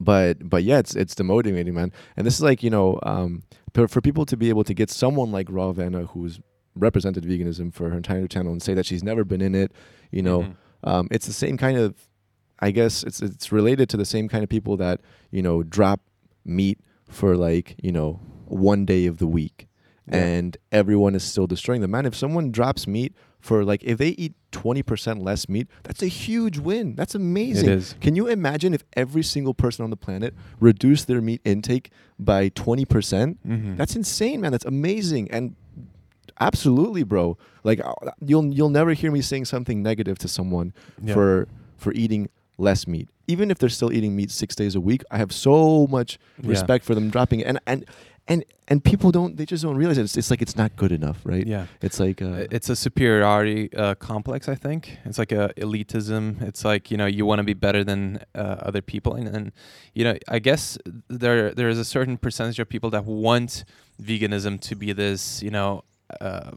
but 0.00 0.48
but 0.48 0.64
yeah, 0.64 0.78
it's 0.78 0.94
it's 0.96 1.14
demotivating, 1.14 1.72
man. 1.74 1.92
And 2.16 2.26
this 2.26 2.34
is 2.34 2.42
like 2.42 2.62
you 2.62 2.70
know, 2.70 2.98
um, 3.04 3.42
for, 3.74 3.86
for 3.88 4.00
people 4.00 4.26
to 4.26 4.36
be 4.36 4.48
able 4.48 4.64
to 4.64 4.74
get 4.74 4.90
someone 4.90 5.30
like 5.32 5.46
Rawvana 5.48 6.08
who's 6.08 6.40
represented 6.74 7.24
veganism 7.24 7.72
for 7.72 7.90
her 7.90 7.96
entire 7.96 8.26
channel 8.26 8.52
and 8.52 8.62
say 8.62 8.74
that 8.74 8.86
she's 8.86 9.02
never 9.04 9.24
been 9.24 9.42
in 9.42 9.54
it, 9.54 9.72
you 10.10 10.22
know, 10.22 10.40
Mhm. 10.40 10.54
um, 10.84 11.08
it's 11.10 11.26
the 11.26 11.32
same 11.34 11.56
kind 11.58 11.76
of, 11.76 11.94
I 12.60 12.70
guess 12.70 13.02
it's 13.04 13.20
it's 13.20 13.52
related 13.52 13.88
to 13.90 13.96
the 13.96 14.04
same 14.06 14.28
kind 14.28 14.42
of 14.42 14.48
people 14.50 14.76
that 14.78 15.00
you 15.30 15.42
know 15.42 15.62
drop 15.62 16.00
meat 16.44 16.80
for 17.08 17.36
like 17.36 17.76
you 17.82 17.92
know 17.92 18.20
one 18.46 18.84
day 18.84 19.06
of 19.06 19.18
the 19.18 19.26
week, 19.26 19.68
Yeah. 20.08 20.16
and 20.24 20.56
everyone 20.72 21.14
is 21.14 21.22
still 21.22 21.46
destroying 21.46 21.80
them. 21.80 21.90
Man, 21.92 22.06
if 22.06 22.14
someone 22.14 22.50
drops 22.50 22.86
meat 22.86 23.14
for 23.42 23.64
like 23.64 23.82
if 23.84 23.98
they 23.98 24.10
eat 24.10 24.32
twenty 24.52 24.82
percent 24.82 25.20
less 25.22 25.48
meat, 25.48 25.66
that's 25.82 26.02
a 26.02 26.06
huge 26.06 26.56
win. 26.58 26.94
That's 26.94 27.14
amazing. 27.14 27.68
It 27.68 27.72
is. 27.72 27.94
Can 28.00 28.16
you 28.16 28.26
imagine 28.28 28.72
if 28.72 28.84
every 28.96 29.22
single 29.24 29.52
person 29.52 29.82
on 29.84 29.90
the 29.90 29.96
planet 29.96 30.32
reduced 30.60 31.08
their 31.08 31.20
meat 31.20 31.40
intake 31.44 31.90
by 32.18 32.48
20%? 32.50 33.36
Mhm. 33.44 33.76
That's 33.76 33.96
insane, 33.96 34.40
man. 34.40 34.52
That's 34.52 34.64
amazing. 34.64 35.28
And 35.32 35.56
absolutely, 36.40 37.02
bro. 37.02 37.36
Like 37.64 37.80
uh, 37.84 37.92
you'll 38.24 38.46
you'll 38.52 38.70
never 38.70 38.92
hear 38.92 39.10
me 39.10 39.20
saying 39.20 39.46
something 39.46 39.82
negative 39.82 40.18
to 40.18 40.28
someone 40.28 40.72
Yeah. 41.02 41.14
for 41.14 41.48
for 41.76 41.92
eating 41.92 42.28
less 42.58 42.86
meat. 42.86 43.08
Even 43.28 43.50
if 43.50 43.58
they're 43.58 43.68
still 43.68 43.92
eating 43.92 44.14
meat 44.14 44.30
6 44.30 44.54
days 44.54 44.74
a 44.74 44.80
week, 44.80 45.02
I 45.10 45.18
have 45.18 45.32
so 45.32 45.86
much 45.88 46.18
Yeah. 46.40 46.50
respect 46.50 46.84
for 46.84 46.94
them 46.94 47.10
dropping 47.10 47.40
it. 47.40 47.46
And 47.46 47.58
and 47.66 47.84
and 48.32 48.44
and 48.68 48.82
people 48.82 49.10
don't 49.10 49.36
they 49.36 49.44
just 49.44 49.62
don't 49.62 49.76
realize 49.76 49.98
it. 49.98 50.04
It's, 50.04 50.16
it's 50.16 50.30
like 50.30 50.42
it's 50.42 50.56
not 50.56 50.74
good 50.76 50.92
enough, 50.92 51.18
right? 51.24 51.46
Yeah. 51.46 51.66
It's 51.82 52.00
like 52.00 52.22
uh, 52.22 52.46
it's 52.50 52.68
a 52.70 52.76
superiority 52.76 53.62
uh, 53.76 53.94
complex 53.94 54.48
i 54.48 54.54
think 54.54 54.98
it's 55.04 55.18
like 55.18 55.32
a 55.32 55.52
elitism 55.56 56.40
it's 56.42 56.64
like 56.64 56.90
you 56.90 56.96
know 56.96 57.06
you 57.06 57.24
want 57.26 57.38
to 57.38 57.44
be 57.44 57.54
better 57.54 57.82
than 57.84 58.00
uh, 58.34 58.56
other 58.68 58.82
people 58.92 59.14
and, 59.14 59.28
and 59.28 59.52
you 59.94 60.04
know 60.04 60.16
i 60.28 60.38
guess 60.38 60.78
there 61.08 61.52
there 61.58 61.68
is 61.68 61.78
a 61.78 61.84
certain 61.84 62.16
percentage 62.16 62.58
of 62.58 62.68
people 62.68 62.90
that 62.90 63.04
want 63.04 63.64
veganism 64.00 64.60
to 64.60 64.74
be 64.74 64.92
this 64.92 65.42
you 65.42 65.50
know 65.50 65.84
uh, 66.20 66.50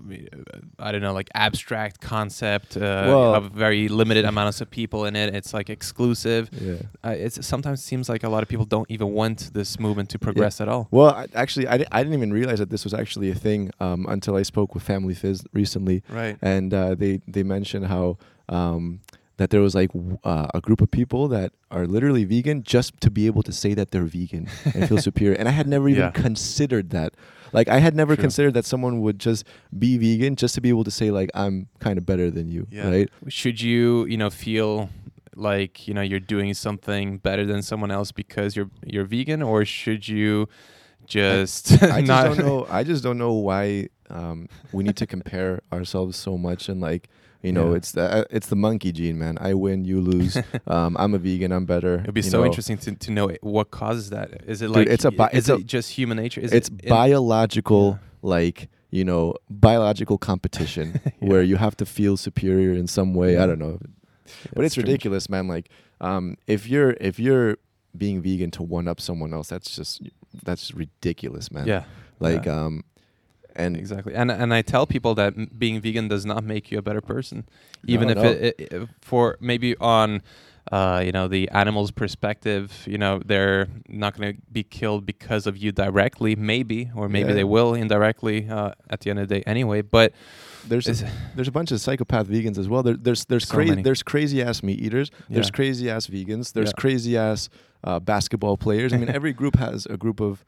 I 0.80 0.92
don't 0.92 1.02
know, 1.02 1.14
like 1.14 1.30
abstract 1.34 2.02
concept. 2.02 2.76
Uh, 2.78 2.82
Well- 3.08 3.36
of 3.36 3.52
very 3.52 3.88
limited 3.88 4.26
amounts 4.26 4.62
of 4.62 4.70
people 4.70 5.06
in 5.06 5.16
it. 5.16 5.34
It's 5.36 5.54
like 5.54 5.70
exclusive. 5.70 6.50
yeah. 6.52 6.76
Uh, 7.04 7.10
it's 7.18 7.46
sometimes 7.46 7.84
seems 7.84 8.10
like 8.10 8.24
a 8.24 8.30
lot 8.30 8.44
of 8.44 8.50
people 8.50 8.66
don't 8.66 8.90
even 8.90 9.10
want 9.14 9.52
this 9.54 9.80
movement 9.80 10.10
to 10.10 10.20
progress 10.20 10.60
at 10.62 10.68
all. 10.68 10.88
Well, 10.92 11.12
I, 11.12 11.28
actually, 11.34 11.68
I, 11.68 11.78
di- 11.78 11.88
I 11.92 12.04
didn't 12.04 12.18
even 12.18 12.34
realize 12.34 12.60
that 12.60 12.70
this 12.70 12.84
was 12.84 12.94
actually 12.94 13.30
a 13.32 13.36
thing 13.36 13.72
um, 13.80 14.06
until 14.10 14.36
I 14.36 14.44
spoke 14.44 14.74
with 14.74 14.84
Family 14.84 15.14
Fizz 15.14 15.46
recently, 15.54 16.04
Right. 16.10 16.38
and 16.42 16.74
uh, 16.74 16.96
they 16.96 17.22
they 17.28 17.44
mentioned 17.44 17.86
how 17.88 18.18
um, 18.50 19.00
that 19.38 19.50
there 19.50 19.62
was 19.62 19.76
like 19.76 19.92
w- 19.94 20.18
uh, 20.24 20.48
a 20.54 20.62
group 20.62 20.80
of 20.82 20.90
people 20.90 21.28
that 21.28 21.52
are 21.72 21.86
literally 21.88 22.24
vegan 22.24 22.64
just 22.64 23.00
to 23.02 23.10
be 23.12 23.26
able 23.28 23.44
to 23.44 23.52
say 23.52 23.74
that 23.74 23.92
they're 23.92 24.06
vegan 24.06 24.48
and 24.74 24.88
feel 24.88 24.98
superior. 25.10 25.36
And 25.38 25.48
I 25.50 25.52
had 25.52 25.68
never 25.68 25.90
even 25.90 26.04
Yeah. 26.04 26.12
considered 26.12 26.90
that. 26.92 27.14
Like 27.54 27.68
I 27.70 27.80
had 27.80 27.96
never 27.96 28.16
True. 28.16 28.24
considered 28.24 28.54
that 28.56 28.66
someone 28.66 29.02
would 29.02 29.20
just 29.20 29.46
be 29.78 29.98
vegan 29.98 30.36
just 30.36 30.56
to 30.56 30.62
be 30.62 30.70
able 30.70 30.84
to 30.84 30.92
say 30.92 31.12
like 31.12 31.30
I'm 31.34 31.68
kind 31.80 31.98
of 31.98 32.06
better 32.06 32.30
than 32.32 32.48
you, 32.50 32.68
Yeah. 32.72 32.90
right? 32.90 33.10
Should 33.28 33.62
you, 33.62 34.06
you 34.06 34.18
know, 34.18 34.30
feel 34.30 34.90
like 35.36 35.88
you 35.88 35.94
know 35.94 36.02
you're 36.02 36.20
doing 36.20 36.54
something 36.54 37.18
better 37.18 37.46
than 37.46 37.62
someone 37.62 37.92
else 37.92 38.12
because 38.12 38.56
you're 38.56 38.70
you're 38.86 39.06
vegan, 39.06 39.42
or 39.42 39.66
should 39.66 40.08
you 40.08 40.48
just 41.06 41.72
I 41.84 42.02
just 42.02 42.08
not? 42.08 42.24
don't 42.28 42.40
know. 42.40 42.66
I 42.70 42.84
just 42.84 43.04
don't 43.04 43.18
know 43.18 43.34
why 43.34 43.90
um, 44.10 44.48
we 44.72 44.84
need 44.84 44.96
to 44.98 45.08
compare 45.08 45.62
ourselves 45.74 46.18
so 46.18 46.38
much 46.38 46.70
and 46.70 46.80
like 46.82 47.10
you 47.42 47.52
know 47.52 47.72
Yeah. 47.72 47.78
it's 47.78 47.92
the 47.92 48.02
uh, 48.12 48.24
it's 48.30 48.48
the 48.48 48.56
monkey 48.56 48.92
gene, 48.92 49.18
man. 49.20 49.38
I 49.40 49.54
win, 49.54 49.86
you 49.86 50.02
lose. 50.02 50.38
um, 50.68 50.96
I'm 51.00 51.14
a 51.14 51.18
vegan. 51.20 51.52
I'm 51.52 51.66
better. 51.66 52.00
It'd 52.00 52.14
be 52.14 52.22
so 52.22 52.40
know. 52.40 52.46
interesting 52.46 52.78
to, 52.80 52.96
to 52.96 53.12
know 53.12 53.32
what 53.42 53.72
causes 53.72 54.10
that. 54.10 54.44
Is 54.48 54.62
it 54.62 54.68
Dude, 54.68 54.76
like 54.76 54.88
it's 54.88 55.06
a 55.06 55.12
bi- 55.12 55.30
is 55.32 55.38
it's 55.40 55.50
a- 55.50 55.56
it 55.56 55.66
just 55.68 55.92
human 55.92 56.18
nature? 56.18 56.42
Is 56.42 56.52
it's 56.54 56.70
it 56.70 56.88
biological, 56.90 58.00
like 58.22 58.70
you 58.92 59.04
know, 59.04 59.36
biological 59.50 60.18
competition 60.18 61.00
Yeah. 61.06 61.12
where 61.30 61.44
you 61.44 61.58
have 61.58 61.76
to 61.78 61.86
feel 61.86 62.18
superior 62.18 62.74
in 62.74 62.88
some 62.88 63.14
way. 63.14 63.38
I 63.38 63.46
don't 63.46 63.60
know, 63.60 63.80
but 64.54 64.64
it's 64.66 64.78
ridiculous, 64.78 65.30
man. 65.30 65.48
Like, 65.48 65.70
um, 66.02 66.38
if 66.48 66.68
you're 66.68 66.96
if 67.02 67.20
you're 67.20 67.58
being 67.98 68.22
vegan 68.22 68.52
to 68.52 68.64
one 68.64 68.88
up 68.88 69.00
someone 69.02 69.34
else, 69.34 69.50
that's 69.50 69.76
just 69.76 70.02
that's 70.44 70.74
ridiculous, 70.74 71.52
man. 71.52 71.68
Yeah, 71.68 71.84
Like, 72.20 72.46
um, 72.48 72.84
and 73.56 73.76
exactly. 73.78 74.14
And 74.16 74.32
and 74.32 74.54
I 74.54 74.62
tell 74.62 74.86
people 74.86 75.16
that 75.16 75.34
m- 75.38 75.50
being 75.58 75.80
vegan 75.82 76.08
does 76.08 76.26
not 76.26 76.44
make 76.44 76.72
you 76.72 76.78
a 76.78 76.82
better 76.82 77.02
person, 77.02 77.48
even 77.88 78.08
No, 78.08 78.12
if 78.14 78.18
no. 78.18 78.24
it, 78.30 78.56
it, 78.60 78.74
it- 78.74 78.90
for 79.02 79.38
maybe 79.40 79.76
on. 79.78 80.22
Uh, 80.72 81.00
you 81.06 81.12
know 81.12 81.28
the 81.28 81.48
animal's 81.50 81.92
perspective. 81.92 82.72
You 82.88 82.98
know 82.98 83.22
they're 83.24 83.68
not 83.88 84.18
going 84.18 84.36
to 84.36 84.42
be 84.52 84.64
killed 84.64 85.06
because 85.06 85.46
of 85.46 85.56
you 85.58 85.72
directly, 85.72 86.36
maybe, 86.36 86.90
or 86.96 87.08
maybe 87.08 87.30
Yeah. 87.30 87.36
they 87.36 87.44
will 87.44 87.76
indirectly 87.76 88.50
uh, 88.50 88.72
at 88.90 89.02
the 89.02 89.12
end 89.12 89.20
of 89.20 89.28
the 89.28 89.36
day 89.36 89.44
anyway. 89.46 89.84
But 89.84 90.14
there's 90.68 90.88
it's, 90.88 91.04
there's 91.36 91.48
a 91.48 91.52
bunch 91.52 91.72
of 91.72 91.80
psychopath 91.82 92.26
vegans 92.28 92.58
as 92.58 92.68
well. 92.68 92.82
There, 92.82 92.96
there's 92.98 93.26
there's 93.26 93.48
So 93.48 93.54
crazy 93.54 93.84
there's 93.84 94.02
crazy 94.02 94.42
ass 94.42 94.64
meat 94.64 94.80
eaters. 94.80 95.12
There's 95.30 95.52
crazy 95.52 95.88
ass 95.88 96.08
vegans. 96.08 96.54
There's 96.54 96.70
Yeah. 96.70 96.82
crazy 96.82 97.16
ass 97.16 97.48
uh, 97.84 98.00
basketball 98.00 98.58
players. 98.58 98.92
I 98.92 98.98
mean, 98.98 99.10
every 99.20 99.34
group 99.34 99.58
has 99.58 99.86
a 99.86 99.98
group 99.98 100.20
of 100.20 100.44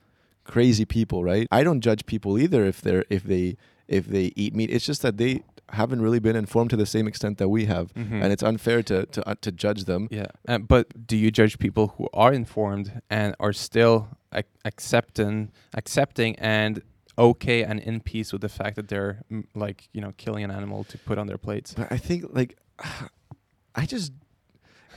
crazy 0.47 0.85
people, 0.85 1.23
right? 1.23 1.47
I 1.51 1.63
don't 1.63 1.81
judge 1.81 2.05
people 2.05 2.37
either 2.39 2.65
if 2.65 2.81
they're 2.81 3.05
if 3.09 3.23
they 3.23 3.57
if 3.87 4.05
they 4.07 4.31
eat 4.35 4.55
meat. 4.55 4.69
It's 4.69 4.85
just 4.85 5.01
that 5.01 5.17
they 5.17 5.43
haven't 5.71 6.01
really 6.01 6.19
been 6.19 6.35
informed 6.37 6.69
to 6.69 6.77
the 6.77 6.85
same 6.85 7.07
extent 7.07 7.37
that 7.39 7.49
we 7.49 7.65
have, 7.65 7.93
Mhm. 7.93 8.21
and 8.23 8.31
it's 8.33 8.43
unfair 8.43 8.81
to 8.83 9.05
to 9.05 9.29
uh, 9.29 9.35
to 9.41 9.51
judge 9.51 9.83
them. 9.85 10.07
Yeah, 10.11 10.27
uh, 10.47 10.59
but 10.59 10.85
do 11.07 11.15
you 11.17 11.29
judge 11.31 11.59
people 11.59 11.85
who 11.97 12.07
are 12.13 12.33
informed 12.33 13.01
and 13.09 13.35
are 13.39 13.53
still 13.53 14.07
ac- 14.33 14.47
accepting, 14.63 15.51
accepting, 15.73 16.35
and 16.39 16.81
okay 17.19 17.63
and 17.63 17.79
in 17.79 17.99
peace 17.99 18.31
with 18.31 18.41
the 18.41 18.49
fact 18.49 18.75
that 18.77 18.87
they're 18.87 19.23
mm, 19.31 19.43
like 19.55 19.89
you 19.91 19.99
know 20.01 20.13
killing 20.17 20.43
an 20.43 20.51
animal 20.51 20.83
to 20.85 20.97
put 20.99 21.17
on 21.17 21.27
their 21.27 21.37
plates? 21.47 21.73
But 21.73 21.91
I 21.91 21.97
think 21.97 22.25
like 22.31 22.57
I 23.75 23.85
just 23.85 24.11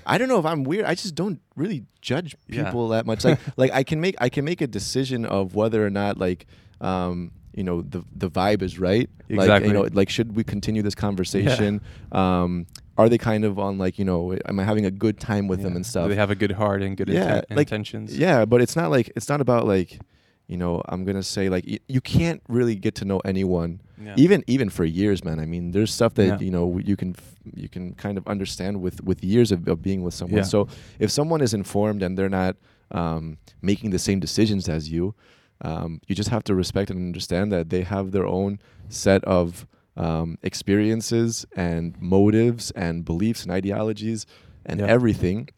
I 0.07 0.19
don't 0.19 0.29
know 0.29 0.39
if 0.39 0.47
I'm 0.47 0.65
weird. 0.65 0.85
I 0.85 0.95
just 0.95 1.15
don't 1.15 1.41
really 1.57 1.85
judge 2.01 2.35
Yeah. 2.49 2.65
people 2.65 2.89
that 2.89 3.07
much. 3.07 3.25
Like 3.25 3.39
like 3.57 3.73
I 3.73 3.83
can 3.83 4.01
make 4.01 4.17
I 4.21 4.29
can 4.29 4.45
make 4.45 4.61
a 4.61 4.67
decision 4.67 5.25
of 5.25 5.55
whether 5.55 5.85
or 5.85 5.91
not 5.91 6.19
like 6.19 6.47
um 6.81 7.33
you 7.55 7.65
know 7.65 7.83
the 7.83 8.03
the 8.15 8.31
vibe 8.31 8.63
is 8.63 8.79
right. 8.79 9.09
Like 9.29 9.41
Exactly. 9.41 9.69
you 9.69 9.75
know 9.75 9.89
like 9.93 10.09
should 10.11 10.35
we 10.37 10.45
continue 10.45 10.83
this 10.83 10.95
conversation? 10.95 11.81
Um 12.13 12.67
are 12.99 13.09
they 13.09 13.19
kind 13.19 13.45
of 13.45 13.59
on 13.59 13.79
like 13.79 13.99
you 13.99 14.05
know 14.05 14.37
am 14.47 14.61
I 14.61 14.65
having 14.65 14.85
a 14.87 14.91
good 14.91 15.19
time 15.19 15.49
with 15.49 15.63
them 15.63 15.73
Yeah. 15.73 15.77
and 15.77 15.85
Do 15.85 15.91
stuff? 15.91 16.09
they 16.09 16.17
have 16.17 16.31
a 16.31 16.35
good 16.35 16.53
heart 16.53 16.83
and 16.83 16.97
good 16.97 17.09
Yeah, 17.09 17.41
inten- 17.41 17.57
like, 17.57 17.69
intentions? 17.69 18.17
Yeah, 18.17 18.45
but 18.45 18.61
it's 18.61 18.77
not 18.77 18.91
like 18.91 19.11
it's 19.17 19.29
not 19.29 19.41
about 19.41 19.67
like 19.67 19.99
you 20.51 20.57
know, 20.63 20.83
I'm 20.93 21.03
gonna 21.09 21.23
say 21.37 21.45
like 21.55 21.65
y- 21.75 21.79
you 21.95 22.01
can't 22.17 22.41
really 22.57 22.75
get 22.87 22.95
to 23.01 23.05
know 23.11 23.21
anyone 23.33 23.71
Yeah. 24.07 24.15
even 24.25 24.39
even 24.55 24.69
for 24.77 24.85
years, 25.01 25.19
man. 25.29 25.39
I 25.45 25.47
mean, 25.55 25.65
there's 25.75 25.93
stuff 25.99 26.13
that 26.15 26.27
Yeah. 26.27 26.47
you 26.47 26.51
know 26.57 26.67
you 26.91 26.97
can 27.03 27.11
f- 27.23 27.37
you 27.63 27.69
can 27.75 27.85
kind 28.05 28.17
of 28.19 28.25
understand 28.35 28.73
with 28.85 28.97
with 29.09 29.19
years 29.33 29.49
of, 29.55 29.61
of 29.73 29.77
being 29.89 30.01
with 30.07 30.15
someone. 30.21 30.39
Yeah. 30.43 30.55
So 30.55 30.61
if 31.05 31.11
someone 31.19 31.41
is 31.47 31.53
informed 31.63 32.01
and 32.05 32.13
they're 32.17 32.37
not 32.43 32.55
um, 33.03 33.25
making 33.71 33.91
the 33.97 33.99
same 34.09 34.19
decisions 34.27 34.69
as 34.77 34.83
you, 34.95 35.15
um, 35.69 35.91
you 36.09 36.15
just 36.23 36.31
have 36.31 36.43
to 36.49 36.55
respect 36.63 36.91
and 36.91 36.99
understand 37.11 37.47
that 37.53 37.65
they 37.73 37.83
have 37.95 38.11
their 38.11 38.27
own 38.39 38.59
set 38.89 39.23
of 39.39 39.47
um, 39.97 40.39
experiences 40.43 41.47
and 41.57 41.85
motives 42.01 42.65
and 42.73 43.05
beliefs 43.05 43.43
and 43.45 43.53
ideologies 43.53 44.27
and 44.67 44.81
everything 44.81 45.49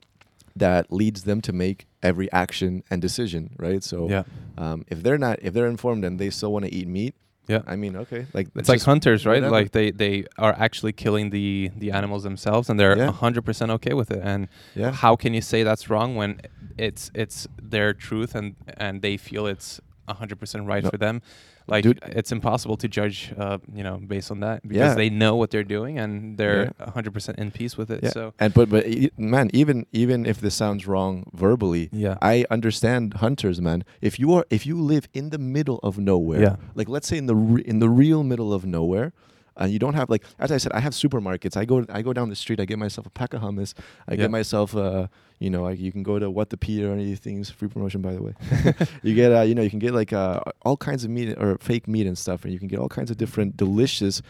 that 0.57 0.93
leads 0.93 1.25
them 1.25 1.41
to 1.43 1.53
make 1.53 1.87
every 2.03 2.31
action 2.33 2.83
and 2.91 3.01
decision, 3.01 3.55
right? 3.59 3.83
So 3.83 4.09
yeah. 4.09 4.25
um, 4.59 4.85
if 4.89 5.03
they're 5.03 5.19
not 5.19 5.39
if 5.43 5.55
they're 5.55 5.67
informed 5.69 6.05
and 6.05 6.19
they 6.19 6.31
still 6.31 6.53
want 6.53 6.65
to 6.67 6.75
eat 6.75 6.87
meat, 6.89 7.15
Yeah. 7.49 7.63
I 7.67 7.77
mean, 7.77 7.97
okay, 7.97 8.27
like 8.35 8.49
It's 8.55 8.69
like 8.69 8.83
hunters, 8.83 9.25
right? 9.27 9.43
whatever. 9.43 9.51
Like 9.53 9.71
they, 9.73 9.91
they 9.91 10.25
are 10.39 10.55
actually 10.67 10.93
killing 10.93 11.31
the, 11.31 11.71
the 11.77 11.91
animals 11.91 12.23
themselves, 12.23 12.69
and 12.71 12.79
they're 12.79 12.97
Yeah. 12.97 13.11
hundred 13.13 13.43
percent 13.45 13.71
okay 13.73 13.95
with 13.95 14.11
it. 14.11 14.21
And 14.23 14.49
yeah, 14.75 14.93
how 14.93 15.17
can 15.17 15.35
you 15.35 15.41
say 15.43 15.63
that's 15.65 15.89
wrong 15.91 16.15
when 16.17 16.41
it's 16.79 17.11
it's 17.15 17.47
their 17.61 17.93
truth 17.95 18.35
and 18.35 18.55
and 18.79 19.03
they 19.03 19.17
feel 19.17 19.47
it's 19.47 19.81
hundred 20.09 20.39
percent 20.39 20.67
right 20.67 20.85
No. 20.85 20.91
for 20.91 20.99
them? 20.99 21.21
Like 21.69 21.85
Dude. 21.85 22.01
it's 22.05 22.33
impossible 22.33 22.77
to 22.79 22.89
judge, 22.89 23.33
uh, 23.39 23.59
you 23.75 23.83
know, 23.83 23.97
based 23.99 24.31
on 24.31 24.41
that 24.41 24.63
because 24.63 24.77
Yeah. 24.93 24.95
they 24.95 25.11
know 25.11 25.37
what 25.37 25.51
they're 25.51 25.63
doing 25.79 25.99
and 25.99 26.37
they're 26.37 26.73
Yeah. 26.79 26.91
hundred 26.91 27.13
percent 27.15 27.39
in 27.39 27.51
peace 27.51 27.77
with 27.79 27.91
it. 27.91 28.01
yeah. 28.03 28.11
So 28.11 28.35
and 28.39 28.53
but 28.53 28.69
but 28.69 28.85
man, 29.19 29.51
even 29.53 29.87
even 29.93 30.27
if 30.27 30.41
this 30.41 30.55
sounds 30.55 30.87
wrong 30.87 31.25
verbally, 31.33 31.89
yeah, 31.93 32.17
I 32.21 32.45
understand 32.51 33.15
hunters, 33.15 33.61
man. 33.61 33.85
If 34.01 34.19
you 34.19 34.33
are 34.35 34.45
if 34.51 34.67
you 34.67 34.77
live 34.81 35.09
in 35.15 35.31
the 35.31 35.39
middle 35.39 35.79
of 35.83 35.99
nowhere, 35.99 36.41
Yeah. 36.43 36.57
like 36.75 36.89
let's 36.89 37.07
say 37.09 37.17
in 37.19 37.27
the 37.27 37.37
re- 37.37 37.63
in 37.65 37.79
the 37.79 37.89
real 37.89 38.23
middle 38.25 38.53
of 38.53 38.65
nowhere, 38.65 39.13
and 39.57 39.73
you 39.73 39.79
don't 39.79 39.95
have 39.95 40.09
like 40.09 40.25
as 40.39 40.51
I 40.51 40.57
said, 40.57 40.73
I 40.73 40.81
have 40.81 40.93
supermarkets. 40.93 41.57
I 41.57 41.65
go 41.65 41.85
I 41.89 42.03
go 42.03 42.13
down 42.13 42.29
the 42.29 42.37
street. 42.37 42.61
I 42.61 42.65
get 42.65 42.79
myself 42.79 43.07
a 43.07 43.11
pack 43.11 43.35
of 43.35 43.43
hummus. 43.43 43.75
I 44.09 44.17
get 44.17 44.31
myself 44.31 44.77
uh 44.77 45.09
you 45.39 45.51
know 45.51 45.67
I, 45.67 45.73
you 45.73 45.93
can 45.93 46.03
go 46.03 46.19
to 46.19 46.31
what 46.31 46.51
the 46.51 46.57
P 46.57 46.85
or 46.85 46.93
any 46.93 47.15
things 47.17 47.51
free 47.51 47.69
promotion 47.69 48.01
by 48.03 48.13
the 48.15 48.23
way. 48.23 48.35
you 49.03 49.15
get 49.15 49.33
uh 49.33 49.43
you 49.43 49.55
know 49.55 49.63
you 49.63 49.71
can 49.71 49.79
get 49.79 49.95
like 49.95 50.13
uh 50.13 50.41
all 50.63 50.77
kinds 50.77 51.05
of 51.05 51.11
meat 51.11 51.37
or 51.39 51.59
fake 51.59 51.87
meat 51.89 52.07
and 52.07 52.17
stuff, 52.17 52.45
and 52.45 52.53
you 52.53 52.59
can 52.59 52.69
get 52.69 52.79
all 52.79 52.89
kinds 52.89 53.11
of 53.11 53.17
different 53.17 53.57
deliciously 53.57 54.23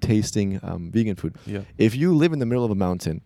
tasting 0.00 0.60
um, 0.62 0.90
vegan 0.92 1.16
food 1.16 1.34
yeah, 1.44 1.62
if 1.76 1.94
you 1.94 2.14
live 2.14 2.32
in 2.32 2.38
the 2.38 2.46
middle 2.46 2.64
of 2.64 2.70
a 2.70 2.76
mountain 2.76 3.20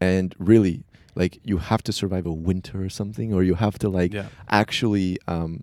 and 0.00 0.34
really 0.38 0.84
like 1.14 1.38
you 1.44 1.58
have 1.58 1.82
to 1.82 1.92
survive 1.92 2.26
a 2.26 2.32
winter 2.32 2.82
or 2.82 2.88
something 2.88 3.32
or 3.32 3.42
you 3.42 3.54
have 3.54 3.78
to 3.78 3.88
like 3.88 4.12
yeah, 4.12 4.26
actually 4.48 5.18
um, 5.28 5.62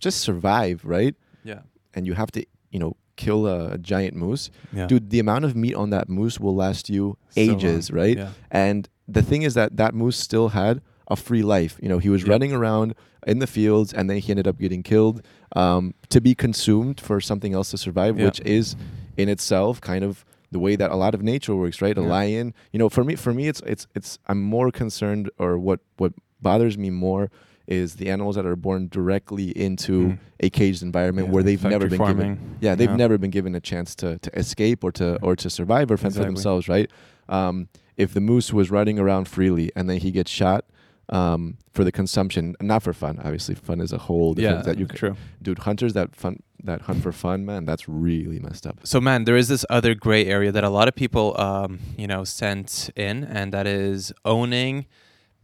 just 0.00 0.20
survive 0.20 0.84
right 0.84 1.14
yeah, 1.44 1.60
and 1.94 2.06
you 2.06 2.14
have 2.14 2.30
to 2.32 2.44
you 2.70 2.78
know 2.78 2.96
kill 3.16 3.46
a, 3.46 3.72
a 3.72 3.78
giant 3.78 4.14
moose 4.14 4.50
yeah. 4.72 4.86
dude 4.86 5.10
the 5.10 5.18
amount 5.20 5.44
of 5.44 5.54
meat 5.54 5.74
on 5.74 5.90
that 5.90 6.08
moose 6.08 6.38
will 6.40 6.54
last 6.54 6.88
you 6.90 7.16
So 7.30 7.40
ages 7.40 7.90
long. 7.90 8.00
right 8.00 8.16
Yeah, 8.18 8.30
and 8.50 8.88
the 9.08 9.22
thing 9.22 9.42
is 9.42 9.54
that 9.54 9.76
that 9.76 9.94
moose 9.94 10.16
still 10.16 10.48
had 10.48 10.80
a 11.08 11.16
free 11.16 11.42
life. 11.42 11.78
You 11.82 11.88
know, 11.90 11.98
he 11.98 12.08
was 12.08 12.22
Yeah. 12.22 12.30
running 12.32 12.52
around 12.54 12.94
in 13.26 13.38
the 13.38 13.46
fields, 13.46 13.92
and 13.92 14.08
then 14.08 14.18
he 14.18 14.30
ended 14.30 14.48
up 14.48 14.58
getting 14.58 14.82
killed 14.82 15.20
um, 15.54 15.92
to 16.08 16.18
be 16.20 16.34
consumed 16.34 16.98
for 17.00 17.20
something 17.20 17.52
else 17.52 17.70
to 17.72 17.78
survive, 17.78 18.16
which 18.16 18.40
is 18.40 18.74
in 19.18 19.28
itself 19.28 19.80
kind 19.82 20.02
of 20.02 20.24
the 20.50 20.58
way 20.58 20.76
that 20.76 20.90
a 20.90 20.96
lot 20.96 21.14
of 21.14 21.20
nature 21.22 21.54
works, 21.54 21.82
right? 21.82 21.98
A 21.98 22.00
lion, 22.00 22.54
you 22.72 22.78
know, 22.78 22.88
for 22.88 23.04
me, 23.04 23.16
for 23.16 23.34
me, 23.34 23.48
it's 23.48 23.60
it's 23.66 23.86
it's. 23.94 24.18
I'm 24.28 24.40
more 24.40 24.70
concerned, 24.70 25.28
or 25.38 25.58
what 25.58 25.80
what 25.98 26.12
bothers 26.40 26.78
me 26.78 26.88
more 26.90 27.30
is 27.66 27.94
the 27.96 28.10
animals 28.10 28.36
that 28.36 28.44
are 28.46 28.56
born 28.56 28.88
directly 28.90 29.48
into 29.58 29.92
Mm. 30.08 30.18
a 30.40 30.50
caged 30.50 30.82
environment 30.82 31.28
Yeah, 31.28 31.32
where 31.34 31.42
they've 31.42 31.62
never 31.64 31.88
been 31.88 31.98
farming. 31.98 32.16
given 32.34 32.56
yeah 32.60 32.74
they've 32.74 32.90
Yeah. 32.90 32.96
never 32.96 33.16
been 33.18 33.30
given 33.30 33.54
a 33.54 33.60
chance 33.60 33.94
to, 33.96 34.18
to 34.18 34.38
escape 34.38 34.84
or 34.84 34.92
to 34.92 35.16
or 35.22 35.34
to 35.36 35.48
survive 35.48 35.90
or 35.90 35.96
fend 35.96 36.14
for 36.14 36.24
themselves 36.24 36.68
right 36.68 36.90
um, 37.28 37.68
if 37.96 38.12
the 38.12 38.20
moose 38.20 38.52
was 38.52 38.70
running 38.70 38.98
around 38.98 39.28
freely 39.28 39.70
and 39.76 39.88
then 39.88 39.98
he 39.98 40.10
gets 40.10 40.30
shot 40.30 40.64
um, 41.08 41.56
for 41.72 41.84
the 41.84 41.92
consumption 41.92 42.54
not 42.60 42.82
for 42.82 42.92
fun 42.92 43.18
obviously 43.24 43.54
fun 43.54 43.80
is 43.80 43.92
a 43.92 43.98
whole 43.98 44.34
different 44.34 44.58
yeah, 44.66 44.72
that 44.72 44.78
you 44.78 44.86
c- 44.90 44.96
true. 44.96 45.16
dude 45.42 45.60
hunters 45.60 45.92
that 45.94 46.14
fun 46.16 46.40
that 46.62 46.82
hunt 46.82 47.02
for 47.02 47.12
fun 47.12 47.44
man 47.44 47.64
that's 47.66 47.86
really 47.88 48.38
messed 48.38 48.66
up 48.66 48.80
So, 48.84 48.98
man, 49.00 49.24
there 49.24 49.36
is 49.36 49.48
this 49.48 49.64
other 49.68 49.94
gray 49.94 50.24
area 50.26 50.50
that 50.50 50.64
a 50.64 50.70
lot 50.70 50.88
of 50.88 50.94
people, 50.94 51.38
um, 51.38 51.78
you 51.98 52.06
know, 52.06 52.24
sent 52.24 52.88
in, 52.96 53.22
and 53.22 53.52
that 53.52 53.66
is 53.66 54.14
owning 54.24 54.86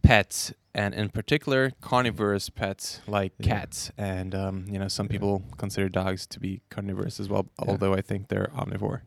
pets, 0.01 0.51
and 0.73 0.93
in 0.93 1.09
particular, 1.09 1.71
carnivorous 1.81 2.49
pets 2.49 3.01
like 3.07 3.33
Yeah. 3.39 3.47
cats. 3.49 3.91
And 3.97 4.33
um, 4.35 4.65
you 4.69 4.79
know, 4.79 4.87
some 4.87 5.05
Yeah. 5.07 5.11
people 5.11 5.43
consider 5.57 5.89
dogs 5.89 6.25
to 6.27 6.39
be 6.39 6.61
carnivorous 6.69 7.19
as 7.19 7.27
well, 7.29 7.47
Yeah. 7.59 7.69
although 7.71 7.93
I 7.93 8.01
think 8.01 8.27
they're 8.29 8.49
omnivore. 8.55 9.01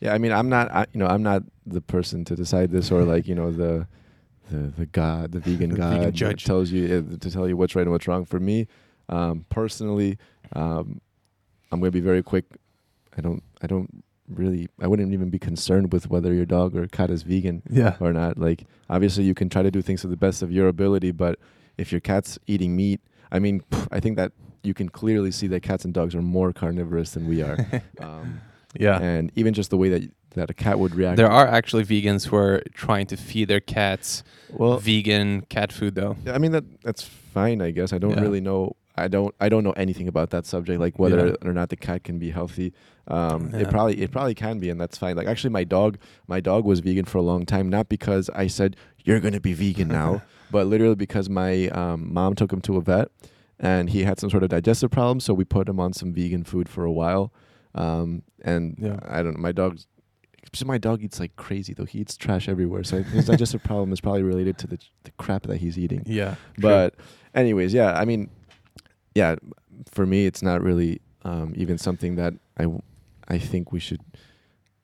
yeah 0.00 0.12
i 0.12 0.18
mean 0.18 0.32
i'm 0.32 0.48
not 0.48 0.70
I, 0.70 0.84
you 0.92 0.98
know 1.00 1.06
i'm 1.06 1.22
not 1.22 1.42
the 1.64 1.80
person 1.80 2.24
to 2.24 2.34
decide 2.34 2.70
this 2.70 2.90
or 2.90 3.04
like 3.04 3.26
you 3.28 3.34
know 3.36 3.50
the 3.52 3.86
the, 4.50 4.72
the 4.78 4.84
god 4.86 5.30
the 5.32 5.38
vegan 5.40 5.70
The 5.74 5.76
god 5.76 5.92
vegan 5.92 6.12
judge. 6.12 6.44
tells 6.44 6.70
you 6.72 6.82
uh, 7.12 7.16
to 7.24 7.30
tell 7.30 7.48
you 7.48 7.56
what's 7.56 7.74
right 7.76 7.82
and 7.82 7.92
what's 7.92 8.08
wrong 8.08 8.24
for 8.26 8.40
me 8.40 8.66
um, 9.08 9.46
personally 9.48 10.18
um, 10.54 11.00
i'm 11.70 11.78
going 11.80 11.90
to 11.92 11.98
be 12.02 12.06
very 12.12 12.22
quick 12.22 12.44
i 13.16 13.20
don't 13.20 13.42
i 13.62 13.66
don't 13.66 14.02
really 14.32 14.68
i 14.80 14.86
wouldn't 14.86 15.12
even 15.12 15.28
be 15.30 15.38
concerned 15.38 15.92
with 15.92 16.08
whether 16.10 16.32
your 16.32 16.46
dog 16.46 16.76
or 16.76 16.86
cat 16.86 17.10
is 17.10 17.22
vegan 17.22 17.62
Yeah. 17.68 17.96
or 18.00 18.12
not 18.12 18.38
like 18.38 18.64
obviously 18.88 19.24
you 19.24 19.34
can 19.34 19.48
try 19.48 19.62
to 19.62 19.70
do 19.70 19.82
things 19.82 20.00
to 20.02 20.06
the 20.08 20.16
best 20.16 20.42
of 20.42 20.50
your 20.52 20.68
ability 20.68 21.10
but 21.10 21.38
if 21.78 21.90
your 21.92 22.00
cat's 22.00 22.38
eating 22.46 22.76
meat 22.76 23.00
i 23.32 23.38
mean 23.38 23.62
pff, 23.70 23.86
i 23.90 24.00
think 24.00 24.16
that 24.16 24.32
you 24.62 24.74
can 24.74 24.88
clearly 24.88 25.30
see 25.30 25.46
that 25.48 25.62
cats 25.62 25.84
and 25.84 25.94
dogs 25.94 26.14
are 26.14 26.22
more 26.22 26.52
carnivorous 26.52 27.12
than 27.12 27.26
we 27.26 27.42
are 27.42 27.56
um, 28.00 28.40
yeah. 28.78 28.98
and 29.00 29.32
even 29.34 29.52
just 29.54 29.70
the 29.70 29.76
way 29.76 29.88
that 29.88 30.02
that 30.36 30.48
a 30.48 30.54
cat 30.54 30.78
would 30.78 30.94
react 30.94 31.16
There 31.16 31.28
are 31.30 31.48
actually 31.48 31.84
vegans 31.84 32.28
who 32.28 32.36
are 32.36 32.62
trying 32.72 33.06
to 33.06 33.16
feed 33.16 33.48
their 33.48 33.58
cats 33.58 34.22
well 34.48 34.78
vegan 34.78 35.40
cat 35.48 35.72
food, 35.72 35.96
though. 35.96 36.16
Yeah, 36.24 36.34
I 36.34 36.38
mean 36.38 36.52
that 36.52 36.62
that's 36.82 37.02
fine, 37.02 37.60
I 37.60 37.72
guess. 37.72 37.92
I 37.92 37.98
don't 37.98 38.12
Yeah. 38.12 38.20
really 38.20 38.40
know. 38.40 38.76
I 39.00 39.08
don't. 39.08 39.34
I 39.40 39.48
don't 39.48 39.64
know 39.64 39.72
anything 39.72 40.06
about 40.08 40.30
that 40.30 40.46
subject, 40.46 40.78
like 40.80 40.98
whether 40.98 41.28
Yeah. 41.28 41.34
or 41.48 41.52
not 41.52 41.68
the 41.70 41.76
cat 41.76 42.04
can 42.04 42.18
be 42.18 42.30
healthy. 42.30 42.72
Um, 43.08 43.52
It 43.54 43.68
probably 43.70 44.00
it 44.00 44.10
probably 44.10 44.34
can 44.34 44.58
be, 44.58 44.70
and 44.70 44.80
that's 44.80 44.96
fine. 44.98 45.16
Like 45.16 45.26
actually, 45.26 45.50
my 45.50 45.64
dog 45.64 45.98
my 46.28 46.40
dog 46.40 46.64
was 46.64 46.80
vegan 46.80 47.04
for 47.06 47.18
a 47.18 47.22
long 47.22 47.44
time, 47.46 47.68
not 47.68 47.88
because 47.88 48.30
I 48.34 48.46
said 48.46 48.76
you're 49.04 49.20
gonna 49.20 49.40
be 49.40 49.52
vegan 49.52 49.88
now, 50.00 50.22
but 50.50 50.66
literally 50.66 50.94
because 50.94 51.28
my 51.28 51.68
um, 51.68 52.12
mom 52.12 52.34
took 52.34 52.52
him 52.52 52.60
to 52.62 52.76
a 52.76 52.80
vet, 52.80 53.08
and 53.58 53.90
he 53.90 54.04
had 54.04 54.20
some 54.20 54.30
sort 54.30 54.42
of 54.42 54.50
digestive 54.50 54.90
problem, 54.90 55.20
so 55.20 55.34
we 55.34 55.44
put 55.44 55.68
him 55.68 55.80
on 55.80 55.92
some 55.92 56.12
vegan 56.12 56.44
food 56.44 56.68
for 56.68 56.84
a 56.84 56.92
while. 56.92 57.32
Um, 57.74 58.22
and 58.42 58.76
Yeah. 58.78 58.98
I 59.06 59.22
don't. 59.22 59.34
know, 59.34 59.40
My 59.40 59.52
dog's. 59.52 59.86
My 60.64 60.78
dog 60.78 61.04
eats 61.04 61.20
like 61.20 61.36
crazy 61.36 61.74
though. 61.74 61.84
He 61.84 62.00
eats 62.00 62.16
trash 62.16 62.48
everywhere. 62.48 62.82
So 62.82 63.02
his 63.04 63.26
digestive 63.26 63.62
problem 63.62 63.92
is 63.92 64.00
probably 64.00 64.24
related 64.24 64.58
to 64.58 64.66
the 64.66 64.78
the 65.04 65.12
crap 65.12 65.42
that 65.44 65.58
he's 65.58 65.78
eating. 65.78 66.02
Yeah. 66.06 66.34
But 66.58 66.94
anyways, 67.34 67.72
yeah, 67.72 67.92
I 67.92 68.04
mean, 68.04 68.30
yeah, 69.14 69.36
for 69.90 70.06
me, 70.06 70.26
it's 70.26 70.42
not 70.42 70.62
really 70.62 71.00
um, 71.24 71.52
even 71.56 71.78
something 71.78 72.16
that 72.16 72.34
I 72.56 72.62
w- 72.64 72.82
I 73.28 73.38
think 73.38 73.72
we 73.72 73.80
should, 73.80 74.00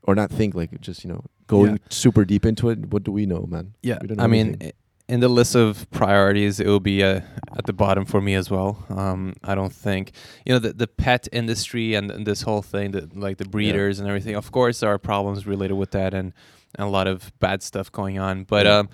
or 0.02 0.14
not 0.14 0.30
think 0.30 0.54
like 0.54 0.80
just 0.80 1.04
you 1.04 1.10
know 1.10 1.24
going 1.46 1.72
Yeah. 1.72 1.76
super 1.90 2.24
deep 2.24 2.44
into 2.46 2.70
it. 2.70 2.86
What 2.92 3.04
do 3.04 3.12
we 3.12 3.26
know, 3.26 3.46
man? 3.48 3.74
Yeah, 3.82 3.98
know 4.02 4.22
I 4.22 4.26
mean, 4.26 4.46
anything. 4.48 4.68
i- 4.68 4.72
in 5.08 5.20
the 5.20 5.28
list 5.28 5.54
of 5.54 5.88
priorities, 5.92 6.58
it 6.58 6.66
will 6.66 6.80
be 6.80 7.04
uh, 7.04 7.20
at 7.56 7.66
the 7.66 7.72
bottom 7.72 8.04
for 8.04 8.20
me 8.20 8.34
as 8.34 8.50
well. 8.50 8.84
Um, 8.88 9.34
I 9.44 9.54
don't 9.54 9.72
think 9.72 10.10
you 10.44 10.52
know 10.52 10.58
the 10.58 10.72
the 10.72 10.88
pet 10.88 11.28
industry 11.32 11.94
and, 11.94 12.10
and 12.10 12.26
this 12.26 12.42
whole 12.42 12.62
thing, 12.62 12.90
that 12.92 13.16
like 13.16 13.36
the 13.38 13.44
breeders 13.48 14.00
and 14.00 14.08
everything. 14.08 14.34
Of 14.34 14.50
course, 14.50 14.80
there 14.80 14.90
are 14.90 14.98
problems 14.98 15.46
related 15.46 15.74
with 15.74 15.92
that 15.92 16.12
and, 16.14 16.32
and 16.74 16.86
a 16.88 16.90
lot 16.90 17.06
of 17.06 17.32
bad 17.38 17.62
stuff 17.62 17.90
going 17.92 18.18
on. 18.18 18.44
But 18.44 18.66
Yeah. 18.66 18.78
um, 18.78 18.88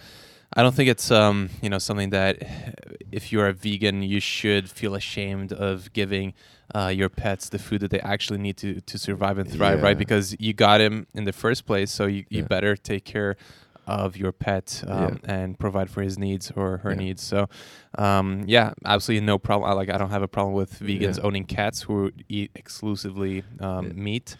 I 0.54 0.62
don't 0.62 0.74
think 0.74 0.88
it's 0.90 1.10
um, 1.10 1.48
you 1.62 1.70
know 1.70 1.78
something 1.78 2.10
that 2.10 2.42
if 3.10 3.32
you're 3.32 3.48
a 3.48 3.52
vegan, 3.52 4.02
you 4.02 4.20
should 4.20 4.68
feel 4.70 4.94
ashamed 4.94 5.52
of 5.52 5.92
giving 5.92 6.34
uh, 6.74 6.88
your 6.88 7.08
pets 7.08 7.48
the 7.48 7.58
food 7.58 7.80
that 7.80 7.90
they 7.90 8.00
actually 8.00 8.38
need 8.38 8.56
to 8.58 8.80
to 8.82 8.98
survive 8.98 9.38
and 9.38 9.50
thrive, 9.50 9.78
Yeah. 9.78 9.84
right? 9.86 9.98
Because 9.98 10.36
you 10.38 10.52
got 10.52 10.80
him 10.80 11.06
in 11.14 11.24
the 11.24 11.32
first 11.32 11.64
place, 11.66 11.90
so 11.90 12.06
you, 12.06 12.24
you 12.28 12.40
Yeah. 12.42 12.48
better 12.48 12.76
take 12.76 13.04
care 13.04 13.36
of 13.86 14.16
your 14.16 14.30
pet 14.30 14.84
um, 14.86 15.18
and 15.24 15.58
provide 15.58 15.90
for 15.90 16.02
his 16.02 16.16
needs 16.18 16.52
or 16.54 16.78
her 16.78 16.90
Yeah. 16.90 16.98
needs. 16.98 17.22
So, 17.22 17.48
um, 17.98 18.44
yeah, 18.46 18.74
absolutely 18.84 19.26
no 19.26 19.38
problem. 19.38 19.68
I, 19.68 19.74
like 19.74 19.90
I 19.90 19.98
don't 19.98 20.10
have 20.10 20.22
a 20.22 20.28
problem 20.28 20.54
with 20.54 20.78
vegans 20.78 21.16
Yeah. 21.18 21.24
owning 21.24 21.44
cats 21.46 21.82
who 21.82 22.12
eat 22.28 22.50
exclusively 22.54 23.42
um, 23.60 23.86
Yeah. 23.86 23.92
meat. 23.94 24.36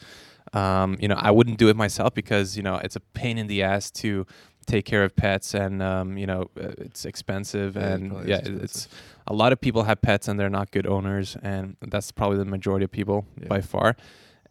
Um, 0.53 0.97
you 1.01 1.09
know, 1.09 1.17
I 1.17 1.31
wouldn't 1.31 1.59
do 1.59 1.69
it 1.71 1.77
myself 1.77 2.13
because 2.15 2.57
you 2.59 2.63
know 2.63 2.77
it's 2.77 2.95
a 2.97 3.01
pain 3.01 3.39
in 3.39 3.47
the 3.47 3.63
ass 3.63 3.91
to 4.03 4.27
take 4.67 4.85
care 4.85 5.05
of 5.05 5.15
pets 5.17 5.55
and 5.55 5.83
um, 5.83 6.17
you 6.17 6.27
know 6.27 6.43
uh, 6.61 6.69
it's 6.79 7.05
expensive 7.05 7.75
Yeah, 7.77 7.89
and 7.95 8.11
probably 8.11 8.31
yeah, 8.31 8.39
it- 8.39 8.63
it's 8.63 8.89
a 9.27 9.35
lot 9.35 9.53
of 9.53 9.61
people 9.61 9.83
have 9.85 10.01
pets 10.01 10.29
and 10.29 10.39
they're 10.39 10.51
not 10.51 10.71
good 10.71 10.87
owners 10.87 11.37
and 11.43 11.77
that's 11.89 12.11
probably 12.13 12.39
the 12.39 12.45
majority 12.45 12.85
of 12.85 12.91
people 12.93 13.25
Yeah. 13.41 13.49
by 13.49 13.61
far 13.61 13.97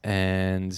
and 0.03 0.73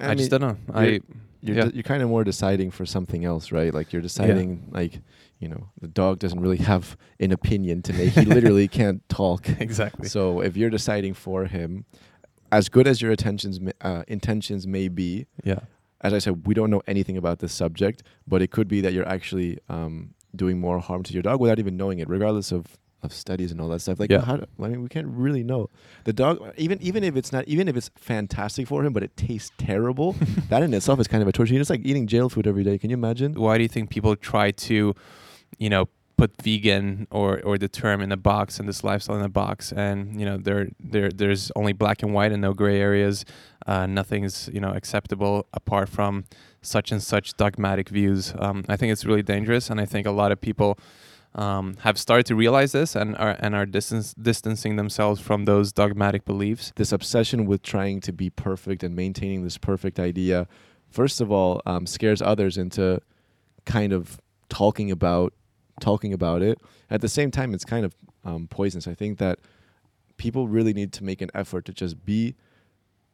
I, 0.00 0.10
I 0.10 0.14
just 0.14 0.30
don't 0.30 0.40
know. 0.42 0.56
I 0.74 0.84
you're- 0.84 1.00
Yeah. 1.42 1.68
you're 1.72 1.82
kind 1.82 2.02
of 2.02 2.08
more 2.08 2.24
deciding 2.24 2.70
for 2.72 2.84
something 2.86 3.24
else, 3.24 3.52
right? 3.52 3.72
Like 3.72 3.92
you're 3.92 4.02
deciding 4.02 4.68
like 4.72 5.00
you 5.38 5.48
know 5.48 5.68
the 5.80 5.88
dog 5.88 6.18
doesn't 6.18 6.40
really 6.40 6.56
have 6.58 6.96
an 7.20 7.30
opinion 7.32 7.82
to 7.82 7.92
make. 7.92 8.12
He 8.14 8.24
literally 8.24 8.68
can't 8.80 9.06
talk. 9.08 9.48
exactly. 9.60 10.08
So 10.08 10.40
if 10.40 10.56
you're 10.56 10.70
deciding 10.70 11.14
for 11.14 11.44
him, 11.44 11.84
as 12.50 12.68
good 12.68 12.86
as 12.88 13.00
your 13.02 13.10
intentions 13.12 13.60
uh, 13.80 14.02
intentions 14.08 14.66
may 14.66 14.88
be, 14.88 15.26
yeah. 15.44 15.60
As 16.00 16.12
I 16.12 16.18
said, 16.18 16.46
we 16.46 16.54
don't 16.54 16.70
know 16.70 16.82
anything 16.86 17.16
about 17.16 17.38
this 17.38 17.52
subject, 17.52 18.02
but 18.26 18.42
it 18.42 18.50
could 18.50 18.68
be 18.68 18.80
that 18.82 18.92
you're 18.92 19.08
actually 19.08 19.58
um, 19.68 20.14
doing 20.34 20.60
more 20.60 20.78
harm 20.78 21.02
to 21.04 21.12
your 21.12 21.22
dog 21.22 21.40
without 21.40 21.58
even 21.58 21.76
knowing 21.76 21.98
it, 21.98 22.08
regardless 22.08 22.52
of, 22.52 22.76
of 23.02 23.12
studies 23.12 23.50
and 23.52 23.60
all 23.60 23.68
that 23.68 23.80
stuff. 23.80 23.98
Like, 24.00 24.10
Yeah. 24.10 24.20
how 24.22 24.36
do, 24.36 24.46
I 24.62 24.68
mean, 24.68 24.82
we 24.82 24.88
can't 24.88 25.06
really 25.06 25.42
know. 25.42 25.70
The 26.04 26.12
dog, 26.12 26.40
even 26.56 26.80
even 26.82 27.02
if 27.04 27.16
it's 27.16 27.32
not, 27.32 27.46
even 27.48 27.66
if 27.68 27.76
it's 27.76 27.90
fantastic 27.96 28.66
for 28.68 28.84
him, 28.84 28.92
but 28.92 29.02
it 29.02 29.16
tastes 29.16 29.50
terrible, 29.58 30.14
that 30.50 30.62
in 30.62 30.74
itself 30.74 31.00
is 31.00 31.06
kind 31.08 31.22
of 31.22 31.28
a 31.28 31.32
torture. 31.32 31.58
It's 31.58 31.70
like 31.70 31.82
eating 31.84 32.06
jail 32.06 32.28
food 32.28 32.46
every 32.46 32.64
day. 32.64 32.78
Can 32.78 32.90
you 32.90 32.94
imagine? 32.94 33.34
Why 33.34 33.56
do 33.56 33.62
you 33.62 33.68
think 33.68 33.90
people 33.90 34.16
try 34.16 34.50
to, 34.50 34.94
you 35.58 35.70
know, 35.70 35.88
put 36.16 36.40
vegan 36.42 37.06
or 37.10 37.40
or 37.42 37.58
the 37.58 37.68
term 37.68 38.00
in 38.00 38.10
a 38.10 38.16
box 38.16 38.58
and 38.58 38.68
this 38.68 38.82
lifestyle 38.82 39.16
in 39.16 39.22
a 39.22 39.28
box. 39.28 39.72
And 39.72 40.18
you 40.18 40.26
know 40.26 40.36
there 40.38 40.68
there 40.80 41.10
there's 41.10 41.50
only 41.56 41.72
black 41.72 42.02
and 42.02 42.12
white 42.14 42.32
and 42.32 42.42
no 42.42 42.54
gray 42.54 42.80
areas. 42.80 43.24
Uh, 43.66 43.86
nothing's 43.86 44.48
you 44.52 44.60
know 44.60 44.70
acceptable 44.70 45.46
apart 45.52 45.88
from 45.88 46.24
such 46.62 46.90
and 46.92 47.02
such 47.02 47.36
dogmatic 47.36 47.88
views. 47.88 48.34
Um, 48.38 48.64
i 48.68 48.76
think 48.76 48.92
it's 48.92 49.04
really 49.04 49.22
dangerous. 49.22 49.70
And 49.70 49.80
i 49.80 49.84
think 49.84 50.06
a 50.06 50.10
lot 50.10 50.32
of 50.32 50.40
people 50.40 50.78
um, 51.36 51.76
have 51.80 51.98
started 51.98 52.24
to 52.26 52.34
realize 52.34 52.72
this 52.72 52.96
and 52.96 53.14
are 53.18 53.36
and 53.38 53.54
are 53.54 53.66
distance, 53.66 54.14
distancing 54.14 54.76
themselves 54.76 55.20
from 55.20 55.44
those 55.44 55.70
dogmatic 55.70 56.24
beliefs. 56.24 56.72
This 56.76 56.92
obsession 56.92 57.44
with 57.44 57.62
trying 57.62 58.00
to 58.00 58.12
be 58.12 58.30
perfect 58.30 58.82
and 58.82 58.96
maintaining 58.96 59.44
this 59.44 59.58
perfect 59.58 60.00
idea, 60.00 60.48
first 60.88 61.20
of 61.20 61.30
all, 61.30 61.60
um, 61.66 61.86
scares 61.86 62.22
others 62.22 62.56
into 62.56 63.02
kind 63.66 63.92
of 63.92 64.18
talking 64.48 64.90
about 64.90 65.34
talking 65.80 66.12
about 66.12 66.42
it. 66.42 66.58
At 66.90 67.00
the 67.00 67.08
same 67.08 67.30
time, 67.30 67.54
it's 67.54 67.64
kind 67.64 67.84
of 67.84 67.94
um, 68.24 68.48
poisonous. 68.48 68.86
I 68.86 68.94
think 68.94 69.18
that 69.18 69.38
people 70.16 70.48
really 70.48 70.72
need 70.72 70.92
to 70.94 71.04
make 71.04 71.20
an 71.20 71.30
effort 71.34 71.64
to 71.66 71.72
just 71.72 72.04
be 72.04 72.34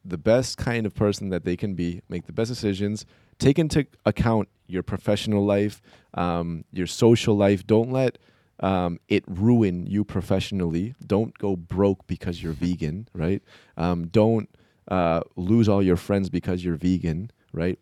the 0.04 0.18
best 0.18 0.58
kind 0.58 0.84
of 0.86 0.94
person 0.94 1.28
that 1.30 1.44
they 1.44 1.56
can 1.56 1.74
be, 1.74 2.02
make 2.08 2.26
the 2.26 2.32
best 2.32 2.48
decisions, 2.48 3.06
take 3.38 3.58
into 3.58 3.86
account 4.04 4.48
your 4.66 4.82
professional 4.82 5.44
life, 5.44 5.80
um, 6.14 6.64
your 6.72 6.86
social 6.86 7.36
life. 7.36 7.66
Don't 7.66 7.92
let 7.92 8.18
um, 8.60 8.98
it 9.08 9.24
ruin 9.26 9.86
you 9.86 10.04
professionally. 10.04 10.94
Don't 11.04 11.36
go 11.38 11.56
broke 11.56 12.06
because 12.06 12.42
you're 12.42 12.52
vegan, 12.52 13.08
right? 13.12 13.42
Um, 13.76 14.08
don't 14.08 14.48
uh, 14.88 15.20
lose 15.36 15.68
all 15.68 15.82
your 15.82 15.96
friends 15.96 16.30
because 16.30 16.64
you're 16.64 16.76
vegan, 16.76 17.30
right? 17.52 17.78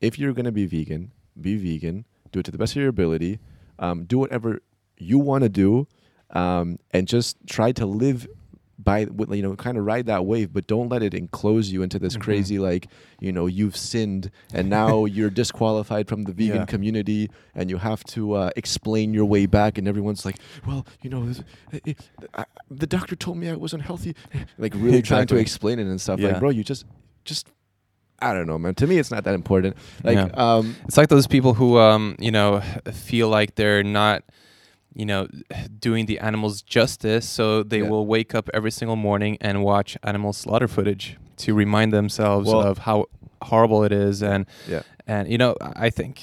If 0.00 0.18
you're 0.18 0.32
going 0.32 0.44
to 0.44 0.52
be 0.52 0.66
vegan, 0.66 1.12
be 1.40 1.56
vegan, 1.56 2.04
do 2.30 2.40
it 2.40 2.44
to 2.44 2.50
the 2.50 2.58
best 2.58 2.74
of 2.74 2.80
your 2.80 2.88
ability, 2.88 3.38
um, 3.82 4.04
do 4.04 4.16
whatever 4.18 4.60
you 4.96 5.18
want 5.18 5.42
to 5.42 5.48
do, 5.50 5.86
um, 6.30 6.78
and 6.92 7.06
just 7.06 7.36
try 7.46 7.72
to 7.72 7.84
live 7.84 8.26
by 8.78 9.00
you 9.30 9.42
know 9.42 9.54
kind 9.54 9.76
of 9.78 9.84
ride 9.84 10.06
that 10.06 10.24
wave 10.26 10.52
but 10.52 10.66
don't 10.66 10.88
let 10.88 11.02
it 11.04 11.14
enclose 11.14 11.70
you 11.70 11.82
into 11.84 11.98
this 12.00 12.16
Mhm. 12.16 12.20
crazy 12.22 12.58
like 12.58 12.88
you 13.20 13.30
know 13.30 13.46
you've 13.46 13.76
sinned 13.76 14.28
and 14.52 14.68
now 14.68 15.04
you're 15.16 15.30
disqualified 15.30 16.08
from 16.08 16.24
the 16.24 16.32
vegan 16.32 16.56
Yeah. 16.62 16.64
community 16.64 17.30
and 17.54 17.70
you 17.70 17.76
have 17.78 18.02
to 18.16 18.32
uh, 18.32 18.50
explain 18.56 19.14
your 19.14 19.26
way 19.26 19.46
back 19.46 19.78
and 19.78 19.86
everyone's 19.86 20.24
like 20.24 20.36
well 20.66 20.84
you 21.00 21.10
know 21.10 21.24
this- 21.26 21.42
it- 21.70 21.82
it- 21.90 21.98
I- 22.34 22.46
the 22.82 22.88
doctor 22.88 23.14
told 23.14 23.36
me 23.36 23.48
i 23.50 23.54
wasn't 23.54 23.82
healthy 23.84 24.16
like 24.58 24.74
really 24.74 25.02
trying 25.02 25.28
to 25.28 25.36
explain 25.36 25.78
it 25.78 25.86
and 25.86 26.00
stuff 26.00 26.18
Yeah. 26.18 26.30
like 26.30 26.40
bro 26.40 26.50
you 26.50 26.64
just 26.64 26.84
just 27.24 27.46
i 28.22 28.32
don't 28.32 28.46
know 28.46 28.58
man 28.58 28.74
to 28.74 28.86
me 28.86 28.98
it's 28.98 29.10
not 29.10 29.24
that 29.24 29.34
important 29.34 29.76
like 30.04 30.16
Yeah. 30.16 30.30
um 30.36 30.76
It's 30.86 30.96
like 30.96 31.08
those 31.08 31.26
people 31.26 31.54
who, 31.54 31.78
um, 31.78 32.16
you 32.18 32.30
know, 32.30 32.60
feel 32.92 33.28
like 33.28 33.54
they're 33.56 33.82
not, 33.82 34.22
you 34.94 35.06
know, 35.06 35.26
doing 35.80 36.06
the 36.06 36.18
animals 36.18 36.62
justice, 36.62 37.28
so 37.28 37.62
they 37.62 37.78
Yeah. 37.82 37.88
will 37.90 38.06
wake 38.06 38.34
up 38.38 38.48
every 38.54 38.70
single 38.70 38.96
morning 38.96 39.38
and 39.40 39.62
watch 39.62 39.96
animal 40.02 40.32
slaughter 40.32 40.68
footage 40.68 41.16
to 41.44 41.54
remind 41.54 41.92
themselves 41.92 42.48
Well- 42.48 42.60
of 42.70 42.78
how 42.88 43.06
horrible 43.50 43.82
it 43.84 43.92
is, 43.92 44.22
and 44.22 44.46
yeah 44.68 44.82
and 45.06 45.28
you 45.32 45.38
know, 45.38 45.56
I 45.60 45.86
I 45.86 45.90
think 45.90 46.14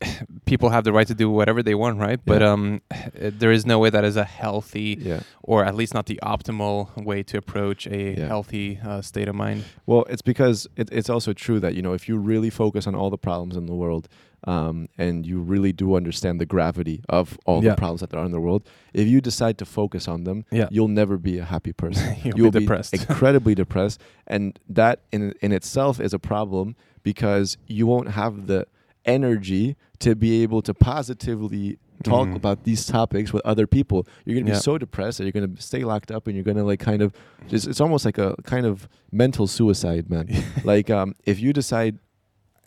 people 0.46 0.70
have 0.70 0.84
the 0.84 0.92
right 0.92 1.06
to 1.06 1.14
do 1.14 1.28
whatever 1.30 1.62
they 1.62 1.74
want, 1.74 1.98
right? 1.98 2.20
But 2.24 2.42
um, 2.42 2.80
there 3.20 3.50
is 3.52 3.66
no 3.66 3.78
way 3.78 3.90
that 3.90 4.04
is 4.04 4.16
a 4.16 4.24
healthy, 4.24 4.96
yeah 5.00 5.20
or 5.42 5.64
at 5.64 5.74
least 5.74 5.94
not 5.94 6.04
the 6.06 6.20
optimal 6.22 6.94
way 7.04 7.22
to 7.22 7.38
approach 7.38 7.86
a 7.86 8.14
Yeah. 8.18 8.26
healthy 8.26 8.78
uh, 8.84 9.00
state 9.00 9.28
of 9.28 9.34
mind. 9.34 9.64
Well, 9.86 10.04
it's 10.10 10.20
because 10.22 10.66
it, 10.76 10.88
it's 10.92 11.08
also 11.08 11.32
true 11.32 11.58
that 11.60 11.74
you 11.74 11.80
know 11.82 11.94
if 11.94 12.06
you 12.08 12.18
really 12.18 12.50
focus 12.50 12.86
on 12.86 12.94
all 12.94 13.08
the 13.10 13.16
problems 13.18 13.56
in 13.56 13.64
the 13.66 13.74
world, 13.74 14.08
um, 14.44 14.88
and 14.98 15.26
you 15.26 15.40
really 15.40 15.72
do 15.72 15.96
understand 15.96 16.38
the 16.40 16.46
gravity 16.46 17.02
of 17.08 17.38
all 17.46 17.64
Yeah. 17.64 17.70
the 17.70 17.76
problems 17.76 18.00
that 18.02 18.10
there 18.10 18.20
are 18.20 18.26
in 18.26 18.32
the 18.32 18.40
world, 18.40 18.62
if 18.92 19.08
you 19.08 19.20
decide 19.20 19.56
to 19.58 19.64
focus 19.64 20.06
on 20.06 20.24
them, 20.24 20.44
Yeah. 20.52 20.68
you'll 20.70 20.88
never 21.02 21.16
be 21.16 21.38
a 21.38 21.44
happy 21.44 21.72
person. 21.72 22.14
You'll 22.24 22.36
You'll 22.38 22.50
be 22.52 22.60
depressed. 22.60 22.92
incredibly 23.00 23.54
depressed, 23.54 24.00
and 24.26 24.58
that 24.68 25.00
in 25.12 25.32
in 25.40 25.52
itself 25.52 25.98
is 25.98 26.12
a 26.12 26.18
problem 26.18 26.76
because 27.02 27.56
you 27.66 27.86
won't 27.86 28.10
have 28.10 28.46
the 28.48 28.66
energy 29.08 29.76
to 30.00 30.14
be 30.14 30.42
able 30.44 30.62
to 30.62 30.72
positively 30.74 31.78
talk 32.04 32.28
Mhm. 32.28 32.36
about 32.36 32.62
these 32.62 32.86
topics 32.86 33.32
with 33.32 33.44
other 33.44 33.66
people. 33.66 34.06
You're 34.24 34.34
gonna 34.36 34.44
be 34.44 34.52
Yeah. 34.52 34.58
so 34.58 34.78
depressed 34.78 35.18
that 35.18 35.24
you're 35.24 35.32
gonna 35.32 35.60
stay 35.60 35.82
locked 35.82 36.12
up, 36.12 36.26
and 36.28 36.36
you're 36.36 36.44
gonna 36.44 36.62
like 36.64 36.78
kind 36.78 37.02
of 37.02 37.12
just 37.48 37.66
it's 37.66 37.80
almost 37.80 38.04
like 38.04 38.18
a 38.18 38.36
kind 38.44 38.66
of 38.66 38.88
mental 39.10 39.46
suicide, 39.48 40.08
man. 40.08 40.28
like 40.64 40.90
um, 40.90 41.14
if 41.24 41.40
you 41.40 41.52
decide, 41.52 41.98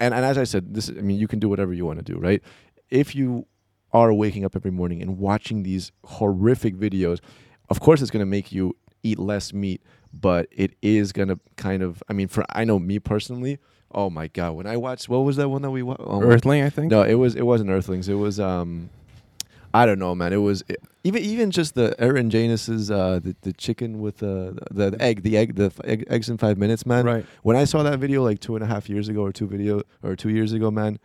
and, 0.01 0.13
and 0.13 0.25
as 0.25 0.37
I 0.37 0.43
said, 0.43 0.73
this 0.73 0.89
I 0.89 1.01
mean 1.01 1.17
you 1.17 1.27
can 1.27 1.39
do 1.39 1.47
whatever 1.47 1.71
you 1.73 1.85
want 1.85 1.99
to 2.05 2.07
do, 2.13 2.19
right? 2.19 2.41
If 2.89 3.15
you 3.15 3.45
are 3.93 4.13
waking 4.13 4.43
up 4.43 4.55
every 4.55 4.71
morning 4.71 5.01
and 5.01 5.17
watching 5.17 5.63
these 5.63 5.91
horrific 6.05 6.75
videos, 6.75 7.19
of 7.69 7.79
course 7.79 8.01
it's 8.01 8.11
gonna 8.11 8.25
make 8.25 8.51
you 8.51 8.75
eat 9.03 9.17
less 9.19 9.53
meat, 9.53 9.81
but 10.13 10.47
it 10.51 10.71
is 10.81 11.13
gonna 11.13 11.39
kind 11.55 11.81
of 11.83 12.03
I 12.09 12.13
mean 12.13 12.27
for 12.27 12.43
I 12.49 12.65
know 12.65 12.79
me 12.79 12.99
personally. 12.99 13.59
Oh 13.93 14.09
my 14.09 14.27
god! 14.27 14.53
When 14.53 14.67
I 14.67 14.77
watched, 14.77 15.09
what 15.09 15.19
was 15.19 15.37
that 15.37 15.49
one 15.49 15.61
that 15.61 15.71
we 15.71 15.83
watched? 15.83 16.01
Oh 16.03 16.21
Earthling, 16.21 16.63
I 16.63 16.69
think. 16.69 16.91
no, 16.91 17.03
it 17.03 17.15
was 17.15 17.35
it 17.35 17.45
wasn't 17.45 17.69
Earthlings. 17.69 18.07
It 18.07 18.15
was 18.15 18.39
um, 18.39 18.89
I 19.73 19.85
don't 19.85 19.99
know, 19.99 20.15
man. 20.15 20.33
It 20.33 20.37
was 20.37 20.63
it, 20.67 20.81
even 21.03 21.21
even 21.23 21.51
just 21.51 21.75
the 21.75 21.95
Erin 21.99 22.29
Janus's 22.29 22.91
uh 22.91 23.19
the, 23.23 23.35
the 23.41 23.53
chicken 23.53 24.01
with 24.01 24.17
the, 24.17 24.57
the 24.71 24.91
the 24.91 25.01
egg 25.01 25.23
the 25.23 25.37
egg 25.37 25.55
the 25.55 25.65
f- 25.65 25.79
egg, 25.83 26.05
eggs 26.09 26.29
in 26.29 26.37
five 26.37 26.57
minutes, 26.57 26.85
man. 26.85 27.05
Right. 27.05 27.25
When 27.43 27.55
I 27.55 27.63
saw 27.63 27.83
that 27.83 27.99
video 27.99 28.23
like 28.23 28.39
two 28.39 28.55
and 28.55 28.63
a 28.63 28.67
half 28.67 28.89
years 28.89 29.09
ago 29.09 29.21
or 29.21 29.31
two 29.31 29.47
video 29.47 29.83
or 30.03 30.15
two 30.15 30.29
years 30.29 30.53
ago, 30.53 30.71
man, 30.71 30.99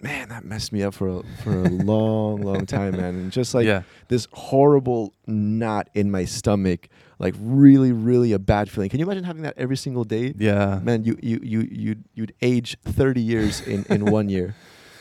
man, 0.00 0.28
that 0.28 0.44
messed 0.44 0.72
me 0.72 0.82
up 0.82 0.94
for 0.94 1.08
a, 1.08 1.22
for 1.42 1.52
a 1.52 1.68
long 1.68 2.42
long 2.42 2.66
time, 2.66 2.96
man. 2.96 3.14
And 3.14 3.32
just 3.32 3.54
like 3.54 3.66
yeah. 3.66 3.82
this 4.08 4.26
horrible 4.32 5.14
knot 5.26 5.88
in 5.94 6.10
my 6.10 6.24
stomach, 6.24 6.88
like 7.18 7.34
really 7.38 7.92
really 7.92 8.32
a 8.32 8.38
bad 8.38 8.70
feeling. 8.70 8.90
Can 8.90 8.98
you 9.00 9.06
imagine 9.06 9.24
having 9.24 9.42
that 9.42 9.54
every 9.56 9.76
single 9.76 10.04
day? 10.04 10.34
Yeah. 10.38 10.80
Man, 10.82 11.04
you 11.04 11.16
you 11.22 11.40
you 11.42 11.68
you 11.70 11.96
you'd 12.14 12.32
age 12.42 12.76
thirty 12.84 13.20
years 13.22 13.60
in 13.60 13.84
in 13.88 14.04
one 14.18 14.28
year. 14.28 14.54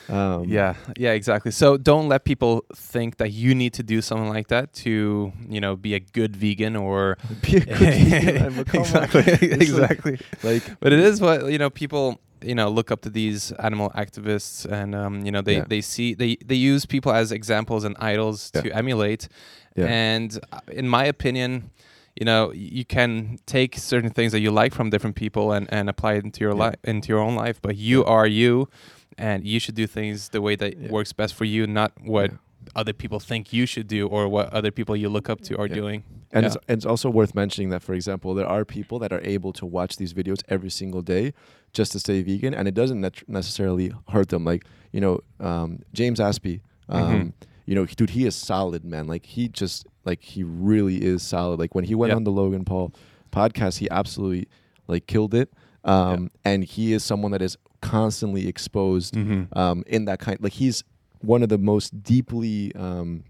Um, 0.10 0.44
Yeah, 0.50 0.76
yeah, 1.00 1.14
exactly. 1.14 1.52
So 1.52 1.78
don't 1.78 2.10
let 2.10 2.26
people 2.26 2.66
think 2.76 3.18
that 3.18 3.32
you 3.32 3.56
need 3.56 3.72
to 3.76 3.84
do 3.84 4.02
something 4.02 4.28
like 4.28 4.50
that 4.50 4.74
to, 4.84 5.32
you 5.50 5.62
know, 5.62 5.78
be 5.78 5.96
a 5.96 6.02
good 6.02 6.36
vegan 6.36 6.76
or 6.76 7.18
Be 7.42 7.58
a 7.58 7.60
good 7.62 7.78
vegan, 8.12 8.36
man, 8.36 8.54
but 8.58 8.68
come 8.68 8.82
on. 8.82 8.86
exactly, 8.86 9.22
like- 9.24 9.62
exactly. 9.62 10.18
Like, 10.44 10.64
But 10.82 10.92
it 10.92 11.00
is 11.00 11.22
what 11.22 11.50
you 11.50 11.58
know. 11.58 11.70
People, 11.70 12.20
you 12.44 12.54
know, 12.54 12.68
look 12.70 12.92
up 12.92 13.02
to 13.04 13.10
these 13.10 13.54
animal 13.54 13.92
activists, 13.96 14.70
and 14.70 14.94
um, 14.94 15.26
you 15.26 15.32
know, 15.32 15.42
they 15.42 15.56
Yeah. 15.58 15.66
they 15.70 15.80
see 15.82 16.14
they 16.14 16.36
they 16.46 16.56
use 16.74 16.86
people 16.86 17.14
as 17.14 17.32
examples 17.32 17.86
and 17.86 17.96
idols 17.98 18.52
Yeah. 18.54 18.62
to 18.62 18.76
emulate. 18.76 19.30
Yeah. 19.78 19.86
And 19.88 20.38
uh, 20.52 20.60
in 20.68 20.88
my 20.90 21.06
opinion, 21.06 21.72
you 22.20 22.26
know, 22.26 22.52
you 22.54 22.86
can 22.86 23.40
take 23.46 23.78
certain 23.78 24.10
things 24.12 24.32
that 24.34 24.40
you 24.40 24.52
like 24.52 24.74
from 24.74 24.90
different 24.90 25.16
people 25.16 25.52
and 25.52 25.68
and 25.74 25.90
apply 25.90 26.14
it 26.14 26.24
into 26.24 26.42
your 26.42 26.54
Yeah. 26.54 26.60
life 26.66 26.76
into 26.84 27.08
your 27.10 27.20
own 27.20 27.36
life. 27.36 27.60
But 27.62 27.76
you 27.78 28.04
are 28.06 28.28
you, 28.28 28.70
and 29.18 29.46
you 29.46 29.60
should 29.60 29.76
do 29.76 29.88
things 29.88 30.30
the 30.30 30.42
way 30.42 30.56
that 30.56 30.78
Yeah. 30.78 30.90
works 30.92 31.14
best 31.14 31.34
for 31.34 31.46
you, 31.46 31.66
not 31.68 31.92
what 32.04 32.32
Yeah. 32.32 32.38
other 32.76 32.94
people 32.94 33.20
think 33.20 33.52
you 33.52 33.66
should 33.66 33.88
do 33.88 34.08
or 34.08 34.28
what 34.30 34.54
other 34.54 34.72
people 34.72 34.96
you 34.96 35.10
look 35.10 35.30
up 35.30 35.42
to 35.42 35.58
are 35.58 35.68
doing. 35.68 36.04
and 36.36 36.48
it's, 36.48 36.58
it's 36.68 36.84
also 36.86 37.12
worth 37.12 37.36
mentioning 37.36 37.70
that, 37.70 37.84
for 37.84 37.94
example, 37.94 38.34
there 38.34 38.48
are 38.48 38.66
people 38.66 38.98
that 38.98 39.12
are 39.14 39.22
able 39.24 39.54
to 39.54 39.68
watch 39.68 39.98
these 39.98 40.16
videos 40.16 40.42
every 40.50 40.70
single 40.72 41.04
day 41.04 41.32
just 41.74 41.92
to 41.92 42.00
stay 42.00 42.24
vegan, 42.24 42.56
and 42.56 42.68
it 42.68 42.74
doesn't 42.74 43.02
necessarily 43.28 43.92
hurt 44.10 44.30
them. 44.30 44.44
Like, 44.44 44.66
you 44.92 45.00
know, 45.00 45.20
um, 45.40 45.80
James 45.94 46.20
Aspey, 46.20 46.62
um, 46.90 47.04
Mhm. 47.04 47.34
You 47.66 47.76
know, 47.76 47.86
dude, 47.86 48.12
he 48.12 48.26
is 48.26 48.36
solid, 48.36 48.84
man. 48.84 49.08
Like, 49.08 49.26
he 49.26 49.48
just, 49.48 49.86
like, 50.06 50.22
he 50.22 50.44
really 50.44 51.04
is 51.04 51.22
solid. 51.24 51.60
Like, 51.60 51.74
when 51.76 51.86
he 51.86 51.96
went 51.96 52.12
Yeah. 52.12 52.16
on 52.18 52.24
the 52.24 52.32
Logan 52.32 52.66
Paul 52.66 52.94
podcast, 53.32 53.78
he 53.80 53.90
absolutely, 53.90 54.48
like, 54.88 55.08
killed 55.08 55.34
it. 55.34 55.52
Um, 55.86 56.30
And 56.46 56.64
he 56.64 56.94
is 56.94 57.04
someone 57.04 57.32
that 57.32 57.42
is 57.42 57.58
constantly 57.82 58.48
exposed 58.48 59.14
Mm-hmm. 59.16 59.58
um, 59.58 59.84
in 59.88 60.06
that 60.06 60.20
kind. 60.20 60.38
Like 60.42 60.54
he's 60.54 60.84
one 61.20 61.44
of 61.44 61.50
the 61.50 61.58
most 61.58 62.02
deeply 62.04 62.74
um, 62.76 63.24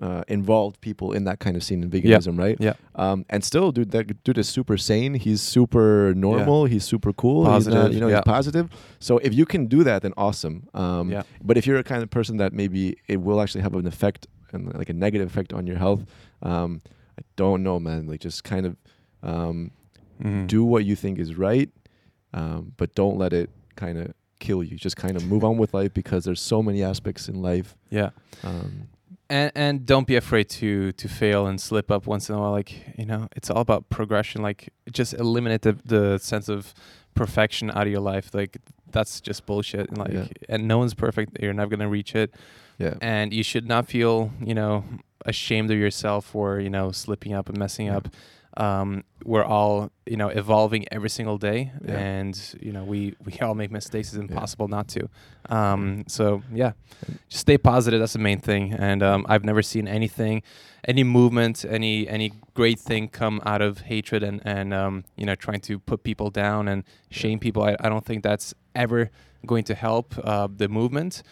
uh, 0.00 0.22
involved 0.28 0.80
people 0.80 1.12
in 1.12 1.24
that 1.24 1.38
kind 1.40 1.56
of 1.56 1.62
scene 1.62 1.82
in 1.82 1.90
veganism, 1.90 2.38
right? 2.38 2.56
Yeah. 2.60 2.74
Um, 2.94 3.24
and 3.30 3.42
still, 3.44 3.72
dude, 3.72 3.90
that 3.90 4.22
dude 4.24 4.38
is 4.38 4.48
super 4.48 4.76
sane. 4.76 5.14
He's 5.14 5.40
super 5.40 6.14
normal. 6.14 6.66
He's 6.66 6.84
super 6.84 7.12
cool. 7.12 7.40
He's 7.54 7.66
not- 7.66 7.74
Positive, 7.74 7.94
you 7.94 8.00
know, 8.00 8.08
yeah. 8.08 8.16
he's 8.18 8.24
positive. 8.24 8.70
So 9.00 9.18
if 9.18 9.34
you 9.34 9.44
can 9.44 9.66
do 9.66 9.82
that, 9.84 10.02
then 10.02 10.12
awesome. 10.16 10.68
Um, 10.74 11.10
Yeah. 11.10 11.22
But 11.42 11.56
if 11.56 11.66
you're 11.66 11.78
a 11.78 11.84
kind 11.84 12.02
of 12.02 12.10
person 12.10 12.36
that 12.38 12.52
maybe 12.52 12.96
it 13.08 13.20
will 13.20 13.40
actually 13.40 13.62
have 13.62 13.74
an 13.74 13.86
effect 13.86 14.26
and 14.52 14.72
like 14.74 14.88
a 14.88 14.94
negative 14.94 15.28
effect 15.28 15.52
on 15.52 15.66
your 15.66 15.76
health, 15.78 16.04
um, 16.42 16.80
I 17.18 17.22
don't 17.36 17.62
know, 17.62 17.80
man. 17.80 18.06
Like 18.06 18.20
just 18.20 18.44
kind 18.44 18.66
of 18.66 18.76
um, 19.22 19.72
Mhm. 20.22 20.46
do 20.46 20.64
what 20.64 20.84
you 20.84 20.94
think 20.96 21.18
is 21.18 21.36
right, 21.36 21.70
um, 22.32 22.72
but 22.76 22.94
don't 22.94 23.18
let 23.18 23.32
it 23.32 23.50
kind 23.74 23.98
of 23.98 24.12
kill 24.38 24.62
you. 24.62 24.76
Just 24.76 24.96
kind 24.96 25.16
of 25.16 25.26
move 25.26 25.42
on 25.44 25.56
with 25.58 25.74
life 25.74 25.92
because 25.92 26.24
there's 26.24 26.40
so 26.40 26.62
many 26.62 26.82
aspects 26.84 27.28
in 27.28 27.42
life. 27.42 27.76
Yeah. 27.90 28.10
Um, 28.44 28.88
and 29.30 29.52
and 29.54 29.86
don't 29.86 30.06
be 30.06 30.16
afraid 30.16 30.48
to 30.48 30.92
to 30.92 31.08
fail 31.08 31.46
and 31.46 31.60
slip 31.60 31.90
up 31.90 32.06
once 32.06 32.28
in 32.28 32.34
a 32.34 32.38
while 32.38 32.50
like 32.52 32.72
you 32.98 33.04
know 33.06 33.28
it's 33.36 33.50
all 33.50 33.60
about 33.60 33.88
progression 33.90 34.42
like 34.42 34.70
just 34.90 35.14
eliminate 35.14 35.62
the 35.62 35.72
the 35.84 36.18
sense 36.18 36.48
of 36.48 36.72
perfection 37.14 37.70
out 37.70 37.82
of 37.86 37.88
your 37.88 38.00
life 38.00 38.32
like 38.34 38.58
that's 38.90 39.20
just 39.20 39.44
bullshit 39.46 39.88
and 39.90 39.98
like 39.98 40.12
Yeah. 40.12 40.26
and 40.48 40.66
no 40.68 40.78
one's 40.78 40.94
perfect 40.94 41.36
you're 41.40 41.52
never 41.52 41.68
going 41.70 41.80
to 41.80 41.88
reach 41.88 42.14
it 42.14 42.34
yeah. 42.78 42.94
and 43.02 43.32
you 43.34 43.42
should 43.42 43.66
not 43.66 43.86
feel 43.88 44.30
you 44.40 44.54
know 44.54 44.84
ashamed 45.26 45.70
of 45.70 45.76
yourself 45.78 46.24
for 46.24 46.60
you 46.60 46.70
know 46.70 46.92
slipping 46.92 47.34
up 47.34 47.48
and 47.48 47.58
messing 47.58 47.86
Yeah. 47.86 47.96
up 47.98 48.08
um, 48.58 49.04
we're 49.24 49.44
all 49.44 49.90
you 50.06 50.16
know 50.16 50.28
evolving 50.28 50.84
every 50.92 51.08
single 51.10 51.38
day 51.38 51.72
Yeah. 51.84 51.98
and 51.98 52.54
you 52.60 52.72
know 52.72 52.84
we 52.84 53.14
we 53.24 53.32
all 53.40 53.54
make 53.54 53.70
mistakes. 53.70 54.08
It's 54.08 54.16
impossible 54.16 54.68
not 54.68 54.88
to. 54.88 55.08
Um, 55.48 56.04
so 56.08 56.42
yeah. 56.52 56.72
Just 57.28 57.42
stay 57.42 57.56
positive. 57.58 58.00
That's 58.00 58.12
the 58.14 58.18
main 58.18 58.40
thing. 58.40 58.74
And 58.74 59.02
um, 59.02 59.24
i've 59.28 59.44
never 59.44 59.62
seen 59.62 59.86
anything 59.88 60.42
any 60.86 61.04
movement 61.04 61.64
any 61.68 62.08
any 62.08 62.32
great 62.54 62.78
thing 62.78 63.08
come 63.08 63.40
out 63.44 63.60
of 63.62 63.80
hatred 63.82 64.22
and 64.22 64.40
and 64.44 64.72
um, 64.74 65.04
you 65.16 65.26
know 65.26 65.34
trying 65.34 65.60
to 65.60 65.78
put 65.78 66.02
people 66.02 66.30
down 66.30 66.68
and 66.68 66.84
shame 67.10 67.38
people. 67.38 67.62
I, 67.62 67.76
I 67.80 67.88
don't 67.88 68.04
think 68.04 68.22
that's 68.22 68.54
ever 68.74 69.10
going 69.46 69.64
to 69.64 69.74
help 69.74 70.14
uh, 70.24 70.48
the 70.56 70.68
movement 70.68 71.22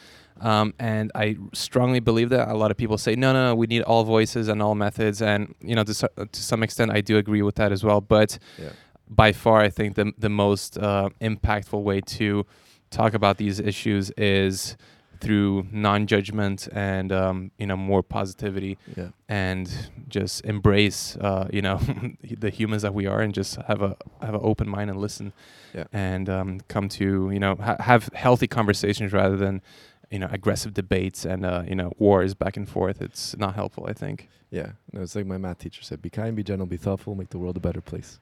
um, 0.41 0.75
and 0.79 1.11
I 1.15 1.37
strongly 1.53 2.01
believe 2.01 2.29
that 2.31 2.49
a 2.49 2.55
lot 2.55 2.71
of 2.71 2.77
people 2.77 2.99
say, 2.99 3.15
no, 3.17 3.33
no, 3.33 3.49
no, 3.49 3.55
we 3.55 3.67
need 3.67 3.83
all 3.83 4.05
voices 4.05 4.49
and 4.49 4.63
all 4.63 4.75
methods. 4.75 5.23
And, 5.23 5.55
you 5.61 5.75
know, 5.75 5.85
to, 5.85 5.95
so- 5.95 6.09
to 6.17 6.43
some 6.43 6.63
extent, 6.63 6.91
I 6.93 7.01
do 7.01 7.17
agree 7.19 7.43
with 7.43 7.55
that 7.57 7.73
as 7.73 7.83
well. 7.85 8.01
But 8.01 8.39
Yeah. 8.59 8.71
by 9.09 9.33
far, 9.33 9.61
I 9.61 9.71
think 9.71 9.95
the, 9.97 10.13
the 10.19 10.29
most 10.29 10.77
uh, 10.79 11.09
impactful 11.21 11.83
way 11.83 12.01
to 12.03 12.45
talk 12.91 13.15
about 13.15 13.37
these 13.39 13.59
issues 13.61 14.11
is 14.17 14.77
through 15.19 15.67
non-judgment 15.73 16.69
and 16.73 17.11
um, 17.11 17.51
you 17.59 17.67
know 17.67 17.77
more 17.77 18.03
positivity 18.03 18.77
Yeah. 18.97 19.09
and 19.31 19.67
just 20.11 20.45
embrace 20.45 21.17
uh, 21.17 21.49
you 21.51 21.63
know 21.63 21.81
the 22.39 22.51
humans 22.51 22.83
that 22.83 22.93
we 22.93 23.07
are 23.07 23.21
and 23.23 23.33
just 23.33 23.57
have 23.63 23.81
a 23.81 23.97
have 24.21 24.35
an 24.35 24.41
open 24.43 24.69
mind 24.69 24.91
and 24.91 25.01
listen 25.01 25.33
Yeah. 25.75 25.85
and 25.91 26.29
um, 26.29 26.61
come 26.69 26.91
to 26.91 27.31
you 27.33 27.41
know 27.41 27.55
ha- 27.57 27.79
have 27.81 28.11
healthy 28.13 28.47
conversations 28.47 29.15
rather 29.15 29.39
than 29.39 29.63
you 30.11 30.19
know 30.19 30.29
aggressive 30.31 30.73
debates 30.75 31.25
and 31.25 31.45
uh, 31.45 31.63
you 31.67 31.75
know 31.75 31.93
wars 31.99 32.35
back 32.35 32.57
and 32.57 32.69
forth 32.69 33.03
it's 33.03 33.37
not 33.37 33.55
helpful 33.55 33.87
i 33.89 33.93
think 33.93 34.29
Yeah, 34.51 34.73
no, 34.93 35.03
it's 35.03 35.17
like 35.17 35.27
my 35.27 35.39
math 35.39 35.59
teacher 35.59 35.83
said: 35.83 36.01
"Be 36.01 36.09
kind, 36.11 36.37
be 36.37 36.43
gentle, 36.45 36.67
be 36.67 36.77
thoughtful, 36.79 37.15
make 37.17 37.31
the 37.31 37.39
world 37.39 37.57
a 37.57 37.61
better 37.61 37.81
place. 37.81 38.21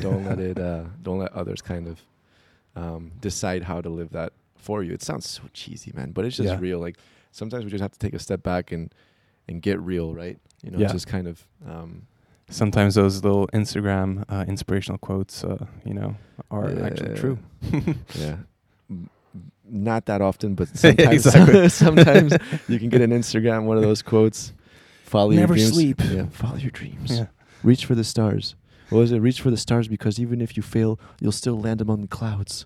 Don't 0.00 0.24
let 0.24 0.40
it, 0.40 0.58
uh, 0.58 0.84
don't 1.06 1.18
let 1.24 1.32
others 1.40 1.60
kind 1.60 1.86
of 1.86 1.96
um, 2.74 3.12
decide 3.20 3.62
how 3.64 3.82
to 3.82 3.90
live 3.90 4.10
that 4.10 4.32
for 4.56 4.82
you." 4.82 4.92
It 4.94 5.02
sounds 5.02 5.28
so 5.28 5.42
cheesy, 5.52 5.92
man, 5.94 6.12
but 6.12 6.24
it's 6.24 6.36
just 6.38 6.54
Yeah. 6.54 6.58
real. 6.66 6.80
Like 6.80 6.96
sometimes 7.32 7.64
we 7.64 7.70
just 7.70 7.82
have 7.82 7.92
to 7.92 7.98
take 7.98 8.14
a 8.14 8.18
step 8.18 8.42
back 8.42 8.72
and 8.72 8.90
and 9.48 9.60
get 9.62 9.78
real, 9.80 10.14
right? 10.14 10.38
You 10.64 10.70
know, 10.72 10.78
Yeah. 10.78 10.92
just 10.92 11.06
kind 11.06 11.26
of. 11.28 11.36
Um, 11.66 12.06
sometimes 12.50 12.94
those 12.94 13.22
little 13.22 13.46
instagram 13.52 14.24
uh, 14.30 14.44
inspirational 14.48 14.96
quotes 14.98 15.44
uh, 15.44 15.66
you 15.84 15.92
know 15.92 16.16
are 16.50 16.70
actually 16.86 17.14
true 17.14 17.36
yeah. 18.16 18.36
M- 19.68 19.84
Not 19.84 20.06
that 20.06 20.20
often, 20.20 20.54
but 20.54 20.68
sometimes, 20.76 21.24
sometimes 21.74 22.32
you 22.68 22.78
can 22.78 22.88
get 22.88 23.00
an 23.00 23.10
Instagram 23.10 23.64
one 23.64 23.76
of 23.76 23.82
those 23.82 24.02
quotes. 24.02 24.52
Follow 25.04 25.30
Never 25.30 25.54
your 25.56 25.70
dreams. 25.70 25.72
sleep. 25.72 26.00
Yeah, 26.10 26.26
follow 26.30 26.56
your 26.56 26.70
dreams. 26.70 27.10
yeah 27.10 27.26
Reach 27.62 27.84
for 27.86 27.94
the 27.94 28.04
stars. 28.04 28.54
What 28.90 28.98
was 29.00 29.12
it? 29.12 29.18
Reach 29.18 29.40
for 29.40 29.50
the 29.50 29.56
stars 29.56 29.88
because 29.88 30.18
even 30.18 30.40
if 30.40 30.56
you 30.56 30.62
fail, 30.62 30.98
you'll 31.20 31.32
still 31.32 31.58
land 31.60 31.80
among 31.80 32.00
the 32.02 32.08
clouds. 32.08 32.64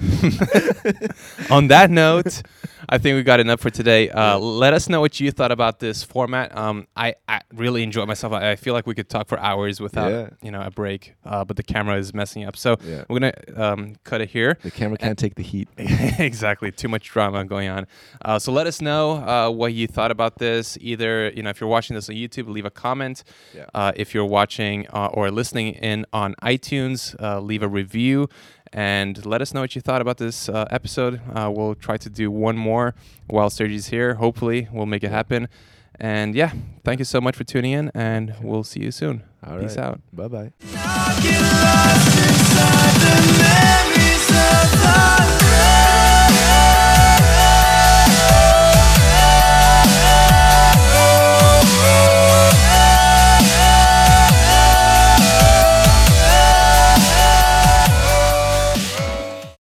on 1.50 1.68
that 1.68 1.90
note, 1.90 2.42
I 2.88 2.98
think 2.98 3.16
we 3.16 3.22
got 3.22 3.40
enough 3.40 3.60
for 3.60 3.70
today. 3.70 4.08
Uh, 4.10 4.38
Let 4.38 4.72
us 4.74 4.88
know 4.88 5.00
what 5.00 5.20
you 5.20 5.30
thought 5.30 5.52
about 5.52 5.78
this 5.78 6.02
format. 6.02 6.56
Um, 6.56 6.86
I, 6.96 7.14
I 7.28 7.40
really 7.54 7.82
enjoyed 7.82 8.08
myself. 8.08 8.32
I, 8.32 8.52
I 8.52 8.56
feel 8.56 8.74
like 8.74 8.86
we 8.86 8.94
could 8.94 9.08
talk 9.08 9.28
for 9.28 9.38
hours 9.38 9.80
without 9.80 10.10
Yeah. 10.10 10.28
you 10.42 10.50
know 10.50 10.62
a 10.62 10.70
break, 10.70 11.14
uh, 11.24 11.44
but 11.44 11.56
the 11.56 11.62
camera 11.62 11.96
is 11.98 12.14
messing 12.14 12.44
up. 12.44 12.56
So 12.56 12.76
Yeah. 12.84 13.04
we're 13.08 13.20
gonna 13.20 13.32
um, 13.56 13.96
cut 14.04 14.20
it 14.20 14.30
here. 14.30 14.56
The 14.62 14.70
camera 14.70 14.96
can't 14.98 15.18
take 15.18 15.34
the 15.34 15.42
heat. 15.42 15.68
exactly. 15.78 16.72
Too 16.72 16.88
much 16.88 17.08
drama 17.10 17.44
going 17.44 17.68
on. 17.68 17.86
Uh, 18.24 18.38
so 18.38 18.52
let 18.52 18.66
us 18.66 18.80
know 18.80 19.12
uh, 19.12 19.50
what 19.50 19.74
you 19.74 19.86
thought 19.86 20.10
about 20.10 20.38
this. 20.38 20.78
Either 20.80 21.30
you 21.30 21.42
know 21.42 21.50
if 21.50 21.60
you're 21.60 21.70
watching 21.70 21.94
this 21.94 22.08
on 22.08 22.14
YouTube, 22.16 22.48
leave 22.48 22.64
a 22.64 22.70
comment. 22.70 23.22
Yeah. 23.54 23.66
Uh, 23.74 23.92
if 23.96 24.14
you're 24.14 24.24
watching 24.26 24.86
uh, 24.92 25.06
or 25.12 25.30
listening 25.30 25.74
in 25.74 26.06
on 26.12 26.34
iTunes, 26.42 27.14
uh, 27.22 27.40
leave 27.40 27.62
a 27.62 27.68
review 27.68 28.28
and 28.72 29.24
let 29.26 29.42
us 29.42 29.52
know 29.54 29.60
what 29.62 29.74
you 29.74 29.80
thought 29.80 30.00
about 30.00 30.18
this 30.18 30.48
uh, 30.48 30.66
episode. 30.70 31.20
Uh, 31.34 31.50
we'll 31.54 31.74
try 31.74 31.96
to 31.96 32.08
do 32.10 32.30
one 32.30 32.56
more 32.56 32.94
while 33.26 33.50
Sergi's 33.50 33.88
here. 33.88 34.14
Hopefully, 34.14 34.68
we'll 34.72 34.86
make 34.86 35.04
it 35.04 35.10
happen. 35.10 35.48
And 35.98 36.34
yeah, 36.34 36.52
thank 36.84 36.98
you 36.98 37.04
so 37.04 37.20
much 37.20 37.36
for 37.36 37.44
tuning 37.44 37.72
in, 37.72 37.90
and 37.94 38.34
we'll 38.42 38.64
see 38.64 38.80
you 38.80 38.90
soon. 38.90 39.22
All 39.46 39.58
Peace 39.58 39.76
right. 39.76 39.86
out. 39.86 40.00
Bye 40.12 40.28
bye. 40.28 40.52